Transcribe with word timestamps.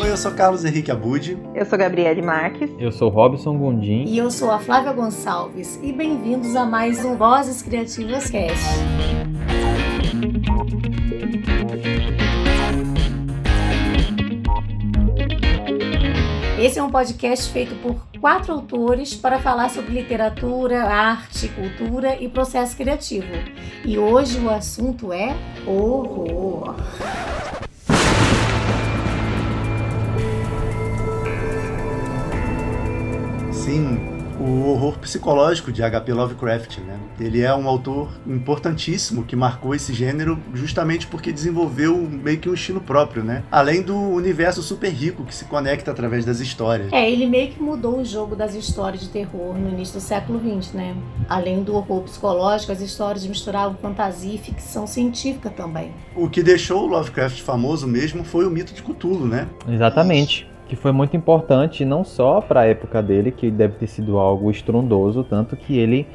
Oi, 0.00 0.10
eu 0.10 0.16
sou 0.16 0.32
Carlos 0.32 0.64
Henrique 0.64 0.90
Abud. 0.90 1.36
Eu 1.54 1.66
sou 1.66 1.78
Gabriele 1.78 2.22
Marques. 2.22 2.70
Eu 2.78 2.90
sou 2.90 3.10
Robson 3.10 3.58
Gondim. 3.58 4.04
E 4.06 4.16
eu 4.16 4.30
sou 4.30 4.50
a 4.50 4.58
Flávia 4.58 4.92
Gonçalves. 4.92 5.78
E 5.82 5.92
bem-vindos 5.92 6.56
a 6.56 6.64
mais 6.64 7.04
um 7.04 7.14
Vozes 7.14 7.60
Criativas 7.60 8.30
Cast. 8.30 9.21
Esse 16.62 16.78
é 16.78 16.82
um 16.82 16.92
podcast 16.92 17.50
feito 17.50 17.74
por 17.82 18.06
quatro 18.20 18.52
autores 18.52 19.14
para 19.14 19.40
falar 19.40 19.68
sobre 19.68 19.94
literatura, 19.94 20.84
arte, 20.84 21.48
cultura 21.48 22.14
e 22.22 22.28
processo 22.28 22.76
criativo. 22.76 23.26
E 23.84 23.98
hoje 23.98 24.38
o 24.38 24.48
assunto 24.48 25.12
é 25.12 25.34
horror. 25.66 26.76
Sim, 33.50 33.98
o 34.38 34.68
horror 34.68 35.00
psicológico 35.00 35.72
de 35.72 35.82
H.P. 35.82 36.12
Lovecraft, 36.12 36.78
né? 36.78 36.96
Ele 37.20 37.42
é 37.42 37.54
um 37.54 37.68
autor 37.68 38.10
importantíssimo 38.26 39.24
que 39.24 39.36
marcou 39.36 39.74
esse 39.74 39.92
gênero 39.92 40.38
justamente 40.54 41.06
porque 41.06 41.32
desenvolveu 41.32 41.96
meio 41.96 42.38
que 42.38 42.48
um 42.48 42.54
estilo 42.54 42.80
próprio, 42.80 43.22
né? 43.22 43.42
Além 43.50 43.82
do 43.82 43.96
universo 43.96 44.62
super 44.62 44.90
rico 44.90 45.24
que 45.24 45.34
se 45.34 45.44
conecta 45.44 45.90
através 45.90 46.24
das 46.24 46.40
histórias. 46.40 46.92
É, 46.92 47.10
ele 47.10 47.26
meio 47.26 47.52
que 47.52 47.62
mudou 47.62 47.98
o 47.98 48.04
jogo 48.04 48.34
das 48.34 48.54
histórias 48.54 49.02
de 49.02 49.08
terror 49.08 49.56
no 49.56 49.70
início 49.70 49.94
do 49.94 50.00
século 50.00 50.40
XX, 50.40 50.72
né? 50.72 50.96
Além 51.28 51.62
do 51.62 51.74
horror 51.74 52.02
psicológico, 52.02 52.72
as 52.72 52.80
histórias 52.80 53.26
misturavam 53.26 53.76
fantasia 53.76 54.34
e 54.34 54.38
ficção 54.38 54.86
científica 54.86 55.50
também. 55.50 55.92
O 56.14 56.28
que 56.28 56.42
deixou 56.42 56.84
o 56.84 56.86
Lovecraft 56.86 57.40
famoso 57.40 57.86
mesmo 57.86 58.24
foi 58.24 58.46
o 58.46 58.50
mito 58.50 58.72
de 58.72 58.82
Cthulhu, 58.82 59.26
né? 59.26 59.48
Exatamente 59.68 60.52
que 60.72 60.76
foi 60.76 60.90
muito 60.90 61.14
importante 61.14 61.84
não 61.84 62.02
só 62.02 62.40
para 62.40 62.60
a 62.60 62.64
época 62.64 63.02
dele, 63.02 63.30
que 63.30 63.50
deve 63.50 63.74
ter 63.74 63.86
sido 63.86 64.16
algo 64.16 64.50
estrondoso, 64.50 65.22
tanto 65.22 65.54
que 65.54 65.76
ele 65.76 66.06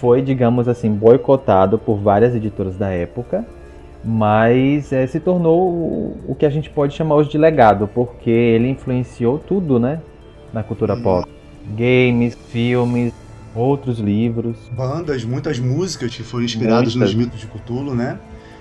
foi, 0.00 0.22
digamos 0.22 0.68
assim, 0.68 0.90
boicotado 0.90 1.78
por 1.78 1.96
várias 1.96 2.34
editoras 2.34 2.76
da 2.76 2.88
época, 2.88 3.44
mas 4.04 4.92
é, 4.92 5.06
se 5.06 5.18
tornou 5.18 5.68
o, 5.68 6.20
o, 6.28 6.34
que 6.34 6.46
a 6.46 6.50
gente 6.50 6.70
pode 6.70 6.94
chamar 6.94 7.16
hoje 7.16 7.30
de 7.30 7.38
legado, 7.38 7.88
porque 7.88 8.30
ele 8.30 8.68
influenciou 8.68 9.38
tudo, 9.38 9.78
né, 9.78 10.00
na 10.52 10.62
cultura 10.62 10.94
hum. 10.94 11.02
pop. 11.02 11.30
Games, 11.76 12.36
filmes, 12.50 13.12
outros 13.54 13.98
livros. 13.98 14.56
Bandas, 14.72 15.24
muitas 15.24 15.58
músicas 15.58 16.14
que 16.14 16.22
foram 16.22 16.44
inspiradas 16.44 16.94
muitas. 16.94 17.14
nos 17.14 17.14
mitos 17.14 17.40
de 17.40 17.46
Cthulhu, 17.46 17.94
né? 17.94 18.18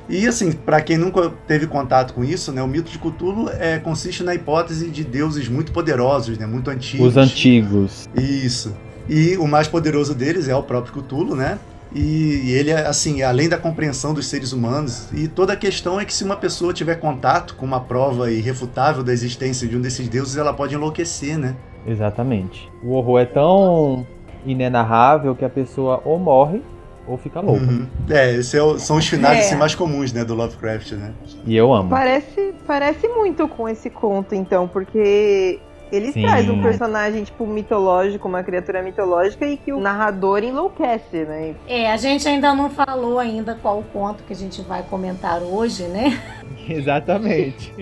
E 0.08 0.28
assim, 0.28 0.52
para 0.52 0.82
quem 0.82 0.98
nunca 0.98 1.32
teve 1.48 1.66
contato 1.66 2.14
com 2.14 2.24
isso, 2.24 2.52
né, 2.52 2.62
o 2.62 2.68
mito 2.68 2.92
de 2.92 3.00
Cthulhu 3.00 3.50
é, 3.50 3.80
consiste 3.80 4.24
na 4.24 4.36
hipótese 4.36 4.90
de 4.90 5.04
deuses 5.04 5.50
muito 5.50 5.72
poderosos, 5.72 6.38
né, 6.38 6.46
muito 6.46 6.70
antigos. 6.70 7.08
Os 7.08 7.18
antigos. 7.18 8.08
Isso. 8.16 8.76
E 9.08 9.38
o 9.38 9.48
mais 9.48 9.68
poderoso 9.68 10.16
deles 10.16 10.48
é 10.48 10.56
o 10.56 10.64
próprio 10.64 10.94
Cthulhu, 10.94 11.36
né? 11.36 11.60
E 11.94 12.52
ele 12.52 12.72
é 12.72 12.86
assim, 12.86 13.22
além 13.22 13.48
da 13.48 13.58
compreensão 13.58 14.14
dos 14.14 14.28
seres 14.28 14.52
humanos, 14.52 15.08
e 15.14 15.30
toda 15.30 15.54
a 15.54 15.56
questão 15.56 16.00
é 16.00 16.04
que 16.04 16.14
se 16.14 16.26
uma 16.26 16.36
pessoa 16.36 16.74
tiver 16.74 16.96
contato 16.96 17.56
com 17.56 17.66
uma 17.66 17.80
prova 17.80 18.30
irrefutável 18.30 19.02
da 19.02 19.14
existência 19.14 19.66
de 19.66 19.78
um 19.78 19.82
desses 19.82 20.10
deuses, 20.10 20.36
ela 20.36 20.54
pode 20.54 20.76
enlouquecer, 20.76 21.38
né? 21.38 21.56
Exatamente. 21.88 22.70
O 22.84 22.92
horror 22.92 23.22
é 23.22 23.26
tão 23.26 24.06
inenarrável 24.46 25.36
que 25.36 25.46
a 25.46 25.50
pessoa 25.50 26.02
ou 26.04 26.20
morre 26.20 26.62
ou 27.08 27.18
fica 27.18 27.40
louco. 27.40 27.64
Uhum. 27.64 27.88
É, 28.10 28.34
esses 28.34 28.54
é 28.54 28.78
são 28.80 28.98
os 28.98 29.08
finais 29.08 29.38
é. 29.38 29.42
assim, 29.42 29.56
mais 29.56 29.76
comuns, 29.76 30.12
né, 30.12 30.26
do 30.26 30.34
Lovecraft, 30.34 30.94
né? 30.94 31.14
E 31.46 31.56
eu 31.56 31.72
amo. 31.74 31.90
Parece, 31.90 32.54
parece 32.66 33.08
muito 33.08 33.48
com 33.48 33.70
esse 33.70 33.90
conto, 33.90 34.34
então, 34.34 34.68
porque 34.68 35.60
ele 35.92 36.12
Sim. 36.12 36.24
traz 36.24 36.50
um 36.50 36.62
personagem, 36.62 37.24
tipo, 37.24 37.46
mitológico, 37.46 38.28
uma 38.28 38.44
criatura 38.44 38.82
mitológica, 38.82 39.46
e 39.46 39.58
que 39.58 39.72
o 39.72 39.80
narrador 39.80 40.44
enlouquece, 40.44 41.24
né? 41.26 41.56
É, 41.68 41.92
a 41.92 41.98
gente 41.98 42.28
ainda 42.28 42.54
não 42.54 42.70
falou 42.70 43.20
ainda 43.20 43.58
qual 43.62 43.80
o 43.80 43.84
conto 43.84 44.24
que 44.24 44.34
a 44.34 44.36
gente 44.36 44.62
vai 44.62 44.84
comentar 44.84 45.42
hoje, 45.42 45.84
né? 45.84 46.20
Exatamente. 46.68 47.74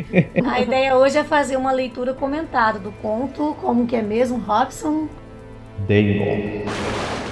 A 0.46 0.62
ideia 0.62 0.98
hoje 0.98 1.18
é 1.18 1.24
fazer 1.24 1.56
uma 1.56 1.72
leitura 1.72 2.14
comentada 2.14 2.80
do 2.80 2.92
conto, 2.92 3.56
como 3.62 3.88
que 3.88 3.96
é 3.96 4.02
mesmo, 4.02 4.38
Robson? 4.38 5.08
Dagon. 5.88 7.23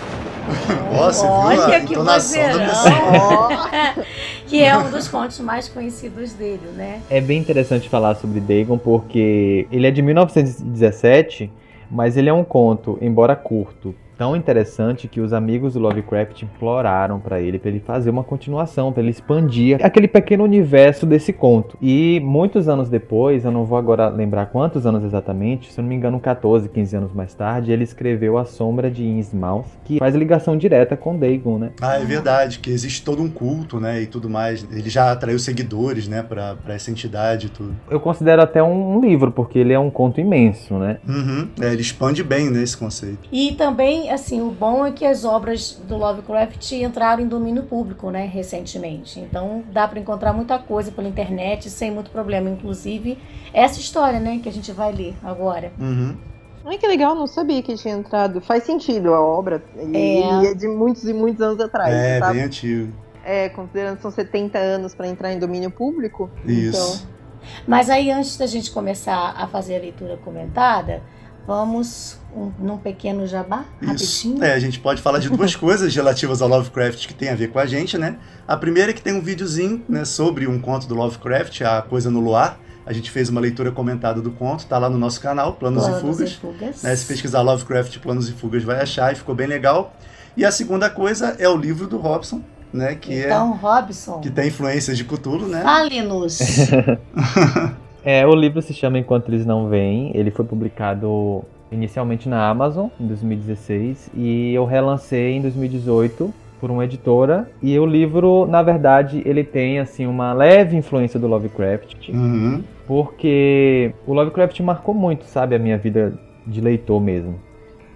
Nossa, 0.94 1.26
Olha 1.26 1.66
viu 1.66 1.76
a 1.76 1.80
que 1.82 1.96
pessoa. 1.96 4.06
que 4.48 4.64
é 4.64 4.78
um 4.78 4.92
dos 4.92 5.08
contos 5.08 5.40
mais 5.40 5.70
conhecidos 5.70 6.34
dele, 6.34 6.68
né? 6.76 7.02
É 7.10 7.22
bem 7.22 7.40
interessante 7.40 7.88
falar 7.88 8.16
sobre 8.16 8.40
Dagon 8.40 8.78
porque 8.78 9.68
ele 9.72 9.88
é 9.88 9.92
de 9.92 10.02
1917, 10.02 11.52
mas 11.90 12.18
ele 12.18 12.30
é 12.30 12.34
um 12.34 12.44
conto, 12.44 12.98
embora 13.02 13.36
curto, 13.36 13.96
tão 14.22 14.36
interessante 14.36 15.08
que 15.08 15.20
os 15.20 15.34
amigos 15.34 15.74
do 15.74 15.80
Lovecraft 15.80 16.44
imploraram 16.44 17.20
para 17.20 17.42
ele, 17.42 17.58
para 17.58 17.72
ele 17.72 17.80
fazer 17.80 18.12
uma 18.12 18.24
continuação, 18.24 18.94
para 18.94 19.02
ele 19.02 19.10
expandir 19.10 19.84
aquele 19.84 20.08
pequeno 20.08 20.44
universo 20.44 21.08
desse 21.08 21.34
conto. 21.34 21.76
E 21.82 22.20
muitos 22.24 22.70
anos 22.70 22.88
depois, 22.88 23.46
eu 23.46 23.52
não 23.52 23.66
vou 23.66 23.80
agora 23.80 24.10
lembrar 24.10 24.46
quantos 24.46 24.86
anos 24.86 25.04
exatamente, 25.04 25.74
se 25.74 25.80
eu 25.80 25.82
não 25.82 25.90
me 25.90 25.96
engano, 25.96 26.20
14, 26.20 26.70
15 26.70 26.96
anos 26.98 27.14
mais 27.14 27.34
tarde, 27.34 27.72
ele 27.72 27.84
escreveu 27.84 28.38
A 28.38 28.46
Sombra 28.46 28.92
de 28.92 29.04
Innsmouth, 29.04 29.66
que 29.84 29.98
faz 29.98 30.14
ligação 30.14 30.56
direta 30.56 30.96
com 30.96 31.18
Dagon, 31.18 31.58
né? 31.58 31.72
Ah, 31.82 31.96
é 31.96 32.06
verdade, 32.06 32.60
que 32.60 32.70
existe 32.70 33.04
todo 33.04 33.24
um 33.24 33.30
culto, 33.30 33.80
né, 33.80 34.04
e 34.04 34.06
tudo 34.06 34.30
mais. 34.30 34.68
Ele 34.72 34.88
já 34.88 35.12
atraiu 35.12 35.40
seguidores, 35.40 36.08
né, 36.08 36.22
para 36.22 36.60
essa 36.68 36.92
entidade 36.92 37.48
e 37.48 37.50
tudo. 37.50 37.76
Eu 37.90 38.00
considero 38.00 38.44
até 38.44 38.62
um, 38.62 38.98
um, 38.98 39.02
livro, 39.02 39.32
porque 39.32 39.58
ele 39.58 39.74
é 39.74 39.80
um 39.80 39.90
conto 39.90 40.22
imenso, 40.22 40.76
né? 40.76 41.00
Uhum. 41.08 41.48
É, 41.60 41.74
ele 41.74 41.82
expande 41.82 42.24
bem, 42.24 42.52
né, 42.52 42.62
esse 42.62 42.78
conceito. 42.78 43.28
E 43.32 43.54
também 43.54 44.11
assim, 44.12 44.42
o 44.42 44.50
bom 44.50 44.86
é 44.86 44.92
que 44.92 45.06
as 45.06 45.24
obras 45.26 45.80
do 45.88 45.98
Lovecraft 45.98 46.72
entraram 46.74 47.24
em 47.24 47.28
domínio 47.28 47.64
público, 47.64 48.10
né, 48.10 48.26
recentemente. 48.26 49.20
Então 49.20 49.64
dá 49.72 49.88
para 49.88 50.00
encontrar 50.00 50.34
muita 50.34 50.58
coisa 50.60 50.92
pela 50.92 51.08
internet 51.08 51.70
sem 51.70 51.92
muito 51.92 52.12
problema, 52.12 52.50
inclusive 52.50 53.18
essa 53.54 53.80
história, 53.80 54.20
né, 54.20 54.40
que 54.42 54.50
a 54.50 54.52
gente 54.52 54.72
vai 54.72 54.92
ler 54.92 55.16
agora. 55.24 55.72
Uhum. 55.80 56.18
Ai, 56.66 56.78
que 56.78 56.88
legal, 56.88 57.16
não 57.16 57.26
sabia 57.26 57.62
que 57.64 57.76
tinha 57.76 57.96
entrado. 57.96 58.40
Faz 58.40 58.64
sentido 58.64 59.14
a 59.14 59.20
obra. 59.20 59.64
E 59.76 59.98
é, 59.98 60.52
é 60.52 60.54
de 60.54 60.68
muitos 60.68 61.04
e 61.06 61.14
muitos 61.14 61.42
anos 61.42 61.60
atrás. 61.60 61.94
É, 61.94 62.20
sabe? 62.20 62.36
bem 62.36 62.44
antigo. 62.44 62.94
É, 63.24 63.50
considerando 63.50 63.96
que 63.96 64.02
são 64.04 64.12
70 64.12 64.60
anos 64.60 64.94
para 64.94 65.08
entrar 65.08 65.32
em 65.34 65.40
domínio 65.40 65.72
público. 65.72 66.30
Isso. 66.46 67.04
Então... 67.04 67.22
Mas 67.68 67.90
aí, 67.90 68.12
antes 68.12 68.38
da 68.38 68.46
gente 68.46 68.72
começar 68.72 69.34
a 69.36 69.48
fazer 69.48 69.76
a 69.76 69.80
leitura 69.80 70.18
comentada, 70.18 71.02
Vamos 71.46 72.20
um, 72.36 72.52
num 72.60 72.78
pequeno 72.78 73.26
jabá, 73.26 73.66
Isso. 73.82 73.92
rapidinho. 74.28 74.44
É, 74.44 74.54
a 74.54 74.60
gente 74.60 74.80
pode 74.80 75.02
falar 75.02 75.20
de 75.20 75.30
duas 75.30 75.56
coisas 75.58 75.94
relativas 75.94 76.42
ao 76.42 76.48
Lovecraft 76.48 77.08
que 77.08 77.14
tem 77.14 77.30
a 77.30 77.36
ver 77.36 77.50
com 77.50 77.60
a 77.60 77.66
gente, 77.66 77.98
né? 77.98 78.18
A 78.48 78.56
primeira 78.56 78.92
é 78.92 78.94
que 78.94 79.02
tem 79.02 79.14
um 79.14 79.22
videozinho 79.22 79.84
né, 79.90 80.06
sobre 80.06 80.48
um 80.48 80.60
conto 80.60 80.88
do 80.88 80.96
Lovecraft, 80.96 81.62
A 81.62 81.82
Coisa 81.82 82.10
no 82.10 82.20
Luar. 82.20 82.60
A 82.86 82.94
gente 82.94 83.12
fez 83.12 83.30
uma 83.30 83.40
leitura 83.40 83.72
comentada 83.72 84.22
do 84.22 84.32
conto, 84.32 84.66
tá 84.66 84.78
lá 84.78 84.90
no 84.90 84.98
nosso 84.98 85.22
canal, 85.22 85.54
Planos, 85.54 85.84
Planos 85.84 86.00
e 86.00 86.02
Fugas. 86.02 86.30
E 86.30 86.36
fugas. 86.36 86.84
Né, 86.84 86.96
se 86.96 87.06
pesquisar 87.06 87.42
Lovecraft 87.42 88.00
Planos 88.00 88.30
e 88.30 88.34
Fugas 88.34 88.64
vai 88.64 88.82
achar 88.82 89.12
e 89.12 89.16
ficou 89.16 89.36
bem 89.36 89.48
legal. 89.48 89.94
E 90.36 90.46
a 90.46 90.52
segunda 90.52 90.90
coisa 90.90 91.36
é 91.38 91.48
o 91.48 91.58
livro 91.58 91.88
do 91.88 91.98
Robson, 91.98 92.42
né? 92.72 92.96
Que 92.96 93.14
então, 93.14 93.54
é, 93.54 93.58
Robson. 93.58 94.20
Que 94.22 94.30
tem 94.30 94.48
influências 94.48 94.98
de 94.98 95.04
Cthulhu, 95.04 95.48
né? 95.48 95.62
Fale-nos! 95.62 96.40
É, 98.04 98.26
o 98.26 98.34
livro 98.34 98.62
se 98.62 98.74
chama 98.74 98.98
Enquanto 98.98 99.30
Eles 99.30 99.46
Não 99.46 99.68
Vêm. 99.68 100.12
Ele 100.14 100.32
foi 100.32 100.46
publicado 100.46 101.44
inicialmente 101.72 102.28
na 102.28 102.50
Amazon 102.50 102.88
em 103.00 103.08
2016 103.08 104.12
e 104.14 104.54
eu 104.54 104.66
relancei 104.66 105.34
em 105.34 105.42
2018 105.42 106.34
por 106.60 106.70
uma 106.70 106.86
editora 106.86 107.50
e 107.62 107.80
o 107.80 107.86
livro, 107.86 108.46
na 108.46 108.62
verdade, 108.62 109.24
ele 109.26 109.44
tem 109.44 109.80
assim 109.80 110.06
uma 110.06 110.32
leve 110.32 110.78
influência 110.78 111.20
do 111.20 111.28
Lovecraft, 111.28 112.10
uhum. 112.10 112.62
porque 112.86 113.94
o 114.06 114.14
Lovecraft 114.14 114.60
marcou 114.60 114.94
muito, 114.94 115.26
sabe, 115.26 115.56
a 115.56 115.60
minha 115.60 115.78
vida 115.78 116.14
de 116.46 116.62
leitor 116.62 117.02
mesmo. 117.02 117.40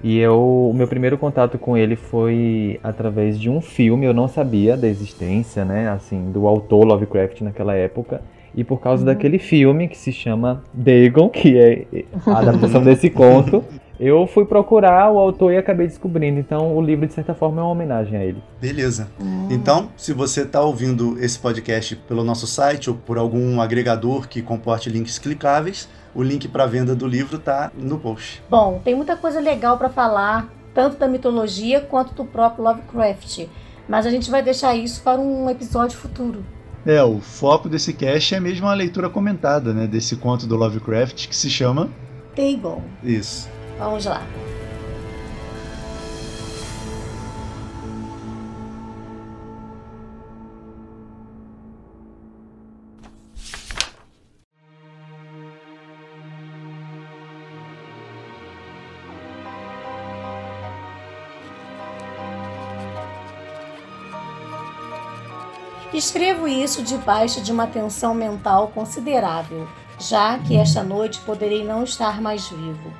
E 0.03 0.17
eu, 0.19 0.69
o 0.71 0.73
meu 0.73 0.87
primeiro 0.87 1.17
contato 1.17 1.59
com 1.59 1.77
ele 1.77 1.95
foi 1.95 2.79
através 2.83 3.39
de 3.39 3.49
um 3.49 3.61
filme, 3.61 4.05
eu 4.05 4.13
não 4.13 4.27
sabia 4.27 4.75
da 4.75 4.87
existência, 4.87 5.63
né, 5.63 5.89
assim, 5.89 6.31
do 6.31 6.47
autor 6.47 6.85
Lovecraft 6.85 7.41
naquela 7.41 7.75
época. 7.75 8.21
E 8.55 8.63
por 8.63 8.79
causa 8.79 9.01
uhum. 9.01 9.07
daquele 9.07 9.37
filme 9.37 9.87
que 9.87 9.97
se 9.97 10.11
chama 10.11 10.63
Dagon, 10.73 11.29
que 11.29 11.57
é 11.57 11.85
a 12.25 12.39
adaptação 12.39 12.81
desse 12.83 13.09
conto, 13.09 13.63
eu 13.99 14.27
fui 14.27 14.45
procurar 14.45 15.11
o 15.11 15.17
autor 15.17 15.53
e 15.53 15.57
acabei 15.57 15.87
descobrindo. 15.87 16.39
Então, 16.39 16.75
o 16.75 16.81
livro, 16.81 17.05
de 17.07 17.13
certa 17.13 17.33
forma, 17.33 17.61
é 17.61 17.63
uma 17.63 17.71
homenagem 17.71 18.17
a 18.17 18.23
ele. 18.23 18.41
Beleza. 18.59 19.09
Uhum. 19.19 19.47
Então, 19.51 19.89
se 19.95 20.13
você 20.13 20.41
está 20.41 20.61
ouvindo 20.61 21.17
esse 21.19 21.39
podcast 21.39 21.95
pelo 21.95 22.23
nosso 22.23 22.47
site 22.47 22.89
ou 22.89 22.95
por 22.95 23.17
algum 23.17 23.61
agregador 23.61 24.27
que 24.27 24.41
comporte 24.41 24.89
links 24.89 25.19
clicáveis, 25.19 25.89
o 26.13 26.23
link 26.23 26.47
para 26.47 26.65
venda 26.65 26.95
do 26.95 27.07
livro 27.07 27.37
está 27.37 27.71
no 27.77 27.99
post. 27.99 28.41
Bom, 28.49 28.79
tem 28.83 28.95
muita 28.95 29.15
coisa 29.17 29.39
legal 29.39 29.77
para 29.77 29.89
falar 29.89 30.49
tanto 30.73 30.97
da 30.97 31.07
mitologia 31.07 31.81
quanto 31.81 32.13
do 32.13 32.25
próprio 32.25 32.63
Lovecraft. 32.63 33.47
Mas 33.87 34.05
a 34.05 34.09
gente 34.09 34.29
vai 34.31 34.41
deixar 34.41 34.75
isso 34.75 35.01
para 35.01 35.19
um 35.19 35.49
episódio 35.49 35.97
futuro. 35.97 36.43
É, 36.85 37.03
o 37.03 37.19
foco 37.19 37.67
desse 37.67 37.93
cast 37.93 38.35
é 38.35 38.39
mesmo 38.39 38.67
a 38.67 38.73
leitura 38.73 39.09
comentada, 39.09 39.73
né, 39.73 39.87
desse 39.87 40.15
conto 40.15 40.45
do 40.45 40.55
Lovecraft 40.55 41.27
que 41.27 41.35
se 41.35 41.49
chama 41.49 41.89
Dagon. 42.35 42.83
Isso. 43.03 43.49
Vamos 43.79 44.05
lá. 44.05 44.21
Escrevo 65.95 66.45
isso 66.45 66.83
debaixo 66.83 67.39
de 67.39 67.53
uma 67.53 67.67
tensão 67.67 68.13
mental 68.13 68.67
considerável, 68.67 69.65
já 69.97 70.37
que 70.37 70.57
esta 70.57 70.83
noite 70.83 71.21
poderei 71.21 71.63
não 71.63 71.85
estar 71.85 72.19
mais 72.21 72.49
vivo. 72.49 72.91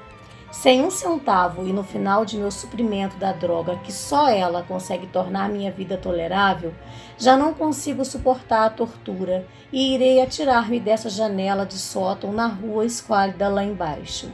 Sem 0.50 0.82
um 0.82 0.90
centavo 0.90 1.68
e 1.68 1.74
no 1.74 1.84
final 1.84 2.24
de 2.24 2.38
meu 2.38 2.50
suprimento 2.50 3.18
da 3.18 3.34
droga 3.34 3.76
que 3.84 3.92
só 3.92 4.30
ela 4.30 4.64
consegue 4.64 5.08
tornar 5.08 5.50
minha 5.50 5.70
vida 5.74 5.98
tolerável, 5.98 6.74
já 7.18 7.36
não 7.36 7.54
consigo 7.54 8.06
suportar 8.06 8.66
a 8.66 8.70
tortura 8.70 9.46
e 9.74 9.94
irei 9.94 10.22
atirar-me 10.22 10.80
dessa 10.80 11.10
janela 11.10 11.66
de 11.66 11.78
sótão 11.78 12.32
na 12.32 12.48
rua 12.48 12.86
esquálida 12.86 13.50
lá 13.50 13.62
embaixo. 13.62 14.32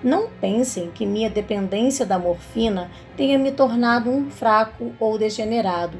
Não 0.00 0.28
pensem 0.40 0.92
que 0.92 1.04
minha 1.04 1.28
dependência 1.28 2.06
da 2.06 2.20
morfina 2.20 2.88
tenha 3.16 3.36
me 3.36 3.50
tornado 3.50 4.08
um 4.10 4.30
fraco 4.30 4.92
ou 5.00 5.18
degenerado. 5.18 5.98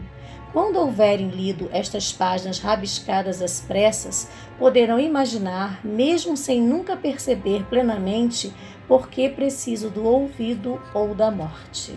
Quando 0.57 0.77
houverem 0.77 1.29
lido 1.29 1.69
estas 1.71 2.15
páginas 2.15 2.61
rabiscadas 2.61 3.43
às 3.43 3.61
pressas, 3.61 4.27
poderão 4.59 4.99
imaginar, 4.99 5.85
mesmo 5.85 6.35
sem 6.35 6.63
nunca 6.63 6.97
perceber 6.97 7.65
plenamente, 7.65 8.51
por 8.89 9.11
que 9.11 9.29
preciso 9.29 9.91
do 9.91 10.03
ouvido 10.05 10.81
ou 10.95 11.15
da 11.15 11.31
morte. 11.31 11.95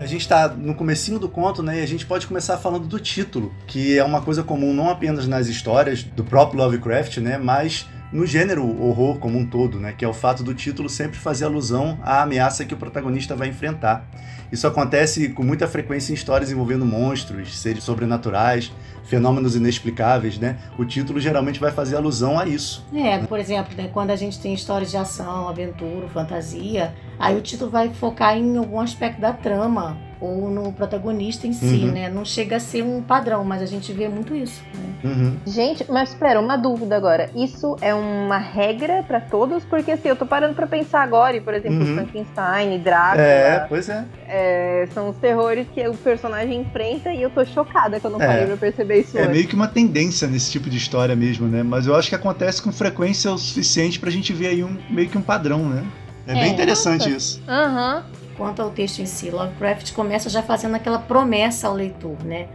A 0.00 0.04
gente 0.04 0.22
está 0.22 0.48
no 0.48 0.74
comecinho 0.74 1.20
do 1.20 1.28
conto, 1.28 1.62
né? 1.62 1.78
E 1.78 1.82
a 1.84 1.86
gente 1.86 2.04
pode 2.04 2.26
começar 2.26 2.58
falando 2.58 2.88
do 2.88 2.98
título, 2.98 3.54
que 3.68 3.96
é 3.96 4.02
uma 4.02 4.20
coisa 4.20 4.42
comum 4.42 4.74
não 4.74 4.90
apenas 4.90 5.28
nas 5.28 5.46
histórias 5.46 6.02
do 6.02 6.24
próprio 6.24 6.60
Lovecraft, 6.60 7.18
né? 7.18 7.38
Mas 7.38 7.86
no 8.16 8.24
gênero 8.24 8.64
horror 8.82 9.18
como 9.18 9.38
um 9.38 9.44
todo, 9.44 9.78
né? 9.78 9.92
Que 9.92 10.02
é 10.02 10.08
o 10.08 10.14
fato 10.14 10.42
do 10.42 10.54
título 10.54 10.88
sempre 10.88 11.18
fazer 11.18 11.44
alusão 11.44 11.98
à 12.02 12.22
ameaça 12.22 12.64
que 12.64 12.72
o 12.72 12.76
protagonista 12.76 13.36
vai 13.36 13.48
enfrentar. 13.48 14.08
Isso 14.50 14.66
acontece 14.66 15.28
com 15.28 15.42
muita 15.42 15.68
frequência 15.68 16.12
em 16.12 16.14
histórias 16.14 16.50
envolvendo 16.50 16.86
monstros, 16.86 17.58
seres 17.58 17.84
sobrenaturais, 17.84 18.72
fenômenos 19.04 19.54
inexplicáveis, 19.54 20.38
né? 20.38 20.56
O 20.78 20.84
título 20.86 21.20
geralmente 21.20 21.60
vai 21.60 21.70
fazer 21.70 21.96
alusão 21.96 22.38
a 22.38 22.46
isso. 22.46 22.86
É, 22.94 23.18
por 23.18 23.38
exemplo, 23.38 23.76
né, 23.76 23.90
quando 23.92 24.10
a 24.10 24.16
gente 24.16 24.40
tem 24.40 24.54
histórias 24.54 24.90
de 24.90 24.96
ação, 24.96 25.46
aventura, 25.46 26.08
fantasia, 26.08 26.94
aí 27.18 27.36
o 27.36 27.42
título 27.42 27.70
vai 27.70 27.90
focar 27.90 28.34
em 28.38 28.56
algum 28.56 28.80
aspecto 28.80 29.20
da 29.20 29.34
trama 29.34 30.05
ou 30.20 30.50
no 30.50 30.72
protagonista 30.72 31.46
em 31.46 31.52
si, 31.52 31.84
uhum. 31.84 31.92
né? 31.92 32.08
Não 32.08 32.24
chega 32.24 32.56
a 32.56 32.60
ser 32.60 32.82
um 32.82 33.02
padrão, 33.02 33.44
mas 33.44 33.60
a 33.60 33.66
gente 33.66 33.92
vê 33.92 34.08
muito 34.08 34.34
isso. 34.34 34.62
Né? 34.74 35.10
Uhum. 35.10 35.36
Gente, 35.46 35.84
mas 35.90 36.10
espera, 36.10 36.40
uma 36.40 36.56
dúvida 36.56 36.96
agora. 36.96 37.30
Isso 37.34 37.76
é 37.80 37.94
uma 37.94 38.38
regra 38.38 39.02
para 39.02 39.20
todos? 39.20 39.64
Porque 39.64 39.92
assim, 39.92 40.08
eu 40.08 40.16
tô 40.16 40.26
parando 40.26 40.54
para 40.54 40.66
pensar 40.66 41.02
agora, 41.02 41.36
e, 41.36 41.40
por 41.40 41.54
exemplo, 41.54 41.78
uhum. 41.78 41.94
Frankenstein, 41.94 42.78
Drácula. 42.78 43.22
É, 43.22 43.66
pois 43.68 43.88
é. 43.88 44.04
é. 44.26 44.88
São 44.92 45.10
os 45.10 45.16
terrores 45.16 45.66
que 45.74 45.86
o 45.86 45.94
personagem 45.94 46.60
enfrenta 46.60 47.12
e 47.12 47.22
eu 47.22 47.30
tô 47.30 47.44
chocada 47.44 48.00
que 48.00 48.06
eu 48.06 48.10
não 48.10 48.20
é. 48.20 48.26
parei 48.26 48.46
pra 48.46 48.56
perceber 48.56 49.00
isso. 49.00 49.18
É 49.18 49.22
hoje. 49.22 49.30
meio 49.30 49.46
que 49.46 49.54
uma 49.54 49.68
tendência 49.68 50.26
nesse 50.26 50.50
tipo 50.50 50.70
de 50.70 50.76
história 50.78 51.14
mesmo, 51.14 51.46
né? 51.46 51.62
Mas 51.62 51.86
eu 51.86 51.94
acho 51.94 52.08
que 52.08 52.14
acontece 52.14 52.62
com 52.62 52.72
frequência 52.72 53.30
o 53.30 53.38
suficiente 53.38 54.00
pra 54.00 54.10
gente 54.10 54.32
ver 54.32 54.48
aí 54.48 54.64
um 54.64 54.76
meio 54.88 55.08
que 55.08 55.18
um 55.18 55.22
padrão, 55.22 55.68
né? 55.68 55.84
É, 56.26 56.32
é 56.32 56.34
bem 56.34 56.52
interessante 56.52 57.02
nossa. 57.02 57.16
isso. 57.16 57.42
Aham. 57.46 58.04
Quanto 58.36 58.60
ao 58.60 58.70
texto 58.70 59.00
em 59.00 59.06
si, 59.06 59.30
Lovecraft 59.30 59.92
começa 59.92 60.28
já 60.28 60.42
fazendo 60.42 60.74
aquela 60.74 60.98
promessa 60.98 61.68
ao 61.68 61.74
leitor, 61.74 62.22
né? 62.24 62.48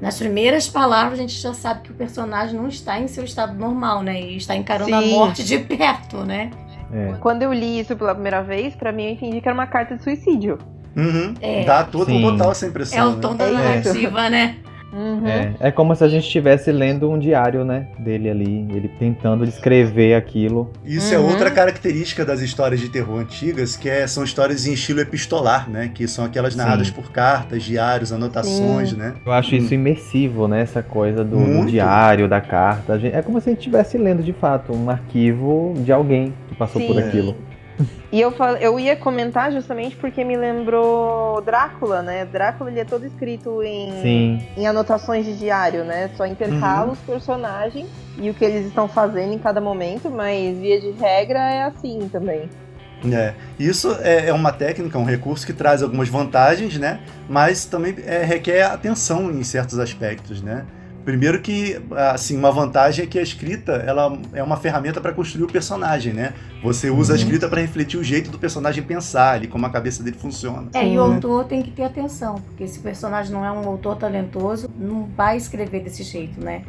Nas 0.00 0.18
primeiras 0.18 0.68
palavras, 0.68 1.18
a 1.18 1.22
gente 1.22 1.40
já 1.40 1.54
sabe 1.54 1.82
que 1.82 1.92
o 1.92 1.94
personagem 1.94 2.56
não 2.56 2.66
está 2.66 2.98
em 2.98 3.06
seu 3.06 3.24
estado 3.24 3.54
normal, 3.54 4.02
né? 4.02 4.20
E 4.20 4.36
está 4.36 4.54
encarando 4.56 4.90
Sim. 4.90 4.94
a 4.94 5.16
morte 5.16 5.44
de 5.44 5.58
perto, 5.58 6.24
né? 6.24 6.50
É. 6.92 7.14
Quando 7.20 7.42
eu 7.42 7.52
li 7.52 7.78
isso 7.78 7.96
pela 7.96 8.12
primeira 8.12 8.42
vez, 8.42 8.74
para 8.74 8.92
mim 8.92 9.04
eu 9.04 9.10
entendi 9.12 9.40
que 9.40 9.48
era 9.48 9.54
uma 9.54 9.66
carta 9.66 9.96
de 9.96 10.02
suicídio. 10.02 10.58
Uhum. 10.96 11.34
É. 11.40 11.64
Dá 11.64 11.84
todo 11.84 12.06
Sim. 12.06 12.20
total 12.20 12.50
essa 12.50 12.66
impressão. 12.66 12.98
É 12.98 13.04
o 13.06 13.20
tom 13.20 13.30
né? 13.30 13.36
da 13.36 13.50
narrativa, 13.50 14.28
né? 14.28 14.56
Uhum. 14.92 15.26
É, 15.26 15.54
é 15.58 15.70
como 15.70 15.94
se 15.96 16.04
a 16.04 16.08
gente 16.08 16.24
estivesse 16.24 16.70
lendo 16.70 17.10
um 17.10 17.18
diário, 17.18 17.64
né, 17.64 17.86
dele 17.98 18.28
ali, 18.28 18.66
ele 18.70 18.88
tentando 18.88 19.46
descrever 19.46 20.14
aquilo. 20.14 20.70
Isso 20.84 21.14
é 21.14 21.18
uhum. 21.18 21.28
é 21.28 21.32
outra 21.32 21.50
característica 21.50 22.24
das 22.24 22.40
histórias 22.40 22.80
de 22.80 22.88
terror 22.88 23.18
antigas, 23.18 23.76
que 23.76 23.88
é, 23.88 24.06
são 24.06 24.22
histórias 24.22 24.66
em 24.66 24.74
estilo 24.74 25.00
epistolar, 25.00 25.68
né, 25.70 25.90
que 25.92 26.06
são 26.06 26.24
aquelas 26.24 26.54
narradas 26.54 26.88
Sim. 26.88 26.92
por 26.92 27.10
cartas, 27.10 27.62
diários, 27.62 28.12
anotações, 28.12 28.90
Sim. 28.90 28.96
né. 28.96 29.14
Eu 29.24 29.32
acho 29.32 29.54
isso 29.54 29.70
hum. 29.70 29.74
imersivo, 29.74 30.46
né, 30.46 30.60
essa 30.60 30.82
coisa 30.82 31.24
do, 31.24 31.36
do 31.36 31.66
diário, 31.66 32.28
da 32.28 32.40
carta. 32.40 33.00
É 33.02 33.22
como 33.22 33.40
se 33.40 33.48
a 33.48 33.52
gente 33.52 33.60
estivesse 33.60 33.96
lendo 33.96 34.22
de 34.22 34.32
fato 34.32 34.74
um 34.74 34.90
arquivo 34.90 35.74
de 35.78 35.92
alguém 35.92 36.34
que 36.48 36.54
passou 36.54 36.80
Sim. 36.80 36.88
por 36.88 36.98
aquilo. 36.98 37.36
E 38.10 38.20
eu, 38.20 38.34
eu 38.60 38.78
ia 38.78 38.94
comentar 38.94 39.50
justamente 39.52 39.96
porque 39.96 40.22
me 40.22 40.36
lembrou 40.36 41.40
Drácula, 41.40 42.02
né? 42.02 42.24
Drácula 42.24 42.70
ele 42.70 42.80
é 42.80 42.84
todo 42.84 43.06
escrito 43.06 43.62
em, 43.62 44.46
em 44.56 44.66
anotações 44.66 45.24
de 45.24 45.36
diário, 45.36 45.84
né? 45.84 46.10
Só 46.16 46.26
intercala 46.26 46.86
uhum. 46.86 46.92
os 46.92 46.98
personagens 47.00 47.88
e 48.18 48.28
o 48.28 48.34
que 48.34 48.44
eles 48.44 48.66
estão 48.66 48.86
fazendo 48.86 49.32
em 49.32 49.38
cada 49.38 49.60
momento, 49.60 50.10
mas 50.10 50.58
via 50.58 50.80
de 50.80 50.90
regra 50.90 51.38
é 51.38 51.62
assim 51.62 52.08
também. 52.10 52.48
É, 53.10 53.34
isso 53.58 53.96
é, 54.00 54.28
é 54.28 54.32
uma 54.32 54.52
técnica, 54.52 54.96
um 54.98 55.04
recurso 55.04 55.44
que 55.44 55.52
traz 55.52 55.82
algumas 55.82 56.08
vantagens, 56.08 56.78
né? 56.78 57.00
Mas 57.28 57.64
também 57.64 57.96
é, 58.06 58.22
requer 58.22 58.62
atenção 58.62 59.30
em 59.30 59.42
certos 59.42 59.78
aspectos, 59.78 60.40
né? 60.40 60.64
Primeiro 61.04 61.40
que, 61.40 61.80
assim, 62.12 62.36
uma 62.36 62.50
vantagem 62.50 63.04
é 63.04 63.08
que 63.08 63.18
a 63.18 63.22
escrita, 63.22 63.72
ela 63.72 64.18
é 64.32 64.42
uma 64.42 64.56
ferramenta 64.56 65.00
para 65.00 65.12
construir 65.12 65.44
o 65.44 65.48
personagem, 65.48 66.12
né? 66.12 66.32
Você 66.62 66.90
usa 66.90 67.12
uhum. 67.12 67.18
a 67.18 67.22
escrita 67.22 67.48
para 67.48 67.60
refletir 67.60 67.98
o 67.98 68.04
jeito 68.04 68.30
do 68.30 68.38
personagem 68.38 68.82
pensar, 68.82 69.34
ali, 69.34 69.48
como 69.48 69.66
a 69.66 69.70
cabeça 69.70 70.02
dele 70.02 70.16
funciona. 70.16 70.68
É, 70.74 70.86
e 70.86 70.98
o 70.98 71.08
né? 71.08 71.14
autor 71.14 71.44
tem 71.44 71.62
que 71.62 71.70
ter 71.70 71.84
atenção, 71.84 72.36
porque 72.36 72.66
se 72.68 72.78
o 72.78 72.82
personagem 72.82 73.32
não 73.32 73.44
é 73.44 73.50
um 73.50 73.66
autor 73.66 73.96
talentoso, 73.96 74.70
não 74.78 75.04
vai 75.16 75.36
escrever 75.36 75.82
desse 75.82 76.02
jeito, 76.02 76.42
né? 76.42 76.62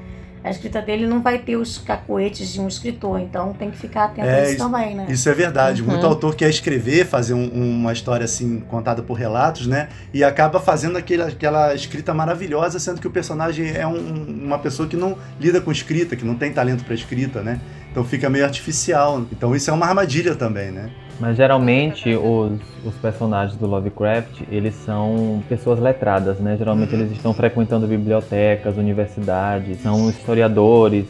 A 0.43 0.49
escrita 0.49 0.81
dele 0.81 1.07
não 1.07 1.21
vai 1.21 1.39
ter 1.39 1.55
os 1.55 1.77
cacoetes 1.77 2.51
de 2.51 2.59
um 2.59 2.67
escritor, 2.67 3.19
então 3.19 3.53
tem 3.53 3.71
que 3.71 3.77
ficar 3.77 4.05
atento 4.05 4.27
é, 4.27 4.41
a 4.41 4.49
isso, 4.49 4.57
também, 4.57 4.93
né? 4.93 5.05
Isso 5.07 5.29
é 5.29 5.33
verdade. 5.33 5.81
Uhum. 5.81 5.89
Muito 5.89 6.05
autor 6.05 6.35
quer 6.35 6.49
escrever, 6.49 7.05
fazer 7.05 7.33
um, 7.33 7.47
uma 7.79 7.93
história 7.93 8.25
assim, 8.25 8.59
contada 8.59 9.01
por 9.01 9.13
relatos, 9.13 9.67
né? 9.67 9.87
E 10.13 10.23
acaba 10.23 10.59
fazendo 10.59 10.97
aquele, 10.97 11.23
aquela 11.23 11.73
escrita 11.73 12.13
maravilhosa, 12.13 12.77
sendo 12.77 12.99
que 12.99 13.07
o 13.07 13.11
personagem 13.11 13.71
é 13.71 13.87
um, 13.87 14.25
uma 14.43 14.59
pessoa 14.59 14.87
que 14.87 14.97
não 14.97 15.17
lida 15.39 15.61
com 15.61 15.71
escrita, 15.71 16.15
que 16.15 16.25
não 16.25 16.35
tem 16.35 16.51
talento 16.51 16.83
para 16.83 16.93
escrita, 16.93 17.41
né? 17.41 17.61
Então 17.89 18.03
fica 18.03 18.29
meio 18.29 18.43
artificial. 18.43 19.25
Então 19.31 19.55
isso 19.55 19.69
é 19.69 19.73
uma 19.73 19.85
armadilha 19.85 20.35
também, 20.35 20.71
né? 20.71 20.89
Mas 21.19 21.37
geralmente 21.37 22.13
os, 22.15 22.59
os 22.83 22.95
personagens 22.95 23.57
do 23.57 23.67
Lovecraft, 23.67 24.41
eles 24.49 24.73
são 24.75 25.43
pessoas 25.47 25.79
letradas, 25.79 26.39
né? 26.39 26.57
Geralmente 26.57 26.93
eles 26.93 27.11
estão 27.11 27.33
frequentando 27.33 27.87
bibliotecas, 27.87 28.77
universidades, 28.77 29.81
são 29.81 30.09
historiadores, 30.09 31.05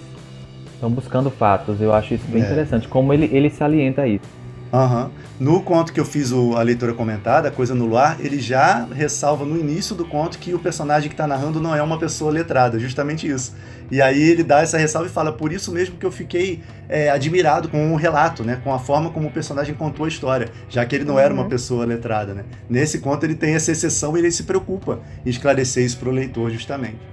estão 0.74 0.90
buscando 0.90 1.32
fatos. 1.32 1.82
Eu 1.82 1.94
acho 1.94 2.14
isso 2.14 2.26
bem 2.28 2.42
é. 2.42 2.46
interessante, 2.46 2.88
como 2.88 3.14
ele, 3.14 3.30
ele 3.32 3.50
salienta 3.50 4.06
isso. 4.06 4.43
Uhum. 4.74 5.12
No 5.40 5.62
conto 5.62 5.94
que 5.94 6.00
eu 6.00 6.06
fiz 6.06 6.32
o, 6.32 6.56
a 6.56 6.64
leitura 6.64 6.96
comentada, 6.96 7.48
a 7.48 7.52
Coisa 7.52 7.76
no 7.76 7.86
Luar, 7.86 8.18
ele 8.20 8.40
já 8.40 8.86
ressalva 8.86 9.46
no 9.46 9.56
início 9.56 9.96
do 9.96 10.04
conto 10.04 10.40
que 10.40 10.52
o 10.52 10.58
personagem 10.58 11.10
que 11.10 11.14
está 11.14 11.28
narrando 11.28 11.62
não 11.62 11.76
é 11.76 11.82
uma 11.84 12.00
pessoa 12.00 12.32
letrada, 12.32 12.80
justamente 12.80 13.30
isso. 13.30 13.56
E 13.92 14.02
aí 14.02 14.20
ele 14.20 14.42
dá 14.42 14.62
essa 14.62 14.80
ressalva 14.80 15.08
e 15.08 15.12
fala, 15.12 15.32
por 15.32 15.54
isso 15.54 15.72
mesmo 15.72 15.98
que 15.98 16.06
eu 16.06 16.12
fiquei 16.12 16.64
é, 16.90 17.12
admirado 17.12 17.70
com 17.70 17.94
o 17.94 17.96
relato, 17.96 18.44
né? 18.44 18.60
Com 18.64 18.74
a 18.74 18.80
forma 18.80 19.12
como 19.12 19.28
o 19.28 19.32
personagem 19.32 19.76
contou 19.76 20.06
a 20.06 20.10
história, 20.10 20.50
já 20.68 20.84
que 20.84 20.96
ele 20.96 21.06
não 21.06 21.16
uhum. 21.16 21.20
era 21.20 21.32
uma 21.32 21.44
uhum. 21.44 21.50
pessoa 21.50 21.86
letrada, 21.86 22.34
né? 22.34 22.44
Nesse 22.68 22.98
conto 22.98 23.24
ele 23.26 23.36
tem 23.36 23.54
essa 23.54 23.72
exceção 23.72 24.18
e 24.18 24.22
ele 24.22 24.32
se 24.32 24.44
preocupa 24.44 25.02
em 25.24 25.30
esclarecer 25.30 25.86
isso 25.86 26.00
para 26.00 26.10
o 26.10 26.12
leitor, 26.12 26.50
justamente. 26.50 27.13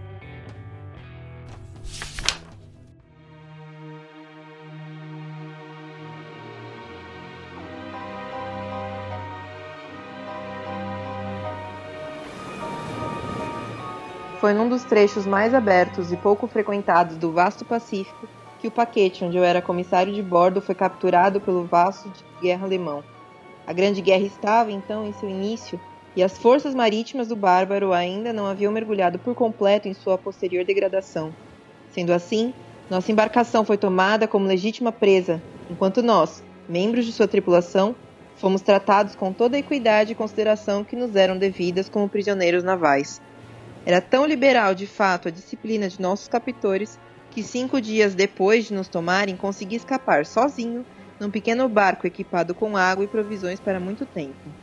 Foi 14.40 14.54
num 14.54 14.70
dos 14.70 14.84
trechos 14.84 15.26
mais 15.26 15.52
abertos 15.52 16.10
e 16.10 16.16
pouco 16.16 16.46
frequentados 16.46 17.18
do 17.18 17.30
vasto 17.30 17.62
Pacífico 17.62 18.26
que 18.58 18.68
o 18.68 18.70
paquete 18.70 19.22
onde 19.22 19.36
eu 19.36 19.44
era 19.44 19.60
comissário 19.60 20.14
de 20.14 20.22
bordo 20.22 20.62
foi 20.62 20.74
capturado 20.74 21.42
pelo 21.42 21.66
vasto 21.66 22.08
de 22.08 22.24
guerra 22.40 22.64
alemão. 22.64 23.04
A 23.66 23.74
Grande 23.74 24.00
Guerra 24.00 24.24
estava, 24.24 24.72
então, 24.72 25.06
em 25.06 25.12
seu 25.12 25.28
início, 25.28 25.78
e 26.16 26.22
as 26.22 26.38
forças 26.38 26.74
marítimas 26.74 27.28
do 27.28 27.36
bárbaro 27.36 27.92
ainda 27.92 28.32
não 28.32 28.46
haviam 28.46 28.72
mergulhado 28.72 29.18
por 29.18 29.34
completo 29.34 29.88
em 29.88 29.92
sua 29.92 30.16
posterior 30.16 30.64
degradação. 30.64 31.34
Sendo 31.90 32.10
assim, 32.10 32.54
nossa 32.88 33.12
embarcação 33.12 33.62
foi 33.62 33.76
tomada 33.76 34.26
como 34.26 34.46
legítima 34.46 34.90
presa, 34.90 35.42
enquanto 35.70 36.02
nós, 36.02 36.42
membros 36.66 37.04
de 37.04 37.12
sua 37.12 37.28
tripulação, 37.28 37.94
fomos 38.36 38.62
tratados 38.62 39.14
com 39.14 39.34
toda 39.34 39.56
a 39.56 39.60
equidade 39.60 40.12
e 40.12 40.16
consideração 40.16 40.82
que 40.82 40.96
nos 40.96 41.14
eram 41.14 41.36
devidas 41.36 41.90
como 41.90 42.08
prisioneiros 42.08 42.64
navais. 42.64 43.20
Era 43.84 44.00
tão 44.00 44.24
liberal, 44.26 44.74
de 44.74 44.86
fato, 44.86 45.28
a 45.28 45.30
disciplina 45.30 45.88
de 45.88 46.00
nossos 46.00 46.26
captores 46.28 46.98
que 47.30 47.42
cinco 47.44 47.80
dias 47.80 48.14
depois 48.14 48.64
de 48.66 48.72
nos 48.74 48.88
tomarem 48.88 49.36
consegui 49.36 49.76
escapar 49.76 50.24
sozinho 50.26 50.86
num 51.20 51.30
pequeno 51.30 51.68
barco 51.68 52.06
equipado 52.06 52.54
com 52.54 52.74
água 52.76 53.04
e 53.04 53.08
provisões 53.08 53.60
para 53.60 53.78
muito 53.80 54.06
tempo. 54.06 54.56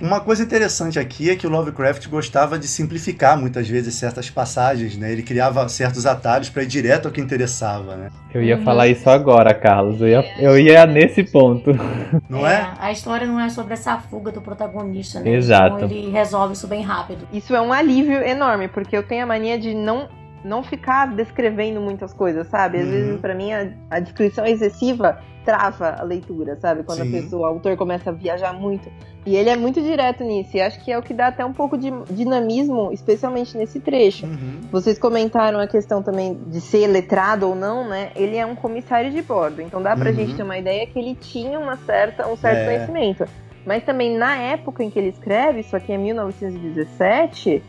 Uma 0.00 0.20
coisa 0.20 0.42
interessante 0.42 0.98
aqui 0.98 1.30
é 1.30 1.36
que 1.36 1.46
o 1.46 1.50
Lovecraft 1.50 2.06
gostava 2.08 2.58
de 2.58 2.68
simplificar 2.68 3.38
muitas 3.38 3.66
vezes 3.66 3.94
certas 3.94 4.28
passagens, 4.28 4.96
né? 4.96 5.10
Ele 5.10 5.22
criava 5.22 5.66
certos 5.68 6.04
atalhos 6.04 6.50
para 6.50 6.62
ir 6.62 6.66
direto 6.66 7.06
ao 7.06 7.12
que 7.12 7.20
interessava, 7.20 7.96
né? 7.96 8.10
Eu 8.34 8.42
ia 8.42 8.58
uhum. 8.58 8.64
falar 8.64 8.88
isso 8.88 9.08
agora, 9.08 9.54
Carlos. 9.54 10.00
Eu 10.00 10.08
ia, 10.08 10.20
é, 10.20 10.46
eu 10.46 10.58
ia 10.58 10.84
nesse 10.84 11.24
ponto. 11.24 11.70
Não 12.28 12.46
é? 12.46 12.54
é? 12.54 12.70
A 12.78 12.92
história 12.92 13.26
não 13.26 13.40
é 13.40 13.48
sobre 13.48 13.72
essa 13.72 13.96
fuga 13.98 14.30
do 14.30 14.40
protagonista, 14.40 15.20
né? 15.20 15.30
Exato. 15.30 15.76
Então 15.76 15.90
ele 15.90 16.10
resolve 16.10 16.52
isso 16.52 16.66
bem 16.66 16.82
rápido. 16.82 17.26
Isso 17.32 17.54
é 17.54 17.60
um 17.60 17.72
alívio 17.72 18.22
enorme, 18.22 18.68
porque 18.68 18.96
eu 18.96 19.02
tenho 19.02 19.24
a 19.24 19.26
mania 19.26 19.58
de 19.58 19.74
não 19.74 20.08
não 20.46 20.62
ficar 20.62 21.14
descrevendo 21.14 21.80
muitas 21.80 22.14
coisas, 22.14 22.46
sabe? 22.46 22.78
Às 22.78 22.84
uhum. 22.84 22.90
vezes, 22.90 23.20
para 23.20 23.34
mim, 23.34 23.52
a, 23.52 23.68
a, 23.90 23.98
descrição 23.98 24.46
excessiva 24.46 25.18
trava 25.44 25.96
a 25.98 26.02
leitura, 26.02 26.56
sabe? 26.56 26.84
Quando 26.84 27.02
Sim. 27.02 27.08
a 27.08 27.22
pessoa, 27.22 27.42
o 27.42 27.52
autor 27.54 27.76
começa 27.76 28.10
a 28.10 28.12
viajar 28.12 28.52
muito. 28.52 28.90
E 29.24 29.34
ele 29.34 29.50
é 29.50 29.56
muito 29.56 29.82
direto 29.82 30.22
nisso, 30.22 30.56
e 30.56 30.60
acho 30.60 30.82
que 30.84 30.92
é 30.92 30.96
o 30.96 31.02
que 31.02 31.12
dá 31.12 31.28
até 31.28 31.44
um 31.44 31.52
pouco 31.52 31.76
de 31.76 31.90
dinamismo, 32.10 32.90
especialmente 32.92 33.56
nesse 33.56 33.80
trecho. 33.80 34.24
Uhum. 34.24 34.60
Vocês 34.70 34.98
comentaram 34.98 35.58
a 35.58 35.66
questão 35.66 36.00
também 36.00 36.38
de 36.46 36.60
ser 36.60 36.86
letrado 36.86 37.48
ou 37.48 37.56
não, 37.56 37.88
né? 37.88 38.12
Ele 38.14 38.36
é 38.36 38.46
um 38.46 38.54
comissário 38.54 39.10
de 39.10 39.22
bordo, 39.22 39.60
então 39.60 39.82
dá 39.82 39.96
pra 39.96 40.10
uhum. 40.10 40.16
gente 40.16 40.36
ter 40.36 40.44
uma 40.44 40.56
ideia 40.56 40.86
que 40.86 40.96
ele 40.96 41.16
tinha 41.16 41.58
uma 41.58 41.76
certa, 41.76 42.28
um 42.28 42.36
certo 42.36 42.58
é. 42.58 42.64
conhecimento. 42.66 43.24
Mas 43.66 43.82
também 43.82 44.16
na 44.16 44.36
época 44.36 44.84
em 44.84 44.90
que 44.90 44.98
ele 44.98 45.08
escreve, 45.08 45.60
isso 45.60 45.74
aqui 45.74 45.92
é 45.92 45.98
1917 45.98 47.64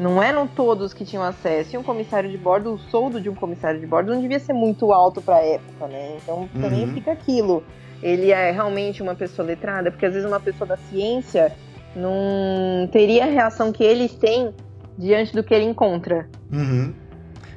não 0.00 0.22
eram 0.22 0.46
todos 0.46 0.94
que 0.94 1.04
tinham 1.04 1.22
acesso. 1.22 1.76
E 1.76 1.78
um 1.78 1.82
comissário 1.82 2.30
de 2.30 2.38
bordo, 2.38 2.72
o 2.72 2.78
soldo 2.78 3.20
de 3.20 3.28
um 3.28 3.34
comissário 3.34 3.78
de 3.78 3.86
bordo 3.86 4.14
não 4.14 4.20
devia 4.20 4.38
ser 4.38 4.54
muito 4.54 4.92
alto 4.92 5.20
para 5.20 5.36
a 5.36 5.44
época, 5.44 5.86
né? 5.86 6.16
Então 6.16 6.48
também 6.58 6.84
uhum. 6.84 6.94
fica 6.94 7.12
aquilo. 7.12 7.62
Ele 8.02 8.30
é 8.30 8.50
realmente 8.50 9.02
uma 9.02 9.14
pessoa 9.14 9.46
letrada, 9.46 9.90
porque 9.90 10.06
às 10.06 10.14
vezes 10.14 10.26
uma 10.26 10.40
pessoa 10.40 10.66
da 10.66 10.78
ciência 10.78 11.54
não 11.94 12.88
teria 12.90 13.24
a 13.24 13.26
reação 13.26 13.70
que 13.70 13.84
ele 13.84 14.08
tem 14.08 14.54
diante 14.96 15.34
do 15.34 15.44
que 15.44 15.52
ele 15.52 15.66
encontra. 15.66 16.26
Uhum. 16.50 16.94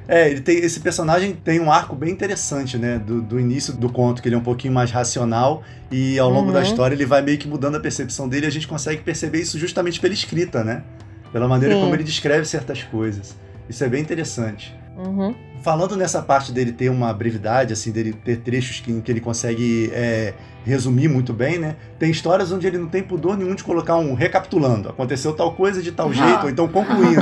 É, 0.06 0.30
ele 0.30 0.42
tem, 0.42 0.58
esse 0.58 0.80
personagem 0.80 1.32
tem 1.32 1.58
um 1.58 1.72
arco 1.72 1.96
bem 1.96 2.10
interessante, 2.10 2.76
né? 2.76 2.98
Do, 2.98 3.22
do, 3.22 3.40
início 3.40 3.72
do 3.72 3.90
conto, 3.90 4.20
que 4.20 4.28
ele 4.28 4.34
é 4.34 4.38
um 4.38 4.42
pouquinho 4.42 4.74
mais 4.74 4.90
racional, 4.90 5.62
e 5.90 6.18
ao 6.18 6.28
longo 6.28 6.48
uhum. 6.48 6.52
da 6.52 6.62
história 6.62 6.94
ele 6.94 7.06
vai 7.06 7.22
meio 7.22 7.38
que 7.38 7.48
mudando 7.48 7.76
a 7.76 7.80
percepção 7.80 8.28
dele, 8.28 8.44
e 8.44 8.48
a 8.48 8.52
gente 8.52 8.68
consegue 8.68 9.02
perceber 9.02 9.40
isso 9.40 9.58
justamente 9.58 9.98
pela 9.98 10.12
escrita, 10.12 10.62
né? 10.62 10.84
Pela 11.34 11.48
maneira 11.48 11.74
Sim. 11.74 11.80
como 11.80 11.92
ele 11.96 12.04
descreve 12.04 12.44
certas 12.44 12.84
coisas. 12.84 13.36
Isso 13.68 13.82
é 13.82 13.88
bem 13.88 14.00
interessante. 14.00 14.72
Uhum. 14.96 15.34
Falando 15.64 15.96
nessa 15.96 16.22
parte 16.22 16.52
dele 16.52 16.70
ter 16.70 16.88
uma 16.90 17.12
brevidade, 17.12 17.72
assim, 17.72 17.90
dele 17.90 18.12
ter 18.12 18.36
trechos 18.36 18.78
que, 18.78 19.00
que 19.00 19.10
ele 19.10 19.20
consegue 19.20 19.90
é, 19.92 20.32
resumir 20.64 21.08
muito 21.08 21.32
bem, 21.32 21.58
né? 21.58 21.74
Tem 21.98 22.08
histórias 22.08 22.52
onde 22.52 22.68
ele 22.68 22.78
não 22.78 22.86
tem 22.86 23.02
pudor 23.02 23.36
nenhum 23.36 23.56
de 23.56 23.64
colocar 23.64 23.96
um 23.96 24.14
recapitulando. 24.14 24.90
Aconteceu 24.90 25.32
tal 25.32 25.54
coisa 25.54 25.82
de 25.82 25.90
tal 25.90 26.12
jeito, 26.14 26.44
ou 26.44 26.50
então 26.50 26.68
concluindo. 26.68 27.20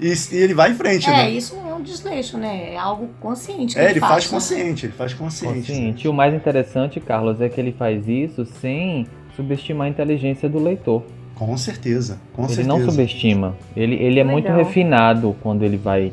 e, 0.00 0.12
e, 0.12 0.36
ele 0.38 0.52
vai 0.52 0.72
em 0.72 0.74
frente, 0.74 1.08
é, 1.08 1.12
né? 1.12 1.26
É, 1.26 1.30
isso 1.30 1.54
não 1.54 1.70
é 1.70 1.74
um 1.74 1.82
desleixo, 1.82 2.36
né? 2.36 2.74
É 2.74 2.76
algo 2.76 3.10
consciente. 3.20 3.78
é, 3.78 3.82
ele, 3.82 3.92
ele 3.92 4.00
faz, 4.00 4.10
faz 4.10 4.26
consciente, 4.26 4.86
ele 4.86 4.92
faz 4.92 5.14
consciente. 5.14 5.70
Consciente. 5.70 6.04
E 6.04 6.08
o 6.08 6.12
mais 6.12 6.34
interessante, 6.34 6.98
Carlos, 6.98 7.40
é 7.40 7.48
que 7.48 7.60
ele 7.60 7.70
faz 7.70 8.08
isso 8.08 8.44
sem 8.44 9.06
subestimar 9.36 9.86
a 9.86 9.90
inteligência 9.90 10.48
do 10.48 10.58
leitor. 10.58 11.04
Com 11.36 11.56
certeza, 11.56 12.18
com 12.32 12.44
ele 12.44 12.54
certeza. 12.54 12.68
não 12.68 12.90
subestima. 12.90 13.56
Ele, 13.76 13.94
ele 13.94 14.18
é 14.18 14.24
Legal. 14.24 14.32
muito 14.32 14.50
refinado 14.50 15.36
quando 15.42 15.62
ele 15.62 15.76
vai 15.76 16.12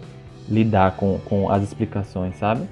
lidar 0.49 0.97
com, 0.97 1.17
com 1.25 1.49
as 1.49 1.63
explicações, 1.63 2.37
sabe? 2.37 2.67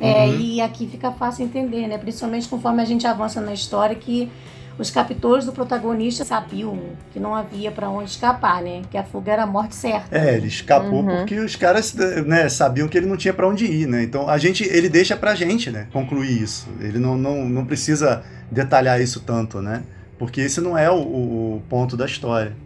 É, 0.00 0.26
uhum. 0.26 0.40
e 0.40 0.60
aqui 0.60 0.86
fica 0.86 1.10
fácil 1.10 1.44
entender, 1.44 1.86
né? 1.88 1.98
Principalmente 1.98 2.48
conforme 2.48 2.80
a 2.80 2.84
gente 2.84 3.06
avança 3.06 3.40
na 3.40 3.52
história 3.52 3.96
que 3.96 4.30
os 4.78 4.90
captores 4.90 5.46
do 5.46 5.52
protagonista 5.52 6.24
sabiam 6.24 6.78
que 7.12 7.18
não 7.18 7.34
havia 7.34 7.72
para 7.72 7.88
onde 7.88 8.10
escapar, 8.10 8.62
né? 8.62 8.82
Que 8.90 8.98
a 8.98 9.02
fuga 9.02 9.32
era 9.32 9.42
a 9.44 9.46
morte 9.46 9.74
certa. 9.74 10.16
É, 10.16 10.36
ele 10.36 10.48
escapou 10.48 11.00
uhum. 11.00 11.16
porque 11.16 11.38
os 11.38 11.56
caras, 11.56 11.94
né, 11.94 12.48
sabiam 12.48 12.86
que 12.86 12.96
ele 12.96 13.06
não 13.06 13.16
tinha 13.16 13.32
para 13.32 13.48
onde 13.48 13.64
ir, 13.64 13.86
né? 13.88 14.02
Então 14.02 14.28
a 14.28 14.36
gente, 14.38 14.64
ele 14.64 14.88
deixa 14.88 15.16
pra 15.16 15.34
gente, 15.34 15.70
né, 15.70 15.88
concluir 15.92 16.42
isso. 16.42 16.68
Ele 16.78 16.98
não, 16.98 17.16
não, 17.16 17.48
não 17.48 17.64
precisa 17.64 18.22
detalhar 18.50 19.00
isso 19.00 19.20
tanto, 19.20 19.60
né? 19.62 19.82
Porque 20.18 20.40
esse 20.40 20.60
não 20.60 20.76
é 20.76 20.90
o, 20.90 20.96
o 20.96 21.62
ponto 21.68 21.96
da 21.96 22.06
história. 22.06 22.56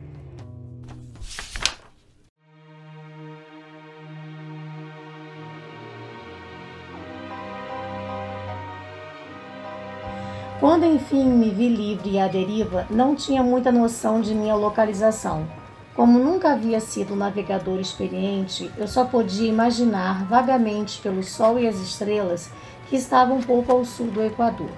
Quando 10.60 10.84
enfim 10.84 11.24
me 11.24 11.48
vi 11.48 11.68
livre 11.68 12.10
e 12.10 12.18
à 12.18 12.28
deriva, 12.28 12.86
não 12.90 13.16
tinha 13.16 13.42
muita 13.42 13.72
noção 13.72 14.20
de 14.20 14.34
minha 14.34 14.54
localização. 14.54 15.48
Como 15.94 16.18
nunca 16.18 16.52
havia 16.52 16.78
sido 16.80 17.14
um 17.14 17.16
navegador 17.16 17.80
experiente, 17.80 18.70
eu 18.76 18.86
só 18.86 19.06
podia 19.06 19.48
imaginar 19.48 20.26
vagamente 20.26 21.00
pelo 21.00 21.22
sol 21.22 21.58
e 21.58 21.66
as 21.66 21.76
estrelas 21.76 22.50
que 22.90 22.96
estavam 22.96 23.38
um 23.38 23.42
pouco 23.42 23.72
ao 23.72 23.84
sul 23.86 24.08
do 24.08 24.22
Equador. 24.22 24.68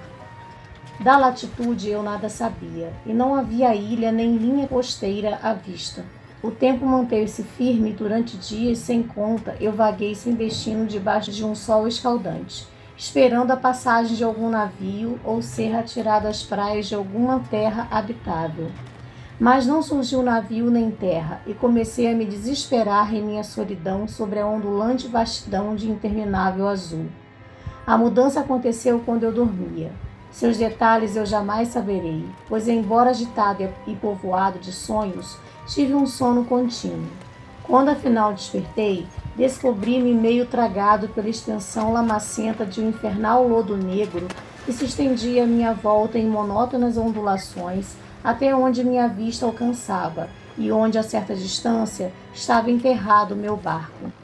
Da 1.01 1.17
latitude 1.17 1.91
eu 1.91 2.03
nada 2.03 2.29
sabia, 2.29 2.93
e 3.05 3.13
não 3.13 3.35
havia 3.35 3.75
ilha 3.75 4.13
nem 4.13 4.37
linha 4.37 4.69
costeira 4.69 5.39
à 5.43 5.53
vista. 5.53 6.05
O 6.43 6.51
tempo 6.51 6.85
manteve-se 6.85 7.43
firme 7.43 7.93
durante 7.93 8.37
dias 8.37 8.79
sem 8.79 9.03
conta, 9.03 9.57
eu 9.61 9.73
vaguei 9.73 10.15
sem 10.15 10.35
destino 10.35 10.87
debaixo 10.87 11.31
de 11.31 11.45
um 11.45 11.55
sol 11.55 11.89
escaldante, 11.89 12.67
esperando 12.97 13.53
a 13.53 13.57
passagem 13.57 14.17
de 14.17 14.25
algum 14.25 14.51
navio 14.51 15.19
ou 15.25 15.41
ser 15.41 15.75
atirado 15.75 16.29
às 16.29 16.43
praias 16.43 16.87
de 16.87 16.95
alguma 16.95 17.41
terra 17.51 17.89
habitável. 17.91 18.71
Mas 19.41 19.67
não 19.67 19.83
surgiu 19.83 20.23
navio 20.23 20.71
nem 20.71 20.91
terra, 20.91 21.41
e 21.47 21.55
comecei 21.55 22.13
a 22.13 22.15
me 22.15 22.27
desesperar 22.27 23.15
em 23.15 23.23
minha 23.23 23.43
solidão 23.43 24.07
sobre 24.07 24.39
a 24.39 24.47
ondulante 24.47 25.09
vastidão 25.09 25.75
de 25.75 25.91
interminável 25.91 26.69
azul. 26.69 27.07
A 27.85 27.97
mudança 27.97 28.41
aconteceu 28.41 29.01
quando 29.05 29.25
eu 29.25 29.33
dormia. 29.33 29.91
Seus 30.33 30.57
detalhes 30.57 31.15
eu 31.15 31.27
jamais 31.27 31.69
saberei, 31.69 32.25
pois, 32.49 32.67
embora 32.67 33.11
agitado 33.11 33.69
e 33.87 33.95
povoado 33.95 34.59
de 34.59 34.73
sonhos, 34.73 35.37
tive 35.67 35.95
um 35.95 36.07
sono 36.07 36.45
contínuo. 36.47 37.07
Quando 37.63 37.91
afinal 37.91 38.33
despertei, 38.33 39.07
descobri-me 39.37 40.15
meio 40.15 40.47
tragado 40.47 41.09
pela 41.09 41.29
extensão 41.29 41.93
lamacenta 41.93 42.65
de 42.65 42.81
um 42.81 42.89
infernal 42.89 43.47
lodo 43.47 43.77
negro 43.77 44.27
que 44.65 44.73
se 44.73 44.87
estendia 44.87 45.45
à 45.45 45.47
minha 45.47 45.75
volta 45.75 46.19
em 46.19 46.27
monótonas 46.27 46.97
ondulações 46.97 47.95
até 48.25 48.55
onde 48.55 48.83
minha 48.83 49.09
vista 49.09 49.45
alcançava 49.45 50.29
e 50.57 50.73
onde, 50.73 50.97
a 50.97 51.03
certa 51.03 51.35
distância, 51.35 52.13
estava 52.33 52.71
enterrado 52.71 53.37
meu 53.37 53.57
barco. 53.57 54.22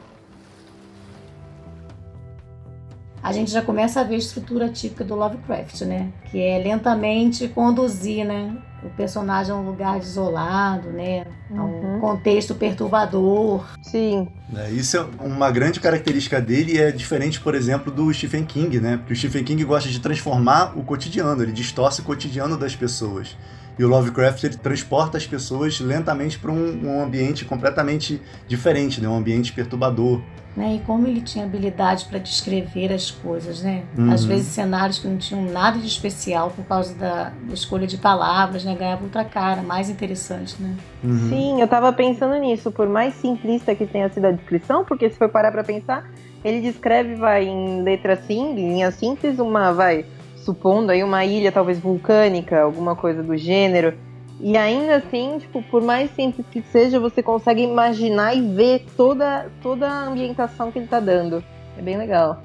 A 3.22 3.32
gente 3.32 3.50
já 3.50 3.62
começa 3.62 4.00
a 4.00 4.04
ver 4.04 4.14
a 4.14 4.18
estrutura 4.18 4.68
típica 4.68 5.04
do 5.04 5.14
Lovecraft, 5.14 5.82
né? 5.82 6.10
Que 6.30 6.40
é 6.40 6.58
lentamente 6.58 7.48
conduzir, 7.48 8.25
né? 8.25 8.56
O 8.82 8.90
personagem 8.90 9.52
a 9.52 9.56
um 9.56 9.64
lugar 9.64 9.98
desolado, 9.98 10.90
né? 10.90 11.26
A 11.50 11.54
um 11.54 11.94
uhum. 11.94 12.00
contexto 12.00 12.54
perturbador. 12.54 13.64
Sim. 13.82 14.28
É, 14.54 14.70
isso 14.70 14.96
é 14.96 15.06
uma 15.20 15.50
grande 15.50 15.80
característica 15.80 16.40
dele 16.40 16.75
e 16.75 16.78
é 16.78 16.92
diferente, 16.92 17.40
por 17.40 17.54
exemplo, 17.54 17.92
do 17.92 18.12
Stephen 18.12 18.44
King, 18.44 18.80
né? 18.80 18.96
Porque 18.98 19.12
o 19.12 19.16
Stephen 19.16 19.42
King 19.42 19.64
gosta 19.64 19.88
de 19.88 19.98
transformar 19.98 20.78
o 20.78 20.84
cotidiano, 20.84 21.42
ele 21.42 21.52
distorce 21.52 22.00
o 22.00 22.04
cotidiano 22.04 22.56
das 22.56 22.76
pessoas. 22.76 23.37
E 23.78 23.84
o 23.84 23.88
Lovecraft 23.88 24.42
ele 24.42 24.56
transporta 24.56 25.16
as 25.16 25.26
pessoas 25.26 25.78
lentamente 25.80 26.38
para 26.38 26.50
um, 26.50 26.87
um 26.87 27.02
ambiente 27.02 27.44
completamente 27.44 28.20
diferente, 28.48 29.00
né? 29.00 29.08
Um 29.08 29.16
ambiente 29.16 29.52
perturbador. 29.52 30.20
Né? 30.58 30.74
E 30.74 30.78
como 30.80 31.06
ele 31.06 31.20
tinha 31.20 31.44
habilidade 31.44 32.06
para 32.06 32.18
descrever 32.18 32.92
as 32.92 33.12
coisas, 33.12 33.62
né? 33.62 33.84
Uhum. 33.96 34.10
Às 34.12 34.24
vezes 34.24 34.48
cenários 34.48 34.98
que 34.98 35.06
não 35.06 35.16
tinham 35.16 35.44
nada 35.44 35.78
de 35.78 35.86
especial 35.86 36.50
por 36.50 36.64
causa 36.64 36.92
da, 36.96 37.30
da 37.46 37.54
escolha 37.54 37.86
de 37.86 37.96
palavras, 37.96 38.64
né? 38.64 38.74
Ganhava 38.74 39.04
outra 39.04 39.24
cara, 39.24 39.62
mais 39.62 39.88
interessante, 39.88 40.60
né? 40.60 40.74
Uhum. 41.04 41.28
Sim, 41.28 41.60
eu 41.60 41.64
estava 41.66 41.92
pensando 41.92 42.34
nisso. 42.40 42.72
Por 42.72 42.88
mais 42.88 43.14
simplista 43.14 43.72
que 43.72 43.86
tenha 43.86 44.08
sido 44.08 44.24
a 44.24 44.32
descrição, 44.32 44.84
porque 44.84 45.08
se 45.08 45.16
for 45.16 45.28
parar 45.28 45.52
para 45.52 45.62
pensar, 45.62 46.10
ele 46.44 46.60
descreve, 46.60 47.14
vai 47.14 47.46
em 47.46 47.82
letra 47.82 48.16
sim, 48.16 48.52
linha 48.56 48.90
simples, 48.90 49.38
uma 49.38 49.72
vai 49.72 50.06
supondo 50.34 50.90
aí 50.90 51.04
uma 51.04 51.24
ilha 51.24 51.52
talvez 51.52 51.78
vulcânica, 51.78 52.62
alguma 52.62 52.96
coisa 52.96 53.22
do 53.22 53.36
gênero. 53.36 53.94
E 54.40 54.57
ainda 54.57 54.97
assim, 54.97 55.38
tipo, 55.38 55.62
por 55.64 55.83
mais 55.83 56.11
simples 56.14 56.47
que 56.50 56.62
seja, 56.71 57.00
você 57.00 57.23
consegue 57.23 57.62
imaginar 57.62 58.35
e 58.35 58.54
ver 58.54 58.87
toda, 58.97 59.50
toda 59.61 59.88
a 59.88 60.07
ambientação 60.07 60.71
que 60.71 60.78
ele 60.78 60.87
tá 60.87 61.00
dando. 61.00 61.42
É 61.76 61.83
bem 61.83 61.97
legal. 61.97 62.42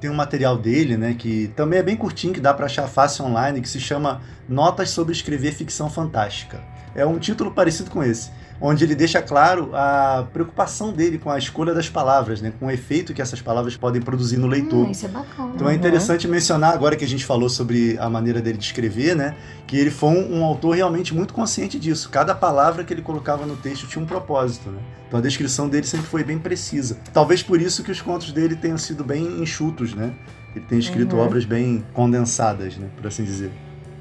Tem 0.00 0.10
um 0.10 0.14
material 0.14 0.58
dele, 0.58 0.96
né, 0.96 1.14
que 1.16 1.48
também 1.54 1.78
é 1.78 1.82
bem 1.82 1.96
curtinho, 1.96 2.34
que 2.34 2.40
dá 2.40 2.52
para 2.52 2.66
achar 2.66 2.88
fácil 2.88 3.24
online, 3.24 3.60
que 3.60 3.68
se 3.68 3.78
chama 3.78 4.20
Notas 4.48 4.90
sobre 4.90 5.12
escrever 5.12 5.52
ficção 5.52 5.88
fantástica. 5.88 6.60
É 6.94 7.06
um 7.06 7.18
título 7.18 7.52
parecido 7.52 7.88
com 7.88 8.02
esse 8.02 8.30
onde 8.62 8.84
ele 8.84 8.94
deixa 8.94 9.20
claro 9.20 9.70
a 9.74 10.24
preocupação 10.32 10.92
dele 10.92 11.18
com 11.18 11.28
a 11.28 11.36
escolha 11.36 11.74
das 11.74 11.88
palavras, 11.88 12.40
né? 12.40 12.52
com 12.58 12.66
o 12.66 12.70
efeito 12.70 13.12
que 13.12 13.20
essas 13.20 13.42
palavras 13.42 13.76
podem 13.76 14.00
produzir 14.00 14.36
no 14.36 14.46
leitor. 14.46 14.86
Hum, 14.86 14.90
isso 14.92 15.04
é 15.04 15.08
bacana. 15.08 15.52
Então 15.54 15.68
é 15.68 15.74
interessante 15.74 16.26
uhum. 16.26 16.32
mencionar, 16.32 16.72
agora 16.72 16.94
que 16.94 17.04
a 17.04 17.08
gente 17.08 17.24
falou 17.24 17.48
sobre 17.48 17.98
a 17.98 18.08
maneira 18.08 18.40
dele 18.40 18.56
de 18.56 18.64
escrever, 18.64 19.16
né? 19.16 19.34
que 19.66 19.76
ele 19.76 19.90
foi 19.90 20.10
um, 20.10 20.38
um, 20.38 20.44
autor 20.44 20.76
realmente 20.76 21.12
muito 21.12 21.34
consciente 21.34 21.78
disso. 21.78 22.08
Cada 22.08 22.34
palavra 22.34 22.84
que 22.84 22.94
ele 22.94 23.02
colocava 23.02 23.44
no 23.44 23.56
texto 23.56 23.88
tinha 23.88 24.02
um 24.02 24.06
propósito. 24.06 24.70
Né? 24.70 24.78
Então 25.08 25.18
a 25.18 25.22
descrição 25.22 25.68
dele 25.68 25.86
sempre 25.86 26.06
foi 26.06 26.22
bem 26.22 26.38
precisa. 26.38 26.98
Talvez 27.12 27.42
por 27.42 27.60
isso 27.60 27.82
que 27.82 27.90
os 27.90 28.00
contos 28.00 28.30
dele 28.30 28.54
tenham 28.54 28.78
sido 28.78 29.02
bem 29.02 29.42
enxutos, 29.42 29.92
né? 29.92 30.12
Ele 30.54 30.64
tem 30.66 30.78
escrito 30.78 31.16
uhum. 31.16 31.22
obras 31.22 31.44
bem 31.44 31.84
condensadas, 31.92 32.76
né? 32.76 32.88
por 32.96 33.06
assim 33.06 33.24
dizer. 33.24 33.50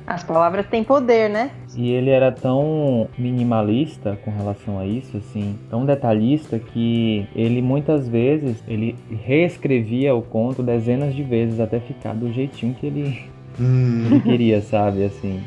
As 0.06 0.24
palavras 0.24 0.66
têm 0.68 0.84
poder, 0.84 1.30
né? 1.30 1.52
E 1.76 1.92
ele 1.92 2.10
era 2.10 2.32
tão 2.32 3.08
minimalista 3.18 4.18
com 4.26 4.32
relação 4.32 4.80
a 4.80 4.86
isso, 4.86 5.18
assim, 5.18 5.58
tão 5.70 5.86
detalhista 5.86 6.60
que 6.60 7.28
ele 7.36 7.62
muitas 7.62 8.08
vezes 8.08 8.64
ele 8.68 8.96
reescrevia 9.26 10.14
o 10.14 10.22
conto 10.22 10.62
dezenas 10.62 11.16
de 11.16 11.24
vezes 11.24 11.60
até 11.60 11.80
ficar 11.80 12.14
do 12.14 12.32
jeitinho 12.32 12.74
que 12.74 12.88
ele, 12.88 13.22
hum. 13.60 14.06
ele 14.06 14.20
queria, 14.22 14.62
sabe, 14.62 15.04
assim. 15.06 15.42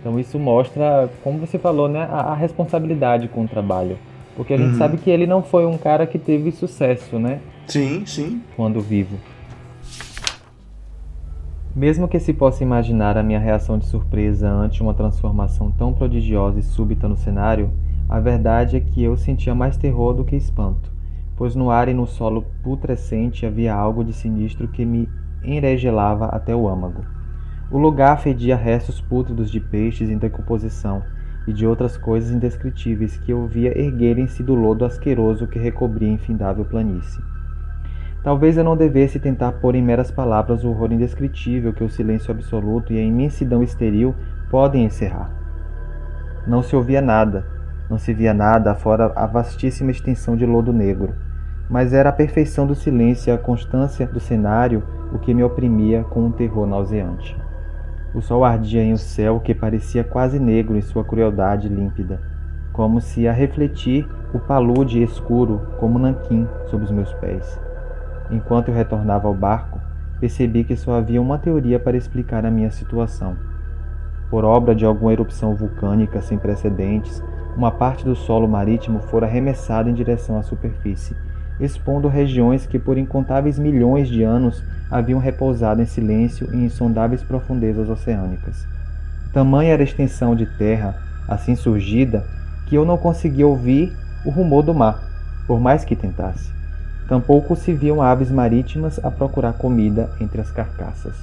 Então 0.00 0.18
isso 0.18 0.38
mostra, 0.38 1.08
como 1.22 1.38
você 1.38 1.58
falou, 1.58 1.88
né, 1.88 2.08
a, 2.10 2.32
a 2.32 2.34
responsabilidade 2.34 3.28
com 3.28 3.44
o 3.44 3.48
trabalho. 3.48 3.98
Porque 4.36 4.54
a 4.54 4.56
gente 4.56 4.72
uhum. 4.72 4.78
sabe 4.78 4.98
que 4.98 5.10
ele 5.10 5.26
não 5.26 5.42
foi 5.42 5.66
um 5.66 5.76
cara 5.76 6.06
que 6.06 6.16
teve 6.16 6.52
sucesso, 6.52 7.18
né? 7.18 7.40
Sim, 7.66 8.06
sim. 8.06 8.40
Quando 8.54 8.80
vivo. 8.80 9.18
Mesmo 11.78 12.08
que 12.08 12.18
se 12.18 12.34
possa 12.34 12.64
imaginar 12.64 13.16
a 13.16 13.22
minha 13.22 13.38
reação 13.38 13.78
de 13.78 13.86
surpresa 13.86 14.50
ante 14.50 14.82
uma 14.82 14.92
transformação 14.92 15.70
tão 15.70 15.92
prodigiosa 15.92 16.58
e 16.58 16.62
súbita 16.62 17.08
no 17.08 17.16
cenário, 17.16 17.70
a 18.08 18.18
verdade 18.18 18.76
é 18.76 18.80
que 18.80 19.00
eu 19.00 19.16
sentia 19.16 19.54
mais 19.54 19.76
terror 19.76 20.12
do 20.12 20.24
que 20.24 20.34
espanto, 20.34 20.90
pois 21.36 21.54
no 21.54 21.70
ar 21.70 21.88
e 21.88 21.94
no 21.94 22.04
solo 22.04 22.44
putrescente 22.64 23.46
havia 23.46 23.72
algo 23.72 24.02
de 24.02 24.12
sinistro 24.12 24.66
que 24.66 24.84
me 24.84 25.08
enregelava 25.40 26.24
até 26.26 26.52
o 26.52 26.66
âmago. 26.66 27.04
O 27.70 27.78
lugar 27.78 28.18
fedia 28.18 28.56
restos 28.56 29.00
pútridos 29.00 29.48
de 29.48 29.60
peixes 29.60 30.10
em 30.10 30.18
decomposição 30.18 31.04
e 31.46 31.52
de 31.52 31.64
outras 31.64 31.96
coisas 31.96 32.32
indescritíveis 32.32 33.16
que 33.18 33.30
eu 33.30 33.46
via 33.46 33.80
erguerem-se 33.80 34.42
do 34.42 34.56
lodo 34.56 34.84
asqueroso 34.84 35.46
que 35.46 35.60
recobria 35.60 36.08
a 36.08 36.14
infindável 36.14 36.64
planície. 36.64 37.22
Talvez 38.28 38.58
eu 38.58 38.62
não 38.62 38.76
devesse 38.76 39.18
tentar 39.18 39.52
pôr 39.52 39.74
em 39.74 39.82
meras 39.82 40.10
palavras 40.10 40.62
o 40.62 40.68
horror 40.68 40.92
indescritível 40.92 41.72
que 41.72 41.82
o 41.82 41.88
silêncio 41.88 42.30
absoluto 42.30 42.92
e 42.92 42.98
a 42.98 43.02
imensidão 43.02 43.62
estéril 43.62 44.14
podem 44.50 44.84
encerrar. 44.84 45.30
Não 46.46 46.60
se 46.60 46.76
ouvia 46.76 47.00
nada, 47.00 47.46
não 47.88 47.96
se 47.96 48.12
via 48.12 48.34
nada 48.34 48.74
fora 48.74 49.10
a 49.16 49.24
vastíssima 49.24 49.90
extensão 49.90 50.36
de 50.36 50.44
lodo 50.44 50.74
negro, 50.74 51.14
mas 51.70 51.94
era 51.94 52.10
a 52.10 52.12
perfeição 52.12 52.66
do 52.66 52.74
silêncio 52.74 53.30
e 53.30 53.32
a 53.32 53.38
constância 53.38 54.06
do 54.06 54.20
cenário 54.20 54.82
o 55.10 55.18
que 55.18 55.32
me 55.32 55.42
oprimia 55.42 56.04
com 56.04 56.26
um 56.26 56.30
terror 56.30 56.66
nauseante. 56.66 57.34
O 58.12 58.20
sol 58.20 58.44
ardia 58.44 58.84
em 58.84 58.92
um 58.92 58.98
céu 58.98 59.40
que 59.40 59.54
parecia 59.54 60.04
quase 60.04 60.38
negro 60.38 60.76
em 60.76 60.82
sua 60.82 61.02
crueldade 61.02 61.66
límpida, 61.66 62.20
como 62.74 63.00
se 63.00 63.26
a 63.26 63.32
refletir 63.32 64.06
o 64.34 64.38
palude 64.38 65.02
escuro 65.02 65.62
como 65.80 65.98
nanquim 65.98 66.46
sob 66.66 66.84
os 66.84 66.90
meus 66.90 67.10
pés. 67.14 67.58
Enquanto 68.30 68.68
eu 68.68 68.74
retornava 68.74 69.26
ao 69.26 69.34
barco, 69.34 69.80
percebi 70.20 70.64
que 70.64 70.76
só 70.76 70.94
havia 70.94 71.20
uma 71.20 71.38
teoria 71.38 71.78
para 71.78 71.96
explicar 71.96 72.44
a 72.44 72.50
minha 72.50 72.70
situação. 72.70 73.36
Por 74.30 74.44
obra 74.44 74.74
de 74.74 74.84
alguma 74.84 75.12
erupção 75.12 75.54
vulcânica 75.54 76.20
sem 76.20 76.36
precedentes, 76.36 77.22
uma 77.56 77.70
parte 77.70 78.04
do 78.04 78.14
solo 78.14 78.46
marítimo 78.46 79.00
fora 79.00 79.26
arremessada 79.26 79.88
em 79.88 79.94
direção 79.94 80.38
à 80.38 80.42
superfície, 80.42 81.16
expondo 81.58 82.06
regiões 82.06 82.66
que 82.66 82.78
por 82.78 82.98
incontáveis 82.98 83.58
milhões 83.58 84.08
de 84.08 84.22
anos 84.22 84.62
haviam 84.90 85.18
repousado 85.18 85.80
em 85.82 85.86
silêncio 85.86 86.54
em 86.54 86.64
insondáveis 86.64 87.22
profundezas 87.22 87.88
oceânicas. 87.88 88.66
Tamanha 89.32 89.72
era 89.72 89.82
a 89.82 89.84
extensão 89.84 90.34
de 90.34 90.46
terra, 90.46 90.94
assim 91.26 91.56
surgida, 91.56 92.24
que 92.66 92.76
eu 92.76 92.84
não 92.84 92.96
conseguia 92.96 93.46
ouvir 93.46 93.92
o 94.24 94.30
rumor 94.30 94.62
do 94.62 94.74
mar, 94.74 95.00
por 95.46 95.58
mais 95.58 95.84
que 95.84 95.96
tentasse. 95.96 96.57
Tampouco 97.08 97.56
se 97.56 97.72
viam 97.72 98.02
aves 98.02 98.30
marítimas 98.30 99.02
a 99.02 99.10
procurar 99.10 99.54
comida 99.54 100.10
entre 100.20 100.42
as 100.42 100.50
carcaças. 100.50 101.16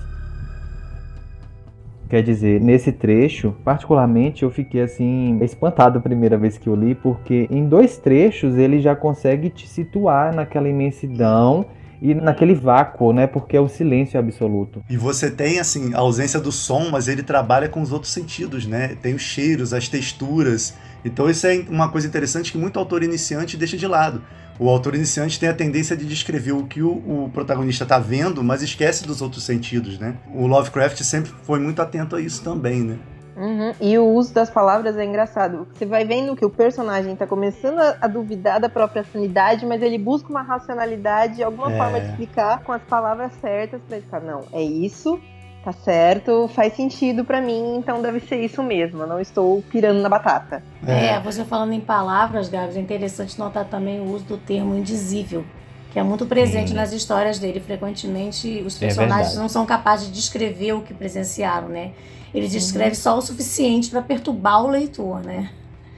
Quer 2.10 2.24
dizer, 2.24 2.60
nesse 2.60 2.91
trecho, 2.91 3.56
particularmente, 3.63 4.43
eu 4.43 4.50
fiquei 4.50 4.82
assim 4.82 5.38
espantado 5.41 6.00
a 6.00 6.02
primeira 6.02 6.38
vez 6.38 6.58
que 6.58 6.67
eu 6.67 6.76
li, 6.76 6.95
porque 6.95 7.48
em 7.52 7.67
dois 7.67 7.98
trechos 7.98 8.58
ele 8.58 8.80
já 8.80 8.95
consegue 8.95 9.50
te 9.50 9.67
situar 9.67 10.34
naquela 10.34 10.67
imensidão 10.67 11.65
e 12.01 12.13
naquele 12.13 12.53
vácuo, 12.53 13.13
né? 13.13 13.27
Porque 13.27 13.55
é 13.58 13.60
o 13.60 13.67
silêncio 13.67 14.19
absoluto. 14.19 14.84
E 14.89 14.97
você 14.97 15.29
tem 15.29 15.60
assim 15.60 15.93
a 15.93 15.99
ausência 15.99 16.39
do 16.39 16.51
som, 16.51 16.89
mas 16.89 17.08
ele 17.08 17.23
trabalha 17.23 17.69
com 17.69 17.81
os 17.81 17.91
outros 17.91 18.12
sentidos, 18.12 18.65
né? 18.65 18.95
Tem 19.01 19.13
os 19.13 19.21
cheiros, 19.21 19.73
as 19.73 19.88
texturas. 19.88 20.75
Então 21.03 21.29
isso 21.29 21.45
é 21.45 21.65
uma 21.69 21.89
coisa 21.89 22.08
interessante 22.08 22.51
que 22.51 22.58
muito 22.58 22.79
autor 22.79 23.03
iniciante 23.03 23.58
deixa 23.58 23.77
de 23.77 23.88
lado 23.88 24.21
o 24.58 24.69
autor 24.69 24.95
iniciante 24.95 25.39
tem 25.39 25.49
a 25.49 25.53
tendência 25.53 25.97
de 25.97 26.05
descrever 26.05 26.53
o 26.53 26.65
que 26.65 26.81
o, 26.81 26.91
o 27.25 27.29
protagonista 27.34 27.84
está 27.84 27.99
vendo, 27.99 28.43
mas 28.43 28.62
esquece 28.62 29.05
dos 29.05 29.21
outros 29.21 29.43
sentidos, 29.43 29.99
né? 29.99 30.15
O 30.34 30.47
Lovecraft 30.47 31.01
sempre 31.01 31.31
foi 31.43 31.60
muito 31.60 31.81
atento 31.81 32.15
a 32.15 32.21
isso 32.21 32.41
também, 32.41 32.81
né? 32.81 32.97
Uhum. 33.36 33.74
E 33.82 33.98
o 33.98 34.06
uso 34.06 34.34
das 34.34 34.50
palavras 34.50 34.98
é 34.98 35.04
engraçado. 35.04 35.67
Você 35.74 35.86
vai 35.86 36.06
vendo 36.06 36.36
que 36.36 36.45
o 36.45 36.50
personagem 36.50 37.13
está 37.13 37.28
começando 37.28 37.80
a, 37.80 37.98
a, 38.02 38.08
duvidar 38.08 38.60
da 38.60 38.69
própria 38.69 39.04
sanidade, 39.04 39.65
mas 39.65 39.82
ele 39.82 39.98
busca 39.98 40.30
uma 40.30 40.41
racionalidade, 40.41 41.43
alguma 41.43 41.71
é. 41.71 41.78
forma 41.78 42.00
de 42.00 42.08
explicar 42.08 42.63
com 42.63 42.71
as 42.71 42.82
palavras 42.84 43.34
certas 43.41 43.82
para 43.88 43.98
ele 43.98 44.06
falar, 44.10 44.24
não, 44.24 44.41
é 44.54 44.63
isso, 44.63 45.19
tá 45.65 45.74
certo, 45.74 46.48
faz 46.48 46.74
sentido 46.74 47.26
para 47.26 47.41
mim, 47.41 47.76
então 47.78 48.02
deve 48.02 48.19
ser 48.21 48.39
isso 48.39 48.63
mesmo. 48.63 49.02
Eu 49.02 49.08
não 49.08 49.19
estou 49.19 49.62
pirando 49.63 50.02
na 50.02 50.08
batata. 50.08 50.63
É, 50.88 51.08
é, 51.08 51.19
você 51.19 51.43
falando 51.43 51.74
em 51.74 51.82
palavras, 51.82 52.48
Gabs, 52.48 52.78
é 52.78 52.80
interessante 52.80 53.38
notar 53.38 53.65
também 53.65 54.00
o 54.00 54.13
uso 54.13 54.26
do 54.26 54.38
termo 54.38 54.76
indizível. 54.76 55.43
Que 55.91 56.00
é 56.00 56.04
muito 56.04 56.26
presente 56.26 56.74
nas 56.74 56.91
histórias 56.91 57.39
dele. 57.39 57.62
Frequentemente, 57.62 58.62
os 58.65 58.76
é 58.76 58.80
personagens 58.86 59.34
é 59.34 59.39
não 59.39 59.48
são 59.48 59.65
capazes 59.65 60.08
de 60.08 60.13
descrever 60.13 60.74
o 60.74 60.82
que 60.82 60.93
presenciaram, 60.93 61.69
né? 61.69 61.93
Ele 62.36 62.48
descreve 62.50 62.89
uhum. 62.89 62.95
só 62.95 63.17
o 63.17 63.21
suficiente 63.21 63.89
para 63.89 64.02
perturbar 64.02 64.63
o 64.63 64.69
leitor, 64.69 65.24
né? 65.24 65.50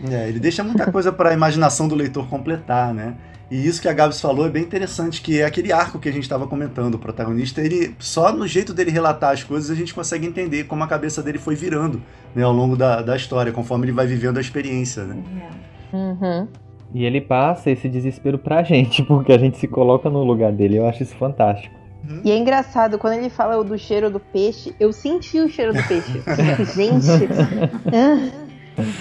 É, 0.08 0.30
ele 0.30 0.39
deixa 0.39 0.63
muita 0.63 0.91
coisa 0.91 1.12
para 1.12 1.32
a 1.32 1.34
imaginação 1.34 1.88
do 1.88 1.95
leitor 1.95 2.28
completar, 2.30 2.93
né? 2.93 3.15
E 3.50 3.65
isso 3.65 3.82
que 3.82 3.88
a 3.88 3.93
Gabs 3.93 4.21
falou 4.21 4.45
é 4.45 4.50
bem 4.50 4.62
interessante, 4.62 5.21
que 5.21 5.41
é 5.41 5.45
aquele 5.45 5.71
arco 5.71 5.97
que 5.97 6.08
a 6.08 6.12
gente 6.12 6.23
estava 6.23 6.45
comentando. 6.45 6.95
O 6.95 7.00
protagonista, 7.00 7.62
ele 7.62 7.95
só 7.97 8.32
no 8.32 8.45
jeito 8.45 8.73
dele 8.73 8.91
relatar 8.91 9.32
as 9.32 9.43
coisas 9.43 9.71
a 9.71 9.76
gente 9.76 9.93
consegue 9.93 10.28
entender 10.28 10.65
como 10.65 10.84
a 10.84 10.88
cabeça 10.88 11.23
dele 11.23 11.39
foi 11.39 11.56
virando 11.56 12.02
né, 12.36 12.43
ao 12.43 12.52
longo 12.52 12.76
da, 12.76 13.02
da 13.02 13.15
história, 13.15 13.52
conforme 13.52 13.86
ele 13.86 13.93
vai 13.93 14.06
vivendo 14.06 14.38
a 14.38 14.41
experiência. 14.41 15.06
Né? 15.06 15.23
Uhum. 15.93 16.47
E 16.93 17.06
ele 17.06 17.21
passa 17.21 17.71
esse 17.71 17.88
desespero 17.88 18.38
pra 18.38 18.63
gente, 18.63 19.02
porque 19.08 19.32
a 19.32 19.38
gente 19.38 19.58
se 19.58 19.67
coloca 19.67 20.10
no 20.10 20.23
lugar 20.23 20.52
dele. 20.52 20.78
Eu 20.78 20.88
acho 20.88 21.02
isso 21.02 21.15
fantástico. 21.15 21.77
Uhum. 22.08 22.22
E 22.24 22.32
é 22.32 22.38
engraçado, 22.38 22.98
quando 22.98 23.13
ele 23.13 23.30
fala 23.30 23.62
do 23.63 23.78
cheiro 23.78 24.10
do 24.10 24.20
peixe, 24.20 24.74
eu 24.80 24.93
senti 24.93 25.39
o 25.39 25.50
cheiro 25.50 25.74
do 25.74 25.84
peixe. 25.84 26.22
gente. 26.74 27.28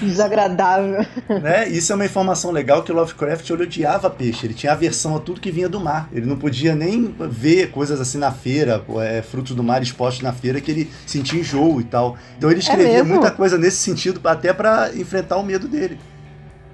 Desagradável. 0.01 1.07
Né? 1.29 1.69
Isso 1.69 1.93
é 1.93 1.95
uma 1.95 2.07
informação 2.07 2.51
legal 2.51 2.83
que 2.83 2.91
Lovecraft 2.91 3.49
ele 3.51 3.65
odiava 3.65 4.09
peixe. 4.09 4.47
Ele 4.47 4.55
tinha 4.55 4.73
aversão 4.73 5.15
a 5.15 5.21
tudo 5.21 5.41
que 5.41 5.51
vinha 5.51 5.69
do 5.69 5.79
mar. 5.79 6.09
Ele 6.13 6.25
não 6.25 6.37
podia 6.37 6.75
nem 6.75 7.15
ver 7.31 7.71
coisas 7.71 8.01
assim 8.01 8.17
na 8.17 8.33
feira, 8.33 8.83
é, 9.03 9.21
frutos 9.21 9.55
do 9.55 9.63
mar 9.63 9.83
expostos 9.83 10.23
na 10.23 10.33
feira, 10.33 10.61
que 10.61 10.71
ele 10.71 10.91
sentia 11.07 11.41
enjoo 11.41 11.81
e 11.81 11.85
tal. 11.85 12.17
Então 12.39 12.51
ele 12.51 12.61
é 12.61 12.63
escrevia 12.63 12.99
é 12.99 13.03
muita 13.03 13.31
coisa 13.31 13.59
nesse 13.59 13.77
sentido, 13.77 14.19
até 14.25 14.53
para 14.53 14.91
enfrentar 14.97 15.37
o 15.37 15.43
medo 15.43 15.69
dele. 15.69 15.99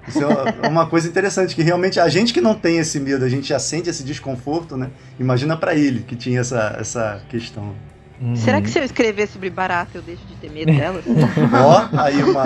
Isso 0.07 0.21
é 0.63 0.69
uma 0.69 0.87
coisa 0.87 1.09
interessante, 1.09 1.55
que 1.55 1.63
realmente 1.63 2.01
a 2.01 2.09
gente 2.09 2.33
que 2.33 2.41
não 2.41 2.55
tem 2.55 2.79
esse 2.79 2.99
medo, 2.99 3.25
a 3.25 3.29
gente 3.29 3.49
já 3.49 3.59
sente 3.59 3.89
esse 3.89 4.03
desconforto, 4.03 4.77
né? 4.77 4.91
Imagina 5.19 5.57
para 5.57 5.75
ele 5.75 6.01
que 6.01 6.17
tinha 6.17 6.41
essa, 6.41 6.77
essa 6.79 7.23
questão. 7.29 7.75
Uhum. 8.21 8.37
Será 8.37 8.61
que 8.61 8.71
se 8.71 8.79
eu 8.79 8.85
escrever 8.85 9.27
sobre 9.27 9.51
barata 9.51 9.91
eu 9.99 10.03
deixo 10.03 10.25
de 10.27 10.37
ter 10.37 10.51
medo 10.51 10.73
delas? 10.73 11.05
Ó, 11.55 11.89
oh, 11.93 12.01
aí 12.01 12.23
uma. 12.23 12.45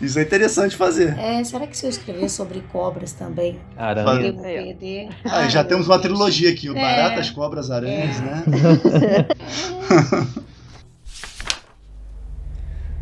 Isso 0.00 0.18
é 0.18 0.22
interessante 0.22 0.76
fazer. 0.76 1.18
É, 1.18 1.44
será 1.44 1.66
que 1.66 1.76
se 1.76 1.84
eu 1.84 1.90
escrever 1.90 2.28
sobre 2.30 2.62
cobras 2.72 3.12
também? 3.12 3.58
Aranha. 3.76 4.34
Ah, 5.24 5.46
já 5.48 5.62
temos 5.62 5.86
uma 5.88 5.98
trilogia 5.98 6.50
aqui: 6.50 6.70
o 6.70 6.76
é. 6.76 6.80
Baratas, 6.80 7.30
Cobras, 7.30 7.70
Aranhas, 7.70 8.16
é. 8.18 8.22
né? 8.22 8.44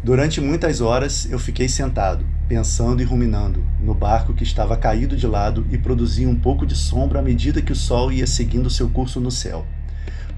Durante 0.04 0.40
muitas 0.40 0.80
horas 0.80 1.30
eu 1.30 1.38
fiquei 1.38 1.68
sentado, 1.68 2.26
pensando 2.48 3.00
e 3.00 3.04
ruminando, 3.04 3.64
no 3.80 3.94
barco 3.94 4.34
que 4.34 4.42
estava 4.42 4.76
caído 4.76 5.16
de 5.16 5.28
lado 5.28 5.64
e 5.70 5.78
produzia 5.78 6.28
um 6.28 6.34
pouco 6.34 6.66
de 6.66 6.74
sombra 6.74 7.20
à 7.20 7.22
medida 7.22 7.62
que 7.62 7.70
o 7.70 7.76
sol 7.76 8.10
ia 8.10 8.26
seguindo 8.26 8.68
seu 8.68 8.88
curso 8.90 9.20
no 9.20 9.30
céu. 9.30 9.64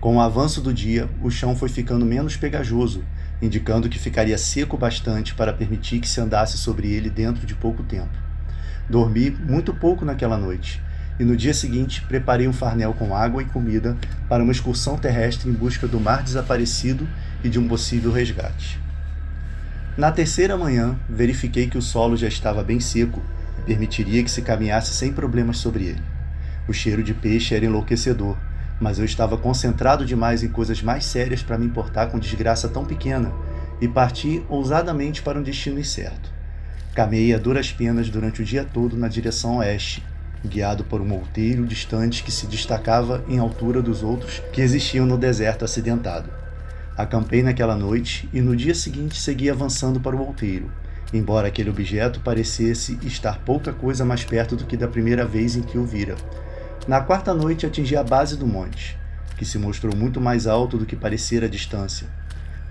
Com 0.03 0.17
o 0.17 0.21
avanço 0.21 0.61
do 0.61 0.71
dia, 0.71 1.09
o 1.23 1.31
chão 1.31 1.57
foi 1.57 1.71
ficando 1.71 2.05
menos 2.05 2.37
pegajoso, 2.37 3.03
indicando 3.41 3.89
que 3.89 3.99
ficaria 3.99 4.37
seco 4.37 4.77
bastante 4.77 5.35
para 5.35 5.55
permitir 5.55 5.99
que 5.99 6.09
se 6.11 6.21
andasse 6.21 6.59
sobre 6.59 6.93
ele 6.93 7.09
dentro 7.09 7.47
de 7.47 7.55
pouco 7.55 7.83
tempo. 7.83 8.13
Dormi 8.87 9.31
muito 9.31 9.73
pouco 9.73 10.05
naquela 10.05 10.37
noite, 10.37 10.79
e 11.19 11.25
no 11.25 11.35
dia 11.35 11.55
seguinte 11.55 12.03
preparei 12.03 12.47
um 12.47 12.53
farnel 12.53 12.93
com 12.93 13.17
água 13.17 13.41
e 13.41 13.47
comida 13.47 13.97
para 14.29 14.43
uma 14.43 14.53
excursão 14.53 14.99
terrestre 14.99 15.49
em 15.49 15.55
busca 15.55 15.89
do 15.89 15.99
mar 15.99 16.23
desaparecido 16.23 17.09
e 17.43 17.49
de 17.49 17.59
um 17.59 17.67
possível 17.67 18.13
resgate. 18.13 18.84
Na 19.97 20.11
terceira 20.11 20.57
manhã, 20.57 20.99
verifiquei 21.09 21.69
que 21.69 21.79
o 21.79 21.83
solo 21.83 22.17
já 22.17 22.27
estava 22.27 22.65
bem 22.65 22.81
seco 22.81 23.23
e 23.61 23.63
permitiria 23.63 24.25
que 24.25 24.31
se 24.31 24.43
caminhasse 24.43 24.93
sem 24.93 25.13
problemas 25.13 25.59
sobre 25.59 25.85
ele. 25.85 26.03
O 26.67 26.73
cheiro 26.73 27.01
de 27.01 27.15
peixe 27.15 27.55
era 27.55 27.65
enlouquecedor, 27.65 28.37
mas 28.81 28.99
eu 28.99 29.05
estava 29.05 29.39
concentrado 29.39 30.05
demais 30.05 30.43
em 30.43 30.49
coisas 30.49 30.83
mais 30.83 31.05
sérias 31.05 31.45
para 31.45 31.57
me 31.57 31.67
importar 31.67 32.09
com 32.09 32.19
desgraça 32.19 32.69
tão 32.69 32.85
pequena 32.85 33.33
e 33.81 33.87
parti 33.87 34.43
ousadamente 34.49 35.23
para 35.23 35.39
um 35.39 35.43
destino 35.45 35.79
incerto. 35.79 36.29
Camei 36.93 37.33
a 37.33 37.39
duras 37.39 37.71
penas 37.71 38.11
durante 38.11 38.43
o 38.43 38.45
dia 38.45 38.65
todo 38.65 38.97
na 38.97 39.07
direção 39.07 39.59
oeste, 39.59 40.05
guiado 40.45 40.83
por 40.83 41.01
um 41.01 41.13
outeiro 41.13 41.65
distante 41.65 42.25
que 42.25 42.33
se 42.33 42.49
destacava 42.49 43.25
em 43.29 43.39
altura 43.39 43.81
dos 43.81 44.03
outros 44.03 44.43
que 44.53 44.61
existiam 44.61 45.07
no 45.07 45.17
deserto 45.17 45.65
acidentado. 45.65 46.44
Acampei 46.97 47.43
naquela 47.43 47.75
noite 47.75 48.29
e 48.33 48.41
no 48.41 48.55
dia 48.55 48.75
seguinte 48.75 49.21
segui 49.21 49.51
avançando 49.51 49.99
para 49.99 50.15
o 50.15 50.25
outeiro, 50.25 50.71
embora 51.13 51.49
aquele 51.49 51.69
objeto 51.69 52.21
parecesse 52.21 52.97
estar 53.03 53.41
pouca 53.41 53.73
coisa 53.73 54.05
mais 54.05 54.23
perto 54.23 54.55
do 54.55 54.65
que 54.65 54.77
da 54.77 54.87
primeira 54.87 55.27
vez 55.27 55.57
em 55.57 55.63
que 55.63 55.77
o 55.77 55.85
vira. 55.85 56.15
Na 56.87 57.01
quarta 57.01 57.35
noite 57.35 57.67
atingi 57.67 57.97
a 57.97 58.05
base 58.05 58.37
do 58.37 58.47
monte, 58.47 58.97
que 59.37 59.45
se 59.45 59.59
mostrou 59.59 59.97
muito 59.97 60.21
mais 60.21 60.47
alto 60.47 60.79
do 60.79 60.87
que 60.87 60.95
parecia 60.95 61.45
a 61.45 61.49
distância. 61.49 62.07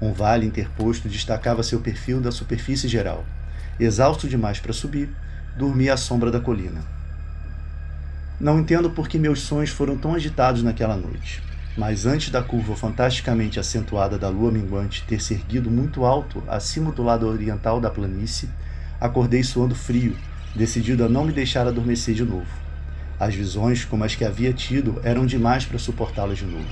Um 0.01 0.13
vale 0.13 0.45
interposto 0.45 1.09
destacava 1.09 1.61
seu 1.61 1.81
perfil 1.81 2.21
da 2.21 2.31
superfície 2.31 2.87
geral. 2.87 3.25
Exausto 3.77 4.25
demais 4.27 4.57
para 4.57 4.71
subir, 4.71 5.09
dormi 5.57 5.89
à 5.89 5.97
sombra 5.97 6.31
da 6.31 6.39
colina. 6.39 6.81
Não 8.39 8.57
entendo 8.57 8.89
por 8.89 9.09
que 9.09 9.19
meus 9.19 9.41
sonhos 9.41 9.69
foram 9.69 9.97
tão 9.97 10.13
agitados 10.13 10.63
naquela 10.63 10.95
noite. 10.95 11.43
Mas 11.75 12.05
antes 12.05 12.29
da 12.29 12.43
curva 12.43 12.75
fantasticamente 12.75 13.59
acentuada 13.59 14.17
da 14.17 14.29
lua 14.29 14.51
minguante 14.51 15.03
ter 15.07 15.19
se 15.19 15.33
erguido 15.33 15.71
muito 15.71 16.05
alto 16.05 16.43
acima 16.47 16.91
do 16.91 17.01
lado 17.01 17.27
oriental 17.27 17.81
da 17.81 17.89
planície, 17.89 18.47
acordei 19.01 19.43
suando 19.43 19.73
frio, 19.73 20.15
decidido 20.55 21.03
a 21.03 21.09
não 21.09 21.25
me 21.25 21.31
deixar 21.31 21.67
adormecer 21.67 22.13
de 22.13 22.23
novo. 22.23 22.45
As 23.19 23.33
visões, 23.33 23.85
como 23.85 24.03
as 24.03 24.13
que 24.13 24.23
havia 24.23 24.53
tido, 24.53 25.01
eram 25.03 25.25
demais 25.25 25.65
para 25.65 25.79
suportá-las 25.79 26.37
de 26.37 26.45
novo. 26.45 26.67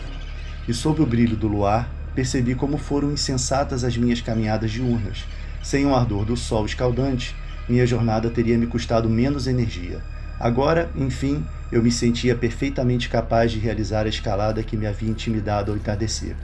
E 0.68 0.74
sob 0.74 1.02
o 1.02 1.06
brilho 1.06 1.36
do 1.36 1.48
luar, 1.48 1.90
percebi 2.14 2.54
como 2.54 2.78
foram 2.78 3.12
insensatas 3.12 3.84
as 3.84 3.98
minhas 3.98 4.22
caminhadas 4.22 4.70
diurnas. 4.70 5.26
Sem 5.64 5.86
o 5.86 5.96
ardor 5.96 6.26
do 6.26 6.38
sol 6.38 6.66
escaldante, 6.66 7.36
minha 7.68 7.88
jornada 7.88 8.30
teria 8.30 8.58
me 8.58 8.68
custado 8.68 9.10
menos 9.10 9.48
energia. 9.48 10.00
Agora, 10.42 10.90
enfim, 10.96 11.46
eu 11.72 11.84
me 11.84 11.92
sentia 11.92 12.36
perfeitamente 12.36 13.08
capaz 13.08 13.52
de 13.52 13.60
realizar 13.60 14.08
a 14.08 14.10
escalada 14.10 14.64
que 14.64 14.76
me 14.76 14.88
havia 14.88 15.08
intimidado 15.08 15.72
ao 15.72 15.78
entardecer. 15.78 16.36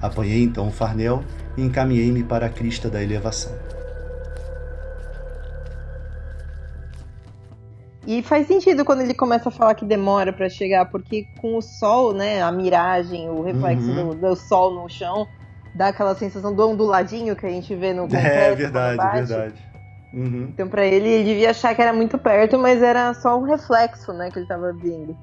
Apanhei 0.00 0.42
então 0.42 0.68
o 0.68 0.70
farnel 0.70 1.24
e 1.56 1.62
encaminhei-me 1.62 2.22
para 2.22 2.44
a 2.44 2.48
crista 2.50 2.90
da 2.90 3.02
elevação. 3.02 3.52
E 8.06 8.22
faz 8.22 8.46
sentido 8.46 8.84
quando 8.84 9.00
ele 9.00 9.14
começa 9.14 9.48
a 9.48 9.52
falar 9.52 9.74
que 9.74 9.86
demora 9.86 10.34
para 10.34 10.50
chegar, 10.50 10.90
porque 10.90 11.26
com 11.40 11.56
o 11.56 11.62
sol, 11.62 12.12
né, 12.12 12.42
a 12.42 12.52
miragem, 12.52 13.30
o 13.30 13.42
reflexo 13.42 13.88
uhum. 13.88 14.10
do, 14.10 14.14
do, 14.16 14.36
sol 14.36 14.74
no 14.74 14.86
chão, 14.86 15.26
dá 15.74 15.88
aquela 15.88 16.14
sensação 16.14 16.54
do 16.54 16.68
onduladinho 16.68 17.34
que 17.34 17.46
a 17.46 17.50
gente 17.50 17.74
vê 17.74 17.94
no 17.94 18.02
concreto. 18.02 18.26
É 18.26 18.54
verdade, 18.54 19.12
verdade. 19.12 19.75
Uhum. 20.16 20.48
Então, 20.54 20.66
para 20.66 20.86
ele, 20.86 21.06
ele 21.06 21.24
devia 21.24 21.50
achar 21.50 21.74
que 21.74 21.82
era 21.82 21.92
muito 21.92 22.16
perto, 22.16 22.58
mas 22.58 22.82
era 22.82 23.12
só 23.12 23.38
um 23.38 23.42
reflexo, 23.42 24.14
né, 24.14 24.30
que 24.30 24.38
ele 24.38 24.46
tava 24.46 24.72
vendo. 24.72 25.14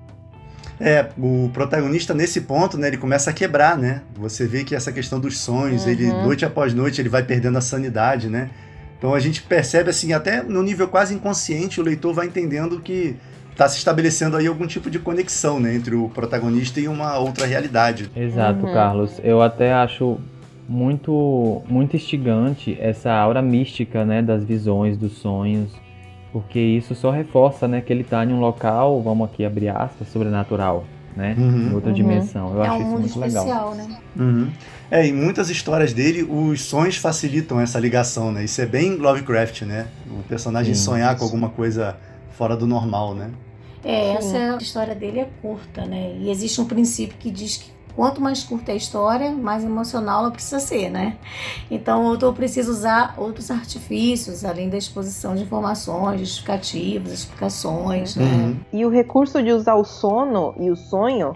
É, 0.80 1.08
o 1.18 1.50
protagonista 1.52 2.14
nesse 2.14 2.42
ponto, 2.42 2.78
né, 2.78 2.90
ele 2.90 2.98
começa 2.98 3.30
a 3.30 3.34
quebrar, 3.34 3.78
né? 3.78 4.02
Você 4.16 4.46
vê 4.46 4.64
que 4.64 4.76
essa 4.76 4.92
questão 4.92 5.20
dos 5.20 5.38
sonhos, 5.40 5.86
uhum. 5.86 5.92
ele 5.92 6.12
noite 6.12 6.46
após 6.46 6.74
noite 6.74 7.02
ele 7.02 7.10
vai 7.10 7.24
perdendo 7.24 7.58
a 7.58 7.62
sanidade, 7.62 8.30
né? 8.30 8.50
Então 8.98 9.14
a 9.14 9.20
gente 9.20 9.42
percebe 9.42 9.90
assim, 9.90 10.14
até 10.14 10.42
no 10.42 10.64
nível 10.64 10.88
quase 10.88 11.14
inconsciente, 11.14 11.80
o 11.80 11.84
leitor 11.84 12.14
vai 12.14 12.26
entendendo 12.26 12.80
que 12.80 13.16
está 13.52 13.68
se 13.68 13.78
estabelecendo 13.78 14.36
aí 14.36 14.48
algum 14.48 14.66
tipo 14.66 14.90
de 14.90 14.98
conexão, 14.98 15.60
né, 15.60 15.76
entre 15.76 15.96
o 15.96 16.10
protagonista 16.10 16.80
e 16.80 16.88
uma 16.88 17.18
outra 17.18 17.46
realidade. 17.46 18.10
Exato, 18.16 18.66
uhum. 18.66 18.74
Carlos. 18.74 19.20
Eu 19.24 19.42
até 19.42 19.74
acho 19.74 20.20
muito 20.68 21.62
muito 21.68 21.96
instigante 21.96 22.78
essa 22.80 23.12
aura 23.12 23.42
mística, 23.42 24.06
né, 24.06 24.22
das 24.22 24.44
visões, 24.44 24.98
dos 24.98 25.14
sonhos, 25.14 25.72
porque 26.32 26.60
isso 26.60 26.96
só 26.96 27.12
reforça, 27.12 27.68
né, 27.68 27.82
que 27.82 27.92
ele 27.92 28.02
está 28.02 28.24
em 28.24 28.34
um 28.34 28.40
local, 28.40 29.02
vamos 29.02 29.30
aqui 29.30 29.46
abrir 29.46 29.70
aspas, 29.70 30.08
sobrenatural, 30.08 30.86
né, 31.16 31.36
uhum. 31.38 31.70
em 31.70 31.74
outra 31.74 31.90
uhum. 31.90 31.96
dimensão. 31.96 32.54
Eu 32.54 32.64
é 32.64 32.68
acho 32.68 32.78
um 32.78 32.82
isso 32.82 32.92
muito 32.92 33.06
especial, 33.08 33.72
legal. 33.72 33.76
Né? 33.76 33.98
Uhum. 34.18 34.50
É, 34.90 35.08
em 35.08 35.14
muitas 35.14 35.50
histórias 35.50 35.92
dele, 35.92 36.24
os 36.24 36.62
sonhos 36.62 36.98
facilitam 36.98 37.60
essa 37.60 37.80
ligação, 37.80 38.32
né? 38.32 38.44
Isso 38.44 38.62
é 38.62 38.66
bem 38.66 38.96
Lovecraft, 38.96 39.64
né? 39.64 39.88
O 40.08 40.22
personagem 40.24 40.76
Sim. 40.76 40.84
sonhar 40.84 41.18
com 41.18 41.24
alguma 41.24 41.50
coisa 41.50 41.98
fora 42.30 42.56
do 42.56 42.68
normal, 42.68 43.16
né? 43.16 43.32
É, 43.84 44.14
essa 44.14 44.58
história 44.62 44.94
dele 44.94 45.20
é 45.20 45.30
curta, 45.42 45.84
né? 45.86 46.16
E 46.20 46.30
existe 46.30 46.62
um 46.62 46.66
princípio 46.66 47.18
que 47.20 47.32
diz 47.32 47.58
que 47.58 47.73
Quanto 47.96 48.20
mais 48.20 48.44
curta 48.44 48.72
é 48.72 48.74
a 48.74 48.78
história, 48.78 49.32
mais 49.32 49.64
emocional 49.64 50.22
ela 50.22 50.32
precisa 50.32 50.60
ser, 50.60 50.90
né? 50.90 51.18
Então, 51.70 52.06
o 52.06 52.08
autor 52.08 52.34
precisa 52.34 52.72
usar 52.72 53.14
outros 53.18 53.52
artifícios, 53.52 54.44
além 54.44 54.70
da 54.70 54.78
exposição 54.78 55.36
de 55.36 55.44
informações, 55.44 56.20
justificativas, 56.20 57.12
explicações, 57.12 58.16
né? 58.16 58.26
Uhum. 58.26 58.60
E 58.74 58.86
o 58.86 58.90
recurso 58.90 59.42
de 59.44 59.52
usar 59.52 59.76
o 59.76 59.84
sono 59.84 60.56
e 60.60 60.72
o 60.72 60.76
sonho 60.76 61.36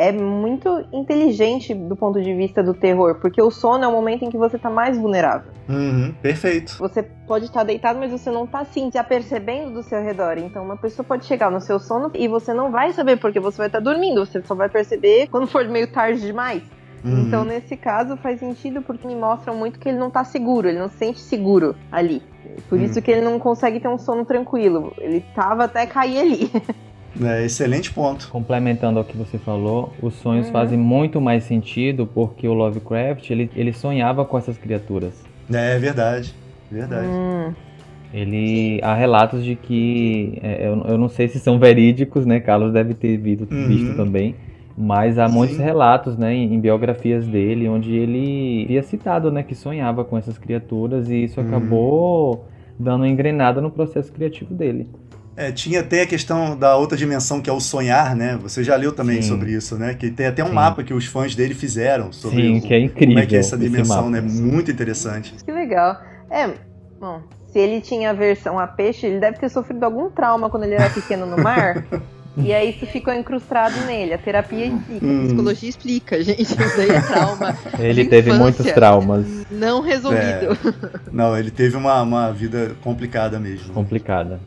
é 0.00 0.10
muito 0.10 0.82
inteligente 0.94 1.74
do 1.74 1.94
ponto 1.94 2.22
de 2.22 2.34
vista 2.34 2.62
do 2.62 2.72
terror, 2.72 3.16
porque 3.20 3.42
o 3.42 3.50
sono 3.50 3.84
é 3.84 3.86
o 3.86 3.92
momento 3.92 4.24
em 4.24 4.30
que 4.30 4.38
você 4.38 4.56
está 4.56 4.70
mais 4.70 4.96
vulnerável. 4.96 5.52
Uhum, 5.68 6.14
perfeito. 6.22 6.78
Você 6.78 7.02
pode 7.02 7.44
estar 7.44 7.60
tá 7.60 7.64
deitado, 7.64 7.98
mas 7.98 8.10
você 8.10 8.30
não 8.30 8.44
está 8.44 8.60
assim, 8.60 8.90
já 8.90 9.04
percebendo 9.04 9.74
do 9.74 9.82
seu 9.82 10.02
redor. 10.02 10.38
Então, 10.38 10.64
uma 10.64 10.76
pessoa 10.78 11.04
pode 11.04 11.26
chegar 11.26 11.50
no 11.50 11.60
seu 11.60 11.78
sono 11.78 12.10
e 12.14 12.26
você 12.26 12.54
não 12.54 12.70
vai 12.70 12.94
saber 12.94 13.18
porque 13.18 13.38
você 13.38 13.58
vai 13.58 13.66
estar 13.66 13.78
tá 13.78 13.84
dormindo, 13.84 14.24
você 14.24 14.40
só 14.42 14.54
vai 14.54 14.70
perceber 14.70 15.28
quando 15.28 15.46
for 15.46 15.68
meio 15.68 15.92
tarde 15.92 16.22
demais. 16.22 16.62
Uhum. 17.04 17.26
Então, 17.26 17.44
nesse 17.44 17.76
caso, 17.76 18.16
faz 18.16 18.40
sentido 18.40 18.80
porque 18.80 19.06
me 19.06 19.14
mostram 19.14 19.54
muito 19.54 19.78
que 19.78 19.90
ele 19.90 19.98
não 19.98 20.08
está 20.08 20.24
seguro, 20.24 20.66
ele 20.66 20.78
não 20.78 20.88
se 20.88 20.96
sente 20.96 21.20
seguro 21.20 21.76
ali. 21.92 22.22
Por 22.70 22.78
uhum. 22.78 22.84
isso 22.84 23.02
que 23.02 23.10
ele 23.10 23.20
não 23.20 23.38
consegue 23.38 23.80
ter 23.80 23.88
um 23.88 23.98
sono 23.98 24.24
tranquilo. 24.24 24.94
Ele 24.96 25.22
tava 25.34 25.64
até 25.64 25.86
cair 25.86 26.20
ali. 26.20 26.50
É, 27.22 27.44
excelente 27.44 27.92
ponto. 27.92 28.28
Complementando 28.28 28.98
ao 28.98 29.04
que 29.04 29.16
você 29.16 29.38
falou, 29.38 29.92
os 30.00 30.14
sonhos 30.14 30.46
uhum. 30.46 30.52
fazem 30.52 30.78
muito 30.78 31.20
mais 31.20 31.44
sentido 31.44 32.06
porque 32.06 32.46
o 32.46 32.52
Lovecraft 32.52 33.30
ele, 33.30 33.50
ele 33.56 33.72
sonhava 33.72 34.24
com 34.24 34.38
essas 34.38 34.56
criaturas. 34.56 35.14
É, 35.52 35.76
é 35.76 35.78
verdade, 35.78 36.34
verdade. 36.70 37.08
Hum. 37.08 37.52
Ele 38.12 38.80
há 38.82 38.94
relatos 38.94 39.44
de 39.44 39.54
que 39.54 40.38
é, 40.42 40.66
eu, 40.66 40.82
eu 40.86 40.98
não 40.98 41.08
sei 41.08 41.28
se 41.28 41.38
são 41.38 41.58
verídicos, 41.58 42.26
né? 42.26 42.40
Carlos 42.40 42.72
deve 42.72 42.94
ter 42.94 43.16
visto, 43.16 43.46
uhum. 43.50 43.68
visto 43.68 43.96
também. 43.96 44.34
Mas 44.76 45.18
há 45.18 45.28
Sim. 45.28 45.34
muitos 45.34 45.58
relatos, 45.58 46.16
né, 46.16 46.32
em, 46.32 46.54
em, 46.54 46.60
biografias 46.60 47.26
dele, 47.26 47.68
onde 47.68 47.94
ele 47.94 48.64
havia 48.64 48.82
citado, 48.82 49.30
né, 49.30 49.42
que 49.42 49.54
sonhava 49.54 50.04
com 50.04 50.16
essas 50.16 50.38
criaturas 50.38 51.10
e 51.10 51.24
isso 51.24 51.38
uhum. 51.38 51.46
acabou 51.46 52.44
dando 52.78 53.02
uma 53.02 53.08
engrenada 53.08 53.60
no 53.60 53.70
processo 53.70 54.10
criativo 54.10 54.54
dele. 54.54 54.88
É, 55.40 55.50
tinha 55.50 55.80
até 55.80 56.02
a 56.02 56.06
questão 56.06 56.54
da 56.54 56.76
outra 56.76 56.98
dimensão 56.98 57.40
que 57.40 57.48
é 57.48 57.52
o 57.52 57.58
sonhar, 57.58 58.14
né? 58.14 58.38
Você 58.42 58.62
já 58.62 58.76
leu 58.76 58.92
também 58.92 59.22
Sim. 59.22 59.28
sobre 59.28 59.52
isso, 59.52 59.74
né? 59.78 59.94
Que 59.94 60.10
tem 60.10 60.26
até 60.26 60.44
um 60.44 60.48
Sim. 60.48 60.52
mapa 60.52 60.82
que 60.82 60.92
os 60.92 61.06
fãs 61.06 61.34
dele 61.34 61.54
fizeram 61.54 62.12
sobre 62.12 62.42
Sim, 62.42 62.58
o, 62.58 62.60
que 62.60 62.74
é 62.74 62.78
incrível 62.78 63.14
como 63.14 63.18
é 63.20 63.26
que 63.26 63.36
é 63.36 63.38
essa 63.38 63.56
dimensão, 63.56 64.10
né? 64.10 64.20
Muito 64.20 64.70
interessante. 64.70 65.34
Que 65.42 65.50
legal. 65.50 65.96
É, 66.30 66.46
bom, 67.00 67.22
se 67.46 67.58
ele 67.58 67.80
tinha 67.80 68.10
a 68.10 68.12
versão 68.12 68.58
a 68.58 68.66
peixe, 68.66 69.06
ele 69.06 69.18
deve 69.18 69.38
ter 69.38 69.48
sofrido 69.48 69.82
algum 69.82 70.10
trauma 70.10 70.50
quando 70.50 70.64
ele 70.64 70.74
era 70.74 70.90
pequeno 70.90 71.24
no 71.24 71.42
mar. 71.42 71.86
E 72.36 72.54
aí 72.54 72.70
isso 72.70 72.86
ficou 72.86 73.12
incrustado 73.12 73.74
nele. 73.86 74.14
A 74.14 74.18
terapia 74.18 74.66
explica, 74.66 75.06
a 75.06 75.24
psicologia 75.24 75.68
explica, 75.68 76.22
gente. 76.22 76.42
Isso 76.42 76.56
daí 76.76 76.90
é 76.90 77.00
trauma. 77.00 77.58
Ele 77.78 78.04
teve 78.06 78.32
muitos 78.32 78.70
traumas. 78.70 79.26
Não 79.50 79.80
resolvido. 79.80 80.52
É. 80.52 81.10
Não, 81.12 81.36
ele 81.36 81.50
teve 81.50 81.76
uma, 81.76 82.00
uma 82.02 82.32
vida 82.32 82.76
complicada 82.82 83.38
mesmo. 83.40 83.74
Complicada. 83.74 84.40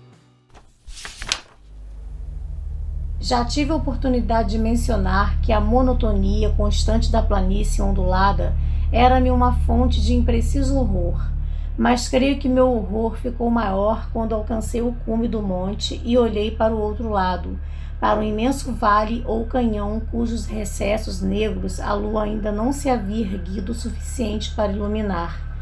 Já 3.24 3.46
tive 3.46 3.72
a 3.72 3.76
oportunidade 3.78 4.50
de 4.50 4.60
mencionar 4.60 5.40
que 5.40 5.54
a 5.54 5.62
monotonia 5.62 6.50
constante 6.50 7.10
da 7.10 7.22
planície 7.22 7.82
ondulada 7.82 8.54
era-me 8.92 9.32
uma 9.32 9.54
fonte 9.60 10.02
de 10.02 10.14
impreciso 10.14 10.78
horror, 10.78 11.32
mas 11.78 12.10
creio 12.10 12.38
que 12.38 12.50
meu 12.50 12.70
horror 12.70 13.16
ficou 13.16 13.50
maior 13.50 14.10
quando 14.12 14.36
alcancei 14.36 14.82
o 14.82 14.94
cume 15.06 15.30
do 15.30 15.42
monte 15.42 16.02
e 16.04 16.18
olhei 16.18 16.52
para 16.52 16.76
o 16.76 16.82
outro 16.82 17.08
lado, 17.08 17.58
para 17.98 18.20
um 18.20 18.24
imenso 18.24 18.74
vale 18.74 19.24
ou 19.26 19.46
canhão 19.46 20.02
cujos 20.12 20.46
recessos 20.46 21.22
negros 21.22 21.80
a 21.80 21.94
lua 21.94 22.24
ainda 22.24 22.52
não 22.52 22.74
se 22.74 22.90
havia 22.90 23.26
erguido 23.26 23.72
o 23.72 23.76
suficiente 23.76 24.52
para 24.54 24.74
iluminar. 24.74 25.53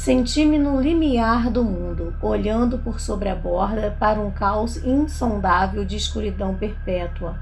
Senti-me 0.00 0.58
no 0.58 0.80
limiar 0.80 1.50
do 1.50 1.62
mundo, 1.62 2.14
olhando 2.22 2.78
por 2.78 2.98
sobre 2.98 3.28
a 3.28 3.36
borda 3.36 3.94
para 4.00 4.18
um 4.18 4.30
caos 4.30 4.78
insondável 4.78 5.84
de 5.84 5.94
escuridão 5.94 6.54
perpétua. 6.54 7.38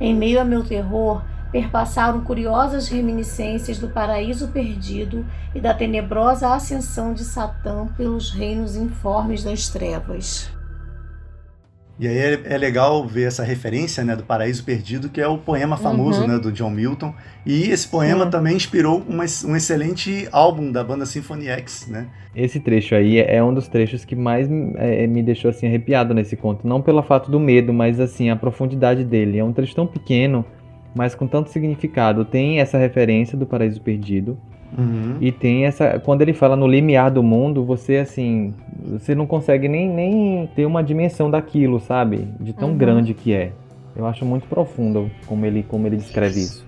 Em 0.00 0.12
meio 0.12 0.40
a 0.40 0.44
meu 0.44 0.64
terror, 0.64 1.22
perpassaram 1.52 2.20
curiosas 2.22 2.88
reminiscências 2.88 3.78
do 3.78 3.90
paraíso 3.90 4.48
perdido 4.48 5.24
e 5.54 5.60
da 5.60 5.72
tenebrosa 5.72 6.52
ascensão 6.52 7.14
de 7.14 7.22
Satã 7.22 7.86
pelos 7.96 8.32
reinos 8.32 8.74
informes 8.74 9.44
das 9.44 9.68
trevas. 9.68 10.50
E 12.00 12.08
aí 12.08 12.16
é, 12.16 12.40
é, 12.46 12.56
legal 12.56 13.06
ver 13.06 13.24
essa 13.24 13.44
referência 13.44 14.02
né, 14.02 14.16
do 14.16 14.22
Paraíso 14.22 14.64
Perdido, 14.64 15.10
que 15.10 15.20
é 15.20 15.28
o 15.28 15.36
poema 15.36 15.76
famoso 15.76 16.22
uhum. 16.22 16.28
né, 16.28 16.38
do 16.38 16.50
John 16.50 16.70
Milton. 16.70 17.12
E 17.44 17.64
esse 17.64 17.86
poema 17.86 18.24
Sim. 18.24 18.30
também 18.30 18.56
inspirou 18.56 19.04
uma, 19.06 19.24
um 19.44 19.54
excelente 19.54 20.26
álbum 20.32 20.72
da 20.72 20.82
banda 20.82 21.04
Symphony 21.04 21.48
X. 21.48 21.88
Né? 21.90 22.06
Esse 22.34 22.58
trecho 22.58 22.94
aí 22.94 23.18
é 23.18 23.44
um 23.44 23.52
dos 23.52 23.68
trechos 23.68 24.02
que 24.02 24.16
mais 24.16 24.48
é, 24.76 25.06
me 25.06 25.22
deixou 25.22 25.50
assim 25.50 25.66
arrepiado 25.66 26.14
nesse 26.14 26.36
conto. 26.36 26.66
Não 26.66 26.80
pelo 26.80 27.02
fato 27.02 27.30
do 27.30 27.38
medo, 27.38 27.70
mas 27.70 28.00
assim 28.00 28.30
a 28.30 28.36
profundidade 28.36 29.04
dele. 29.04 29.38
É 29.38 29.44
um 29.44 29.52
trecho 29.52 29.74
tão 29.74 29.86
pequeno, 29.86 30.42
mas 30.94 31.14
com 31.14 31.26
tanto 31.26 31.50
significado. 31.50 32.24
Tem 32.24 32.60
essa 32.60 32.78
referência 32.78 33.36
do 33.36 33.44
Paraíso 33.44 33.82
Perdido. 33.82 34.38
Uhum. 34.76 35.16
E 35.20 35.32
tem 35.32 35.66
essa. 35.66 35.98
Quando 35.98 36.22
ele 36.22 36.32
fala 36.32 36.56
no 36.56 36.66
limiar 36.66 37.10
do 37.10 37.22
mundo, 37.22 37.64
você 37.64 37.98
assim. 37.98 38.54
Você 38.92 39.14
não 39.14 39.26
consegue 39.26 39.68
nem, 39.68 39.88
nem 39.88 40.46
ter 40.54 40.64
uma 40.64 40.82
dimensão 40.82 41.30
daquilo, 41.30 41.80
sabe? 41.80 42.28
De 42.38 42.52
tão 42.52 42.70
uhum. 42.70 42.76
grande 42.78 43.14
que 43.14 43.32
é. 43.32 43.52
Eu 43.94 44.06
acho 44.06 44.24
muito 44.24 44.46
profundo 44.46 45.10
como 45.26 45.44
ele, 45.44 45.62
como 45.62 45.86
ele 45.86 45.96
descreve 45.96 46.40
isso. 46.40 46.64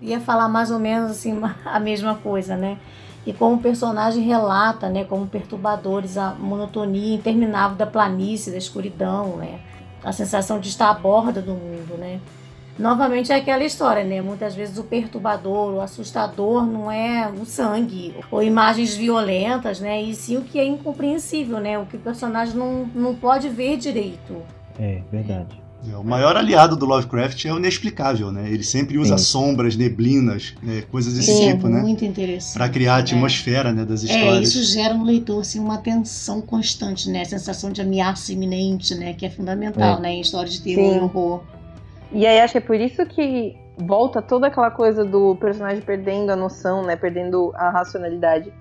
Ia 0.00 0.18
falar 0.18 0.48
mais 0.48 0.70
ou 0.70 0.78
menos 0.78 1.10
assim 1.10 1.38
a 1.64 1.78
mesma 1.78 2.14
coisa, 2.16 2.56
né? 2.56 2.78
E 3.24 3.32
como 3.32 3.56
o 3.56 3.58
personagem 3.60 4.24
relata, 4.24 4.88
né, 4.88 5.04
como 5.04 5.28
perturbadores 5.28 6.18
a 6.18 6.34
monotonia 6.34 7.14
interminável 7.14 7.76
da 7.76 7.86
planície, 7.86 8.50
da 8.50 8.58
escuridão, 8.58 9.36
né? 9.36 9.60
A 10.02 10.10
sensação 10.10 10.58
de 10.58 10.68
estar 10.68 10.90
à 10.90 10.94
borda 10.94 11.40
do 11.40 11.52
mundo, 11.52 11.96
né? 11.96 12.18
Novamente 12.78 13.30
é 13.30 13.36
aquela 13.36 13.64
história, 13.64 14.04
né? 14.04 14.22
Muitas 14.22 14.54
vezes 14.54 14.78
o 14.78 14.84
perturbador, 14.84 15.74
o 15.74 15.80
assustador 15.80 16.66
não 16.66 16.90
é 16.90 17.30
o 17.30 17.44
sangue 17.44 18.14
ou 18.30 18.42
imagens 18.42 18.94
violentas, 18.94 19.80
né? 19.80 20.02
E 20.02 20.14
sim 20.14 20.38
o 20.38 20.42
que 20.42 20.58
é 20.58 20.64
incompreensível, 20.64 21.60
né? 21.60 21.78
O 21.78 21.86
que 21.86 21.96
o 21.96 22.00
personagem 22.00 22.54
não, 22.56 22.88
não 22.94 23.14
pode 23.14 23.48
ver 23.48 23.76
direito. 23.76 24.36
É, 24.78 25.02
verdade. 25.10 25.62
É, 25.90 25.96
o 25.96 26.04
maior 26.04 26.36
aliado 26.36 26.76
do 26.76 26.86
Lovecraft 26.86 27.44
é 27.44 27.52
o 27.52 27.58
inexplicável, 27.58 28.30
né? 28.30 28.48
Ele 28.48 28.62
sempre 28.62 28.98
usa 28.98 29.18
Sim. 29.18 29.24
sombras, 29.24 29.74
neblinas, 29.74 30.54
né? 30.62 30.82
coisas 30.90 31.14
desse 31.14 31.32
Sim, 31.32 31.52
tipo, 31.52 31.68
né? 31.68 31.80
Muito 31.80 32.04
interessante. 32.04 32.54
Para 32.54 32.68
criar 32.68 32.96
a 32.96 32.98
é. 32.98 33.02
atmosfera, 33.02 33.70
é. 33.70 33.72
né, 33.72 33.84
das 33.84 34.04
histórias. 34.04 34.38
É, 34.38 34.42
isso 34.42 34.62
gera 34.62 34.94
no 34.94 35.04
leitor 35.04 35.40
assim 35.40 35.58
uma 35.58 35.78
tensão 35.78 36.40
constante, 36.40 37.10
né? 37.10 37.22
A 37.22 37.24
sensação 37.24 37.72
de 37.72 37.80
ameaça 37.80 38.32
iminente, 38.32 38.94
né? 38.94 39.12
Que 39.12 39.26
é 39.26 39.30
fundamental, 39.30 39.98
é. 39.98 40.00
né? 40.00 40.12
Em 40.12 40.20
histórias 40.20 40.54
de 40.54 40.62
terror 40.62 40.96
e 40.96 41.00
horror. 41.00 41.42
E 42.12 42.26
aí 42.26 42.40
acho 42.40 42.52
que 42.52 42.58
é 42.58 42.60
por 42.60 42.76
isso 42.76 43.04
que 43.06 43.56
volta 43.76 44.20
toda 44.20 44.46
aquela 44.46 44.70
coisa 44.70 45.04
do 45.04 45.34
personagem 45.36 45.82
perdendo 45.82 46.30
a 46.30 46.36
noção, 46.36 46.82
né? 46.82 46.96
Perdendo 46.96 47.52
a 47.54 47.70
racionalidade. 47.70 48.52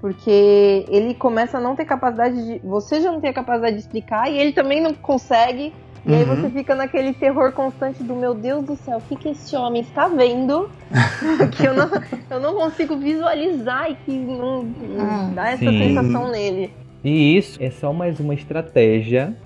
Porque 0.00 0.86
ele 0.88 1.14
começa 1.14 1.58
a 1.58 1.60
não 1.60 1.76
ter 1.76 1.84
capacidade 1.84 2.42
de. 2.42 2.58
Você 2.60 3.00
já 3.00 3.12
não 3.12 3.20
tem 3.20 3.30
a 3.30 3.34
capacidade 3.34 3.76
de 3.76 3.82
explicar 3.82 4.30
e 4.30 4.38
ele 4.38 4.52
também 4.52 4.80
não 4.80 4.94
consegue. 4.94 5.74
E 6.06 6.12
uhum. 6.12 6.18
aí 6.18 6.24
você 6.24 6.48
fica 6.48 6.74
naquele 6.74 7.12
terror 7.12 7.52
constante 7.52 8.02
do 8.02 8.14
meu 8.14 8.32
Deus 8.32 8.64
do 8.64 8.74
céu, 8.74 8.96
o 8.96 9.02
que, 9.02 9.16
que 9.16 9.28
esse 9.28 9.54
homem 9.54 9.82
está 9.82 10.08
vendo? 10.08 10.70
que 11.52 11.66
eu 11.66 11.74
não, 11.74 11.90
eu 12.30 12.40
não 12.40 12.54
consigo 12.54 12.96
visualizar 12.96 13.90
e 13.90 13.94
que 13.96 14.12
não, 14.12 14.62
não 14.62 15.34
dá 15.34 15.50
essa 15.50 15.58
Sim. 15.58 15.78
sensação 15.78 16.30
nele. 16.30 16.72
E 17.04 17.36
isso 17.36 17.62
é 17.62 17.70
só 17.70 17.92
mais 17.92 18.18
uma 18.18 18.32
estratégia 18.32 19.36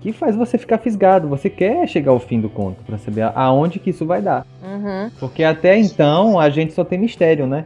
que 0.00 0.12
faz 0.12 0.36
você 0.36 0.56
ficar 0.58 0.78
fisgado. 0.78 1.28
Você 1.28 1.50
quer 1.50 1.86
chegar 1.88 2.12
ao 2.12 2.20
fim 2.20 2.40
do 2.40 2.48
conto 2.48 2.82
para 2.84 2.98
saber 2.98 3.30
aonde 3.34 3.78
que 3.78 3.90
isso 3.90 4.06
vai 4.06 4.22
dar. 4.22 4.46
Uhum. 4.62 5.10
Porque 5.18 5.42
até 5.42 5.76
então 5.76 6.38
a 6.38 6.48
gente 6.50 6.72
só 6.72 6.84
tem 6.84 6.98
mistério, 6.98 7.46
né? 7.46 7.64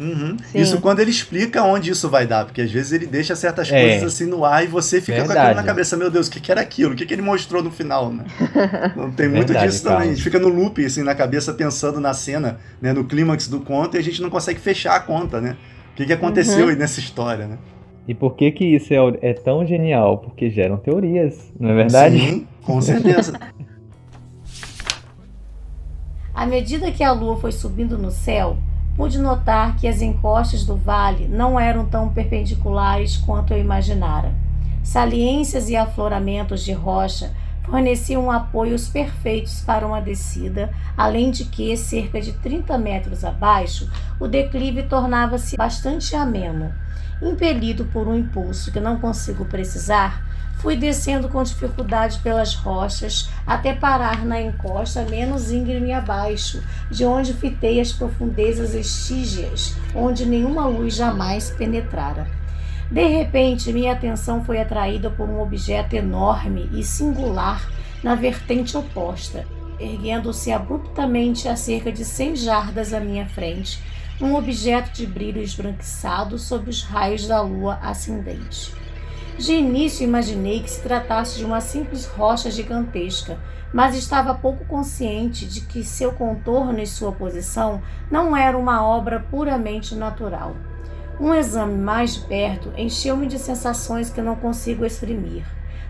Uhum. 0.00 0.34
Isso 0.54 0.80
quando 0.80 1.00
ele 1.00 1.10
explica 1.10 1.62
onde 1.62 1.90
isso 1.90 2.08
vai 2.08 2.26
dar, 2.26 2.46
porque 2.46 2.62
às 2.62 2.72
vezes 2.72 2.90
ele 2.90 3.06
deixa 3.06 3.36
certas 3.36 3.70
é. 3.70 3.82
coisas 3.82 4.14
assim 4.14 4.24
no 4.24 4.46
ar 4.46 4.64
e 4.64 4.66
você 4.66 4.98
fica 4.98 5.18
Verdade. 5.18 5.34
com 5.34 5.42
aquilo 5.42 5.56
na 5.56 5.62
cabeça, 5.62 5.94
meu 5.94 6.10
Deus, 6.10 6.26
o 6.26 6.30
que, 6.30 6.40
que 6.40 6.50
era 6.50 6.62
aquilo? 6.62 6.94
O 6.94 6.96
que, 6.96 7.04
que 7.04 7.12
ele 7.12 7.20
mostrou 7.20 7.62
no 7.62 7.70
final, 7.70 8.10
né? 8.10 8.24
Tem 9.14 9.28
muito 9.28 9.48
Verdade, 9.48 9.70
disso 9.70 9.84
também. 9.84 10.08
A 10.08 10.12
gente 10.12 10.22
fica 10.22 10.38
no 10.38 10.48
loop, 10.48 10.82
assim, 10.82 11.02
na 11.02 11.14
cabeça, 11.14 11.52
pensando 11.52 12.00
na 12.00 12.14
cena, 12.14 12.58
né, 12.80 12.94
no 12.94 13.04
clímax 13.04 13.46
do 13.46 13.60
conto, 13.60 13.96
e 13.96 13.98
a 13.98 14.02
gente 14.02 14.22
não 14.22 14.30
consegue 14.30 14.58
fechar 14.58 14.96
a 14.96 15.00
conta, 15.00 15.38
né? 15.38 15.56
O 15.92 15.96
que, 15.96 16.06
que 16.06 16.12
aconteceu 16.14 16.64
uhum. 16.64 16.70
aí 16.70 16.76
nessa 16.76 16.98
história, 16.98 17.46
né? 17.46 17.58
E 18.08 18.14
por 18.14 18.34
que 18.34 18.50
que 18.50 18.64
isso 18.64 18.92
é, 18.92 19.30
é 19.30 19.34
tão 19.34 19.64
genial? 19.64 20.18
Porque 20.18 20.50
geram 20.50 20.76
teorias, 20.76 21.52
não 21.58 21.70
é 21.70 21.74
verdade? 21.74 22.18
Sim, 22.18 22.46
com 22.64 22.80
certeza. 22.80 23.38
à 26.34 26.46
medida 26.46 26.90
que 26.90 27.04
a 27.04 27.12
lua 27.12 27.36
foi 27.36 27.52
subindo 27.52 27.98
no 27.98 28.10
céu, 28.10 28.56
pude 28.96 29.18
notar 29.18 29.76
que 29.76 29.86
as 29.86 30.02
encostas 30.02 30.64
do 30.64 30.76
vale 30.76 31.28
não 31.28 31.58
eram 31.60 31.84
tão 31.86 32.08
perpendiculares 32.08 33.16
quanto 33.16 33.52
eu 33.52 33.58
imaginara. 33.58 34.32
Saliências 34.82 35.68
e 35.68 35.76
afloramentos 35.76 36.64
de 36.64 36.72
rocha 36.72 37.30
forneciam 37.62 38.30
apoios 38.30 38.88
perfeitos 38.88 39.60
para 39.60 39.86
uma 39.86 40.00
descida, 40.00 40.70
além 40.96 41.30
de 41.30 41.44
que, 41.44 41.76
cerca 41.76 42.20
de 42.20 42.32
30 42.32 42.76
metros 42.78 43.24
abaixo, 43.24 43.88
o 44.18 44.26
declive 44.26 44.82
tornava-se 44.82 45.56
bastante 45.56 46.16
ameno. 46.16 46.72
Impelido 47.22 47.84
por 47.86 48.08
um 48.08 48.16
impulso 48.16 48.72
que 48.72 48.80
não 48.80 48.98
consigo 48.98 49.44
precisar, 49.44 50.24
fui 50.56 50.74
descendo 50.74 51.28
com 51.28 51.42
dificuldade 51.42 52.18
pelas 52.20 52.54
rochas 52.54 53.28
até 53.46 53.74
parar 53.74 54.24
na 54.24 54.40
encosta 54.40 55.04
menos 55.04 55.50
íngreme 55.50 55.92
abaixo, 55.92 56.62
de 56.90 57.04
onde 57.04 57.34
fitei 57.34 57.80
as 57.80 57.92
profundezas 57.92 58.74
estígias, 58.74 59.76
onde 59.94 60.24
nenhuma 60.24 60.66
luz 60.66 60.94
jamais 60.94 61.50
penetrara. 61.50 62.26
De 62.90 63.06
repente, 63.06 63.72
minha 63.72 63.92
atenção 63.92 64.44
foi 64.44 64.60
atraída 64.60 65.10
por 65.10 65.28
um 65.28 65.40
objeto 65.40 65.94
enorme 65.94 66.68
e 66.72 66.82
singular 66.82 67.70
na 68.02 68.14
vertente 68.14 68.76
oposta, 68.76 69.46
erguendo-se 69.78 70.50
abruptamente 70.52 71.48
a 71.48 71.54
cerca 71.54 71.92
de 71.92 72.04
cem 72.04 72.34
jardas 72.34 72.92
à 72.92 73.00
minha 73.00 73.26
frente 73.26 73.80
um 74.20 74.34
objeto 74.34 74.92
de 74.92 75.06
brilho 75.06 75.40
esbranquiçado 75.40 76.38
sob 76.38 76.68
os 76.68 76.82
raios 76.82 77.26
da 77.26 77.40
lua 77.40 77.78
ascendente. 77.82 78.74
De 79.38 79.54
início 79.54 80.04
imaginei 80.04 80.60
que 80.62 80.70
se 80.70 80.82
tratasse 80.82 81.38
de 81.38 81.44
uma 81.44 81.62
simples 81.62 82.04
rocha 82.04 82.50
gigantesca, 82.50 83.38
mas 83.72 83.96
estava 83.96 84.34
pouco 84.34 84.66
consciente 84.66 85.46
de 85.46 85.62
que 85.62 85.82
seu 85.82 86.12
contorno 86.12 86.78
e 86.80 86.86
sua 86.86 87.12
posição 87.12 87.80
não 88.10 88.36
eram 88.36 88.60
uma 88.60 88.86
obra 88.86 89.20
puramente 89.20 89.94
natural. 89.94 90.54
Um 91.18 91.34
exame 91.34 91.78
mais 91.78 92.14
de 92.14 92.20
perto 92.20 92.72
encheu-me 92.76 93.26
de 93.26 93.38
sensações 93.38 94.10
que 94.10 94.20
não 94.20 94.36
consigo 94.36 94.84
exprimir, 94.84 95.44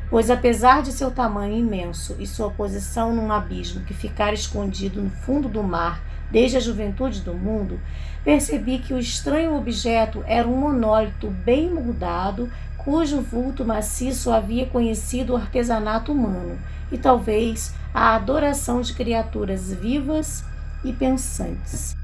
pois 0.09 0.31
apesar 0.31 0.83
de 0.83 0.93
seu 0.93 1.11
tamanho 1.11 1.57
imenso 1.57 2.14
e 2.21 2.27
sua 2.27 2.51
posição 2.51 3.12
num 3.12 3.33
abismo 3.33 3.85
que 3.85 3.95
ficara 3.95 4.35
escondido 4.35 5.03
no 5.03 5.11
fundo 5.11 5.49
do 5.49 5.62
mar 5.62 6.01
desde 6.31 6.57
a 6.57 6.61
juventude 6.61 7.21
do 7.21 7.35
mundo, 7.35 7.81
percebi 8.24 8.78
que 8.78 8.94
o 8.94 8.98
estranho 8.98 9.56
objeto 9.56 10.22
era 10.26 10.46
um 10.46 10.56
monólito 10.56 11.28
bem 11.28 11.70
moldado, 11.70 12.50
cujo 12.78 13.20
vulto 13.20 13.64
maciço 13.64 14.30
havia 14.30 14.66
conhecido 14.66 15.33
o 15.33 15.37
artesanato 15.37 16.12
humano 16.12 16.59
e 16.90 16.98
talvez 16.98 17.74
a 17.92 18.14
adoração 18.14 18.80
de 18.80 18.94
criaturas 18.94 19.72
vivas 19.72 20.44
e 20.85 20.92
pensantes. 20.92 21.96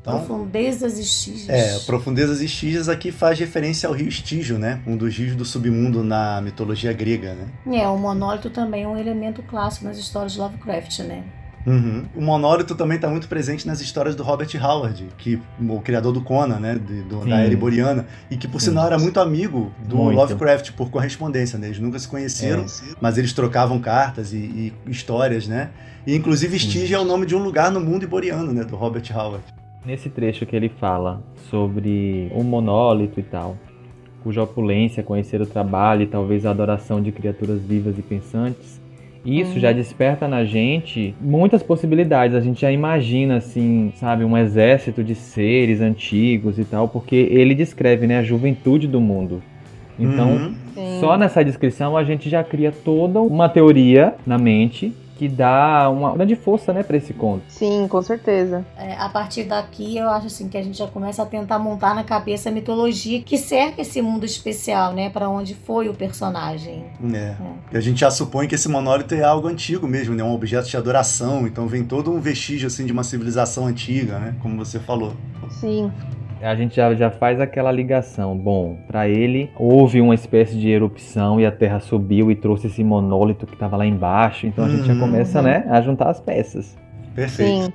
Então, 0.00 0.18
profundezas 0.18 0.98
Estígias. 0.98 1.48
É, 1.48 1.78
Profundezas 1.86 2.40
Estígias 2.40 2.88
aqui 2.88 3.12
faz 3.12 3.38
referência 3.38 3.88
ao 3.88 3.94
rio 3.94 4.08
Estígio, 4.08 4.58
né? 4.58 4.82
Um 4.84 4.96
dos 4.96 5.16
rios 5.16 5.36
do 5.36 5.44
submundo 5.44 6.02
na 6.02 6.40
mitologia 6.40 6.92
grega, 6.92 7.34
né? 7.34 7.80
É, 7.80 7.86
o 7.86 7.96
monólito 7.96 8.50
também 8.50 8.82
é 8.82 8.88
um 8.88 8.98
elemento 8.98 9.44
clássico 9.44 9.84
nas 9.84 9.96
histórias 9.96 10.32
de 10.32 10.40
Lovecraft, 10.40 10.98
né? 11.00 11.22
Uhum. 11.66 12.04
O 12.16 12.20
monólito 12.20 12.74
também 12.74 12.96
está 12.96 13.08
muito 13.08 13.28
presente 13.28 13.66
nas 13.66 13.80
histórias 13.80 14.14
do 14.14 14.22
Robert 14.22 14.48
Howard, 14.60 15.06
que 15.16 15.40
o 15.60 15.80
criador 15.80 16.12
do 16.12 16.20
Conan, 16.20 16.58
né, 16.58 16.74
de, 16.74 17.02
do, 17.02 17.24
da 17.24 17.38
era 17.38 17.56
Boreana, 17.56 18.06
e 18.30 18.36
que 18.36 18.48
por 18.48 18.60
Sim. 18.60 18.70
sinal 18.70 18.86
era 18.86 18.98
muito 18.98 19.20
amigo 19.20 19.72
do 19.86 19.96
muito. 19.96 20.16
Lovecraft 20.16 20.72
por 20.72 20.90
correspondência, 20.90 21.58
né? 21.58 21.68
Eles 21.68 21.78
nunca 21.78 21.98
se 21.98 22.08
conheceram, 22.08 22.62
é. 22.62 22.94
mas 23.00 23.16
eles 23.16 23.32
trocavam 23.32 23.78
cartas 23.78 24.32
e, 24.32 24.36
e 24.36 24.72
histórias, 24.90 25.46
né? 25.46 25.70
E 26.06 26.16
inclusive 26.16 26.56
Stygia 26.56 26.96
é 26.96 27.00
o 27.00 27.04
nome 27.04 27.26
de 27.26 27.36
um 27.36 27.42
lugar 27.42 27.70
no 27.70 27.80
mundo 27.80 28.02
iboriano, 28.02 28.52
né, 28.52 28.64
do 28.64 28.74
Robert 28.74 29.04
Howard. 29.14 29.44
Nesse 29.84 30.08
trecho 30.08 30.44
que 30.46 30.54
ele 30.54 30.68
fala 30.68 31.22
sobre 31.48 32.30
um 32.34 32.42
monólito 32.42 33.20
e 33.20 33.22
tal, 33.22 33.56
cuja 34.22 34.42
opulência, 34.42 35.02
conhecer 35.02 35.40
o 35.40 35.46
trabalho 35.46 36.02
e 36.02 36.06
talvez 36.06 36.44
a 36.44 36.50
adoração 36.50 37.00
de 37.00 37.12
criaturas 37.12 37.60
vivas 37.60 37.98
e 37.98 38.02
pensantes, 38.02 38.80
isso 39.24 39.60
já 39.60 39.68
uhum. 39.68 39.74
desperta 39.74 40.26
na 40.26 40.44
gente 40.44 41.14
muitas 41.20 41.62
possibilidades. 41.62 42.36
A 42.36 42.40
gente 42.40 42.60
já 42.60 42.72
imagina, 42.72 43.36
assim, 43.36 43.92
sabe, 43.96 44.24
um 44.24 44.36
exército 44.36 45.04
de 45.04 45.14
seres 45.14 45.80
antigos 45.80 46.58
e 46.58 46.64
tal, 46.64 46.88
porque 46.88 47.14
ele 47.14 47.54
descreve, 47.54 48.06
né, 48.06 48.18
a 48.18 48.22
juventude 48.22 48.88
do 48.88 49.00
mundo. 49.00 49.42
Então, 49.98 50.54
uhum. 50.76 51.00
só 51.00 51.16
nessa 51.16 51.44
descrição 51.44 51.96
a 51.96 52.02
gente 52.02 52.28
já 52.28 52.42
cria 52.42 52.72
toda 52.72 53.20
uma 53.20 53.48
teoria 53.48 54.14
na 54.26 54.38
mente 54.38 54.92
que 55.22 55.28
dá 55.28 55.88
uma 55.88 56.12
grande 56.14 56.34
força, 56.34 56.72
né, 56.72 56.82
para 56.82 56.96
esse 56.96 57.14
conto. 57.14 57.44
Sim, 57.46 57.86
com 57.86 58.02
certeza. 58.02 58.66
É, 58.76 58.94
a 58.94 59.08
partir 59.08 59.44
daqui, 59.44 59.96
eu 59.96 60.08
acho 60.08 60.26
assim 60.26 60.48
que 60.48 60.58
a 60.58 60.62
gente 60.64 60.76
já 60.76 60.88
começa 60.88 61.22
a 61.22 61.26
tentar 61.26 61.60
montar 61.60 61.94
na 61.94 62.02
cabeça 62.02 62.48
a 62.48 62.52
mitologia 62.52 63.22
que 63.22 63.38
cerca 63.38 63.82
esse 63.82 64.02
mundo 64.02 64.26
especial, 64.26 64.92
né, 64.92 65.10
para 65.10 65.28
onde 65.28 65.54
foi 65.54 65.88
o 65.88 65.94
personagem. 65.94 66.86
É. 67.14 67.16
é. 67.16 67.36
E 67.70 67.76
a 67.76 67.80
gente 67.80 68.00
já 68.00 68.10
supõe 68.10 68.48
que 68.48 68.56
esse 68.56 68.68
monólito 68.68 69.14
é 69.14 69.22
algo 69.22 69.46
antigo 69.46 69.86
mesmo, 69.86 70.12
né, 70.12 70.24
um 70.24 70.34
objeto 70.34 70.68
de 70.68 70.76
adoração, 70.76 71.46
então 71.46 71.68
vem 71.68 71.84
todo 71.84 72.10
um 72.10 72.20
vestígio 72.20 72.66
assim 72.66 72.84
de 72.84 72.90
uma 72.90 73.04
civilização 73.04 73.68
antiga, 73.68 74.18
né, 74.18 74.34
como 74.42 74.56
você 74.56 74.80
falou. 74.80 75.12
Sim 75.50 75.92
a 76.42 76.54
gente 76.54 76.76
já, 76.76 76.94
já 76.94 77.10
faz 77.10 77.40
aquela 77.40 77.70
ligação. 77.70 78.36
Bom, 78.36 78.76
para 78.86 79.08
ele 79.08 79.50
houve 79.56 80.00
uma 80.00 80.14
espécie 80.14 80.58
de 80.58 80.68
erupção 80.68 81.40
e 81.40 81.46
a 81.46 81.52
Terra 81.52 81.80
subiu 81.80 82.30
e 82.30 82.34
trouxe 82.34 82.66
esse 82.66 82.82
monólito 82.82 83.46
que 83.46 83.54
estava 83.54 83.76
lá 83.76 83.86
embaixo. 83.86 84.46
Então 84.46 84.64
a 84.64 84.68
gente 84.68 84.84
já 84.84 84.92
uhum. 84.92 85.00
começa, 85.00 85.40
né, 85.40 85.64
a 85.68 85.80
juntar 85.80 86.10
as 86.10 86.20
peças. 86.20 86.76
Perfeito. 87.14 87.66
Sim. 87.66 87.72